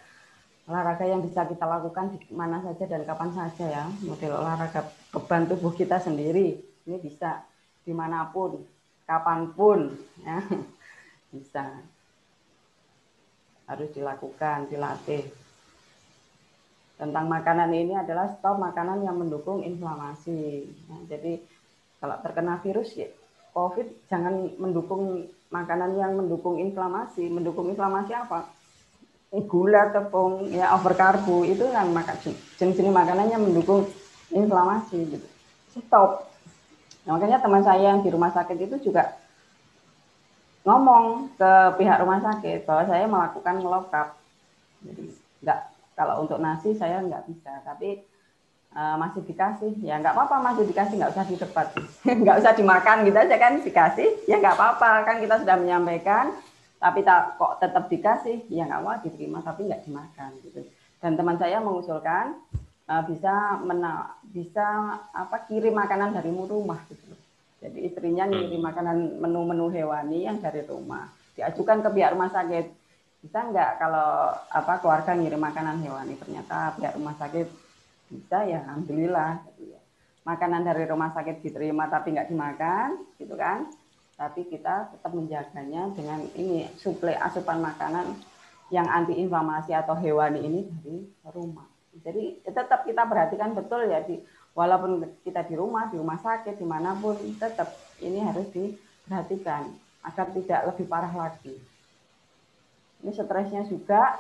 Olahraga 0.71 1.03
yang 1.03 1.19
bisa 1.19 1.43
kita 1.43 1.67
lakukan 1.67 2.15
di 2.15 2.31
mana 2.31 2.63
saja 2.63 2.88
dan 2.88 3.03
kapan 3.03 3.35
saja 3.35 3.65
ya. 3.67 3.83
Model 4.07 4.39
olahraga 4.39 4.88
beban 5.11 5.43
tubuh 5.51 5.75
kita 5.75 5.99
sendiri. 5.99 6.63
Ini 6.88 6.97
bisa 7.03 7.43
di 7.83 7.91
mana 7.91 8.31
pun, 8.31 8.63
kapan 9.03 9.51
pun 9.51 9.91
ya. 10.23 10.39
Bisa. 11.32 11.84
Harus 13.67 13.89
dilakukan, 13.91 14.71
dilatih. 14.71 15.28
Tentang 16.97 17.30
makanan 17.30 17.69
ini 17.78 17.93
adalah 17.93 18.32
stop 18.34 18.57
makanan 18.57 19.05
yang 19.05 19.21
mendukung 19.21 19.61
inflamasi. 19.61 20.65
Nah, 20.89 21.05
jadi 21.05 21.38
kalau 22.01 22.17
terkena 22.25 22.57
virus 22.61 22.93
ya 22.97 23.09
COVID 23.53 24.09
jangan 24.09 24.53
mendukung 24.57 25.30
makanan 25.53 25.93
yang 25.97 26.17
mendukung 26.17 26.57
inflamasi. 26.57 27.30
Mendukung 27.30 27.69
inflamasi 27.69 28.13
apa? 28.17 28.49
Gula, 29.28 29.91
tepung, 29.91 30.49
ya 30.49 30.71
overkarbo 30.73 31.43
itu 31.43 31.67
kan 31.69 31.91
makan 31.91 32.15
jenis-jenis 32.57 32.95
makanan 32.95 33.28
yang 33.28 33.43
mendukung 33.43 33.86
inflamasi 34.32 35.03
gitu. 35.05 35.28
Stop. 35.78 36.32
Nah, 37.05 37.19
makanya 37.19 37.43
teman 37.43 37.61
saya 37.61 37.93
yang 37.93 38.01
di 38.01 38.09
rumah 38.09 38.34
sakit 38.34 38.57
itu 38.57 38.89
juga 38.89 39.13
ngomong 40.68 41.32
ke 41.39 41.51
pihak 41.80 42.03
rumah 42.03 42.20
sakit 42.20 42.68
bahwa 42.68 42.84
saya 42.84 43.07
melakukan 43.07 43.55
ngelokap. 43.63 44.07
Jadi 44.84 45.15
enggak 45.39 45.59
kalau 45.95 46.28
untuk 46.28 46.43
nasi 46.43 46.76
saya 46.76 46.99
nggak 46.99 47.24
bisa, 47.32 47.63
tapi 47.63 48.03
uh, 48.76 48.99
masih 48.99 49.24
dikasih. 49.24 49.80
Ya 49.80 49.95
nggak 50.03 50.11
apa-apa 50.11 50.43
masih 50.43 50.68
dikasih 50.68 50.99
nggak 50.99 51.13
usah 51.15 51.24
di 51.24 51.36
debat 51.39 51.68
nggak 52.28 52.38
usah 52.43 52.51
dimakan 52.51 53.07
gitu 53.07 53.15
aja 53.15 53.36
kan 53.39 53.53
dikasih. 53.63 54.09
Ya 54.28 54.36
nggak 54.43 54.59
apa-apa. 54.59 55.07
Kan 55.07 55.24
kita 55.24 55.39
sudah 55.39 55.55
menyampaikan 55.55 56.36
tapi 56.84 56.99
tak 57.07 57.39
kok 57.39 57.63
tetap 57.63 57.88
dikasih? 57.88 58.43
Ya 58.51 58.68
nggak 58.68 58.84
mau 58.84 58.99
diterima 58.99 59.39
tapi 59.39 59.72
nggak 59.72 59.88
dimakan 59.88 60.36
gitu. 60.43 60.68
Dan 60.99 61.15
teman 61.15 61.39
saya 61.39 61.63
mengusulkan 61.63 62.36
uh, 62.91 63.03
bisa 63.07 63.63
mena 63.63 64.20
bisa 64.28 64.99
apa 65.15 65.47
kirim 65.47 65.80
makanan 65.80 66.11
dari 66.11 66.28
rumah 66.28 66.84
gitu 66.91 67.15
jadi 67.58 67.80
istrinya 67.89 68.30
ngirim 68.30 68.62
hmm. 68.62 68.68
makanan 68.70 68.97
menu-menu 69.18 69.74
hewani 69.74 70.30
yang 70.30 70.38
dari 70.38 70.62
rumah. 70.66 71.10
Diajukan 71.34 71.82
ke 71.82 71.89
pihak 71.93 72.14
rumah 72.14 72.30
sakit. 72.30 72.66
Bisa 73.18 73.49
nggak 73.49 73.82
kalau 73.82 74.30
apa 74.53 74.74
keluarga 74.78 75.18
ngirim 75.18 75.41
makanan 75.41 75.82
hewani? 75.82 76.14
Ternyata 76.22 76.78
pihak 76.78 76.93
rumah 76.93 77.18
sakit 77.18 77.47
bisa 78.14 78.38
ya 78.45 78.62
alhamdulillah. 78.62 79.41
Makanan 80.28 80.62
dari 80.68 80.84
rumah 80.86 81.10
sakit 81.18 81.41
diterima 81.41 81.89
tapi 81.89 82.14
nggak 82.14 82.30
dimakan 82.30 82.89
gitu 83.18 83.34
kan? 83.34 83.66
Tapi 84.18 84.49
kita 84.49 84.93
tetap 84.93 85.12
menjaganya 85.14 85.93
dengan 85.93 86.26
ini 86.38 86.70
suplai 86.78 87.18
asupan 87.18 87.62
makanan 87.62 88.18
yang 88.70 88.86
anti 88.89 89.18
inflamasi 89.18 89.74
atau 89.74 89.97
hewani 89.97 90.45
ini 90.45 90.62
dari 90.70 90.97
rumah. 91.34 91.66
Jadi 92.05 92.45
tetap 92.45 92.86
kita 92.86 93.10
perhatikan 93.10 93.58
betul 93.58 93.89
ya 93.89 94.05
di 94.05 94.22
walaupun 94.58 95.05
kita 95.22 95.45
di 95.45 95.53
rumah 95.53 95.93
di 95.93 96.01
rumah 96.01 96.18
sakit 96.18 96.58
di 96.58 96.66
mana 96.66 96.97
pun 96.97 97.14
tetap 97.38 97.78
ini 98.01 98.18
harus 98.26 98.49
diperhatikan 98.49 99.70
agar 100.01 100.26
tidak 100.34 100.62
lebih 100.74 100.86
parah 100.89 101.14
lagi 101.14 101.53
ini 103.05 103.14
stresnya 103.14 103.62
juga 103.70 104.18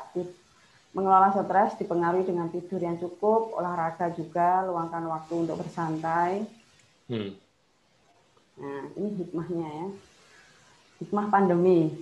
Mengelola 0.97 1.29
stres 1.29 1.77
dipengaruhi 1.77 2.25
dengan 2.25 2.49
tidur 2.49 2.81
yang 2.81 2.97
cukup, 2.97 3.53
olahraga 3.53 4.09
juga, 4.17 4.65
luangkan 4.65 5.05
waktu 5.05 5.33
untuk 5.45 5.61
bersantai. 5.61 6.41
Hmm. 7.05 7.37
Nah, 8.57 8.83
ini 8.97 9.09
hikmahnya 9.21 9.67
ya. 9.69 9.87
Hikmah 10.97 11.29
pandemi. 11.29 11.93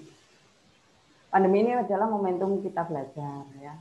Pandemi 1.28 1.68
ini 1.68 1.76
adalah 1.76 2.08
momentum 2.08 2.64
kita 2.64 2.88
belajar 2.88 3.44
ya. 3.60 3.76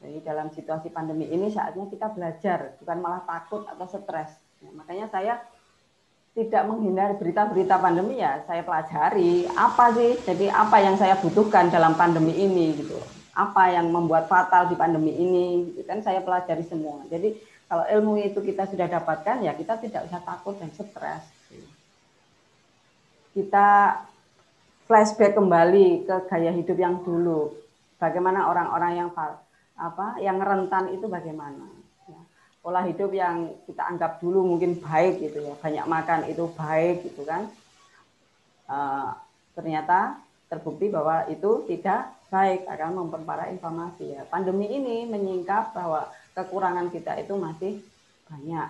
Jadi 0.00 0.18
dalam 0.20 0.52
situasi 0.52 0.92
pandemi 0.92 1.26
ini 1.32 1.48
saatnya 1.48 1.88
kita 1.88 2.12
belajar, 2.12 2.76
bukan 2.80 2.98
malah 3.00 3.22
takut 3.24 3.64
atau 3.64 3.86
stres. 3.88 4.36
Ya, 4.60 4.70
makanya 4.76 5.06
saya 5.08 5.34
tidak 6.36 6.68
menghindari 6.68 7.16
berita-berita 7.16 7.80
pandemi 7.80 8.20
ya, 8.20 8.44
saya 8.44 8.60
pelajari 8.60 9.48
apa 9.56 9.96
sih, 9.96 10.20
jadi 10.20 10.52
apa 10.52 10.76
yang 10.84 11.00
saya 11.00 11.16
butuhkan 11.16 11.72
dalam 11.72 11.96
pandemi 11.96 12.36
ini 12.36 12.76
gitu. 12.76 13.00
Apa 13.32 13.72
yang 13.72 13.88
membuat 13.88 14.28
fatal 14.28 14.68
di 14.68 14.76
pandemi 14.76 15.16
ini 15.16 15.44
kan 15.88 16.04
saya 16.04 16.20
pelajari 16.20 16.64
semua. 16.68 17.00
Jadi 17.08 17.36
kalau 17.68 17.84
ilmu 17.88 18.20
itu 18.20 18.40
kita 18.44 18.68
sudah 18.68 18.84
dapatkan 18.84 19.44
ya 19.44 19.56
kita 19.56 19.80
tidak 19.80 20.08
usah 20.08 20.20
takut 20.24 20.56
dan 20.60 20.68
stres. 20.72 21.24
Kita 23.32 24.00
flashback 24.88 25.36
kembali 25.36 26.08
ke 26.08 26.16
gaya 26.28 26.52
hidup 26.52 26.78
yang 26.80 27.00
dulu. 27.04 27.52
Bagaimana 28.00 28.48
orang-orang 28.48 29.04
yang 29.04 29.10
apa 29.76 30.20
yang 30.24 30.40
rentan 30.40 30.92
itu 30.92 31.04
bagaimana 31.08 31.68
ya. 32.08 32.20
pola 32.64 32.80
hidup 32.84 33.12
yang 33.12 33.52
kita 33.68 33.82
anggap 33.84 34.18
dulu 34.24 34.56
mungkin 34.56 34.80
baik 34.80 35.20
gitu 35.20 35.44
ya 35.44 35.54
banyak 35.60 35.84
makan 35.84 36.20
itu 36.32 36.48
baik 36.56 37.04
gitu 37.04 37.22
kan 37.28 37.48
uh, 38.68 39.12
ternyata 39.52 40.20
terbukti 40.46 40.88
bahwa 40.88 41.26
itu 41.26 41.66
tidak 41.66 42.16
baik 42.30 42.66
akan 42.66 43.06
memperparah 43.06 43.50
inflamasi 43.50 44.18
ya. 44.18 44.22
Pandemi 44.26 44.66
ini 44.70 45.06
menyingkap 45.06 45.74
bahwa 45.74 46.10
kekurangan 46.34 46.90
kita 46.90 47.18
itu 47.22 47.34
masih 47.38 47.72
banyak. 48.26 48.68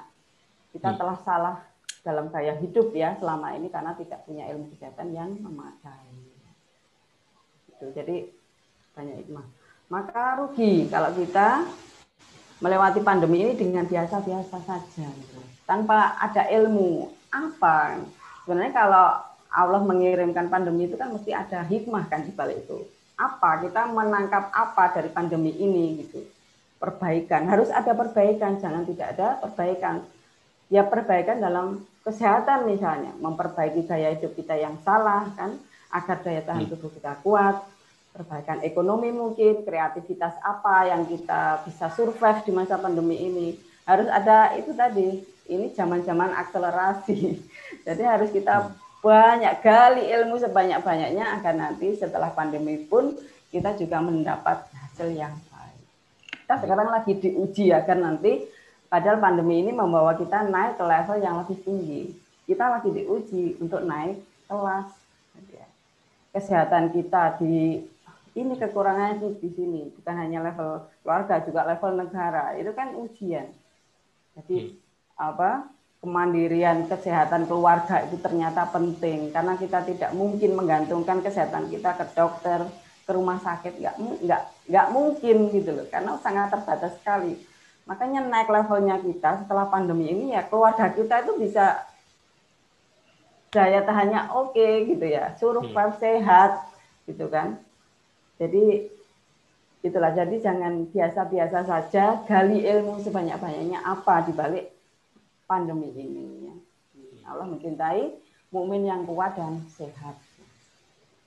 Kita 0.76 0.88
hmm. 0.92 0.98
telah 1.00 1.18
salah 1.24 1.56
dalam 2.04 2.30
gaya 2.30 2.54
hidup 2.62 2.94
ya 2.94 3.16
selama 3.18 3.56
ini 3.56 3.72
karena 3.72 3.96
tidak 3.98 4.22
punya 4.28 4.46
ilmu 4.52 4.70
kesehatan 4.76 5.10
yang 5.16 5.30
memadai. 5.40 6.12
Itu 7.72 7.92
jadi 7.92 8.28
banyak 8.96 9.26
itu 9.26 9.32
Maka 9.86 10.42
rugi 10.42 10.90
kalau 10.90 11.14
kita 11.14 11.62
melewati 12.58 13.00
pandemi 13.04 13.46
ini 13.46 13.54
dengan 13.54 13.86
biasa-biasa 13.86 14.56
saja. 14.66 15.08
Tanpa 15.62 16.18
ada 16.18 16.42
ilmu 16.50 17.10
apa. 17.30 18.00
Sebenarnya 18.42 18.74
kalau 18.74 19.06
Allah 19.50 19.82
mengirimkan 19.82 20.50
pandemi 20.50 20.90
itu 20.90 20.98
kan 20.98 21.14
mesti 21.14 21.30
ada 21.30 21.62
hikmah 21.62 22.10
kan 22.10 22.26
di 22.26 22.32
balik 22.34 22.66
itu. 22.66 22.82
Apa? 23.14 23.62
Kita 23.62 23.86
menangkap 23.90 24.50
apa 24.50 24.90
dari 24.90 25.10
pandemi 25.10 25.54
ini 25.54 26.02
gitu? 26.02 26.22
Perbaikan. 26.82 27.46
Harus 27.46 27.70
ada 27.70 27.94
perbaikan. 27.94 28.58
Jangan 28.58 28.82
tidak 28.90 29.16
ada 29.16 29.38
perbaikan. 29.38 30.02
Ya 30.66 30.82
perbaikan 30.82 31.38
dalam 31.38 31.86
kesehatan 32.02 32.66
misalnya. 32.66 33.14
Memperbaiki 33.22 33.86
gaya 33.86 34.18
hidup 34.18 34.34
kita 34.34 34.58
yang 34.58 34.74
salah 34.82 35.30
kan 35.38 35.54
agar 35.94 36.18
daya 36.26 36.42
tahan 36.42 36.66
hmm. 36.66 36.72
tubuh 36.74 36.90
kita 36.90 37.22
kuat 37.22 37.75
perbaikan 38.16 38.64
ekonomi 38.64 39.12
mungkin 39.12 39.60
kreativitas 39.62 40.40
apa 40.40 40.88
yang 40.88 41.04
kita 41.04 41.60
bisa 41.68 41.92
survive 41.92 42.40
di 42.48 42.52
masa 42.56 42.80
pandemi 42.80 43.20
ini 43.20 43.48
harus 43.84 44.08
ada 44.08 44.56
itu 44.56 44.72
tadi 44.72 45.20
ini 45.52 45.70
zaman-zaman 45.76 46.32
akselerasi 46.32 47.36
jadi 47.86 48.02
harus 48.16 48.32
kita 48.32 48.72
hmm 48.72 48.86
banyak 49.06 49.62
gali 49.62 50.10
ilmu 50.10 50.34
sebanyak-banyaknya 50.42 51.38
agar 51.38 51.54
nanti 51.54 51.94
setelah 51.94 52.34
pandemi 52.34 52.74
pun 52.74 53.14
kita 53.54 53.78
juga 53.78 54.02
mendapat 54.02 54.66
hasil 54.74 55.14
yang 55.14 55.30
baik. 55.46 55.80
Kita 56.42 56.54
sekarang 56.58 56.90
lagi 56.90 57.14
diuji 57.14 57.70
agar 57.70 57.94
nanti 58.02 58.42
padahal 58.90 59.22
pandemi 59.22 59.62
ini 59.62 59.70
membawa 59.70 60.18
kita 60.18 60.50
naik 60.50 60.74
ke 60.74 60.82
level 60.82 61.16
yang 61.22 61.38
lebih 61.38 61.58
tinggi. 61.62 62.02
Kita 62.50 62.66
lagi 62.66 62.90
diuji 62.90 63.62
untuk 63.62 63.86
naik 63.86 64.18
kelas. 64.50 64.90
Kesehatan 66.34 66.92
kita 66.92 67.40
di 67.40 67.80
ini 68.36 68.54
kekurangannya 68.60 69.40
di 69.40 69.50
sini, 69.50 69.88
bukan 69.96 70.14
hanya 70.20 70.44
level 70.44 70.84
keluarga 71.00 71.40
juga 71.42 71.64
level 71.64 71.92
negara. 71.96 72.52
Itu 72.60 72.76
kan 72.76 72.92
ujian. 72.92 73.48
Jadi 74.36 74.56
hmm. 74.76 74.76
apa 75.16 75.72
kemandirian 76.04 76.86
kesehatan 76.86 77.48
keluarga 77.48 78.04
itu 78.04 78.20
ternyata 78.20 78.68
penting 78.70 79.32
karena 79.32 79.58
kita 79.58 79.82
tidak 79.82 80.10
mungkin 80.12 80.54
menggantungkan 80.54 81.24
kesehatan 81.24 81.66
kita 81.72 81.98
ke 81.98 82.04
dokter 82.14 82.62
ke 83.02 83.10
rumah 83.10 83.42
sakit 83.42 83.80
nggak 83.82 83.96
nggak 84.22 84.42
nggak 84.70 84.86
mungkin 84.94 85.36
gitu 85.50 85.70
loh 85.74 85.86
karena 85.90 86.14
sangat 86.22 86.54
terbatas 86.54 86.94
sekali 87.02 87.34
makanya 87.90 88.22
naik 88.22 88.50
levelnya 88.50 89.02
kita 89.02 89.46
setelah 89.46 89.66
pandemi 89.66 90.10
ini 90.10 90.34
ya 90.34 90.46
keluarga 90.46 90.94
kita 90.94 91.26
itu 91.26 91.32
bisa 91.42 91.86
daya 93.50 93.82
tahannya 93.82 94.30
oke 94.30 94.54
okay, 94.54 94.86
gitu 94.90 95.06
ya 95.06 95.34
survive 95.38 95.94
hmm. 95.96 96.02
sehat 96.02 96.70
gitu 97.06 97.26
kan 97.30 97.58
jadi 98.36 98.88
itulah 99.84 100.12
jadi 100.12 100.36
jangan 100.40 100.88
biasa-biasa 100.90 101.58
saja 101.64 102.04
gali 102.26 102.64
ilmu 102.64 103.00
sebanyak-banyaknya 103.00 103.80
apa 103.84 104.26
di 104.26 104.32
balik 104.34 104.66
pandemi 105.46 105.94
ini. 105.94 106.50
Allah 107.26 107.46
mencintai 107.46 108.14
mukmin 108.54 108.86
yang 108.86 109.02
kuat 109.02 109.34
dan 109.34 109.58
sehat 109.74 110.14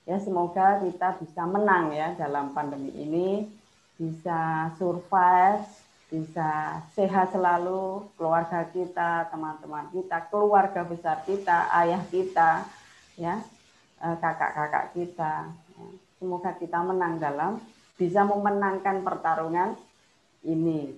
ya 0.08 0.16
semoga 0.18 0.80
kita 0.82 1.20
bisa 1.20 1.44
menang 1.44 1.92
ya 1.92 2.16
dalam 2.16 2.50
pandemi 2.56 2.90
ini 2.96 3.46
bisa 4.00 4.72
survive 4.80 5.62
bisa 6.10 6.82
sehat 6.96 7.30
selalu 7.30 8.08
keluarga 8.18 8.66
kita 8.72 9.30
teman-teman 9.30 9.86
kita 9.94 10.18
keluarga 10.32 10.82
besar 10.82 11.22
kita 11.22 11.70
ayah 11.84 12.02
kita 12.10 12.66
ya 13.14 13.38
eh, 14.02 14.16
kakak-kakak 14.18 14.96
kita. 14.96 15.52
Semoga 16.20 16.52
kita 16.60 16.84
menang 16.84 17.16
dalam 17.16 17.56
bisa 17.96 18.22
memenangkan 18.28 19.00
pertarungan 19.00 19.74
ini. 20.44 20.92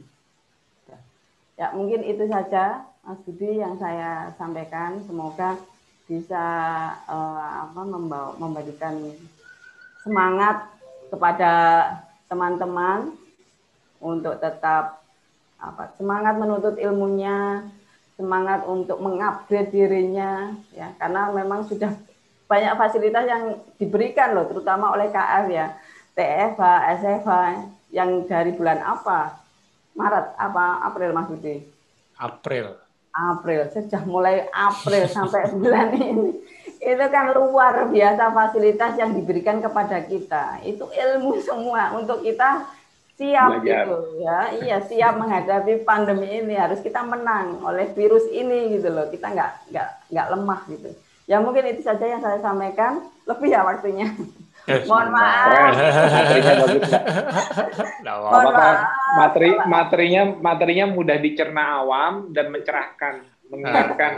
Ya, 1.54 1.70
mungkin 1.78 2.02
itu 2.02 2.26
saja 2.26 2.82
Mas 3.06 3.22
Budi 3.22 3.62
yang 3.62 3.78
saya 3.78 4.34
sampaikan. 4.34 4.98
Semoga 5.06 5.54
bisa 6.10 6.44
uh, 7.06 7.70
apa 7.70 7.82
membawa 7.86 8.34
memberikan 8.38 8.98
semangat 10.02 10.66
kepada 11.10 11.52
teman-teman 12.26 13.14
untuk 14.02 14.42
tetap 14.42 15.06
apa 15.62 15.94
semangat 15.94 16.34
menuntut 16.34 16.74
ilmunya, 16.82 17.62
semangat 18.18 18.66
untuk 18.66 18.98
mengupgrade 18.98 19.70
dirinya 19.70 20.50
ya 20.74 20.90
karena 20.98 21.30
memang 21.30 21.62
sudah 21.62 21.94
banyak 22.52 22.76
fasilitas 22.76 23.24
yang 23.24 23.56
diberikan 23.80 24.36
loh 24.36 24.44
terutama 24.44 24.92
oleh 24.92 25.08
KF 25.08 25.48
ya 25.48 25.72
TFH, 26.12 26.62
SFH 27.00 27.32
yang 27.92 28.28
dari 28.28 28.52
bulan 28.52 28.84
apa? 28.84 29.40
Maret 29.96 30.36
apa 30.36 30.64
April 30.88 31.12
Mas 31.12 31.28
Budi? 31.28 31.64
April. 32.16 32.76
April, 33.12 33.68
sejak 33.68 34.08
mulai 34.08 34.48
April 34.52 35.04
sampai 35.16 35.52
bulan 35.52 35.92
ini. 35.96 36.36
Itu 36.80 37.04
kan 37.12 37.32
luar 37.36 37.88
biasa 37.92 38.32
fasilitas 38.32 38.96
yang 38.96 39.12
diberikan 39.12 39.60
kepada 39.60 40.00
kita. 40.04 40.64
Itu 40.64 40.88
ilmu 40.88 41.40
semua 41.44 41.92
untuk 41.96 42.24
kita 42.24 42.64
siap 43.20 43.60
Belajar. 43.60 43.84
gitu 43.84 43.96
ya. 44.24 44.38
Iya, 44.56 44.76
siap 44.88 45.14
menghadapi 45.20 45.84
pandemi 45.84 46.40
ini. 46.40 46.56
Harus 46.56 46.80
kita 46.80 47.04
menang 47.04 47.60
oleh 47.60 47.92
virus 47.92 48.24
ini 48.32 48.80
gitu 48.80 48.88
loh. 48.88 49.08
Kita 49.12 49.28
nggak 49.28 49.50
nggak 49.70 49.88
nggak 50.08 50.26
lemah 50.32 50.60
gitu. 50.72 50.90
Ya 51.30 51.38
mungkin 51.38 51.64
itu 51.70 51.82
saja 51.86 52.02
yang 52.02 52.20
saya 52.20 52.38
sampaikan. 52.42 53.06
Lebih 53.26 53.54
ya 53.54 53.62
waktunya. 53.62 54.10
Eh, 54.66 54.82
Mohon 54.90 55.08
maaf. 55.14 55.72
Materinya 55.74 56.52
bagus 56.66 56.90
Mohon 58.06 58.52
maaf. 58.54 58.76
Materi 59.12 59.50
materinya 59.66 60.22
materinya 60.40 60.86
mudah 60.90 61.16
dicerna 61.18 61.82
awam 61.82 62.30
dan 62.34 62.50
mencerahkan, 62.50 63.14
mengingatkan. 63.50 64.12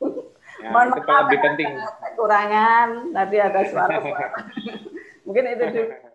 Ya, 0.62 0.70
Mohon 0.70 0.88
itu 0.94 1.00
maaf, 1.10 1.22
lebih 1.26 1.38
penting. 1.42 1.70
Kekurangan, 1.74 2.88
tadi 3.10 3.36
ada 3.42 3.60
suara. 3.66 3.98
Mungkin 5.26 5.42
itu 5.58 5.64
dulu. 5.74 6.11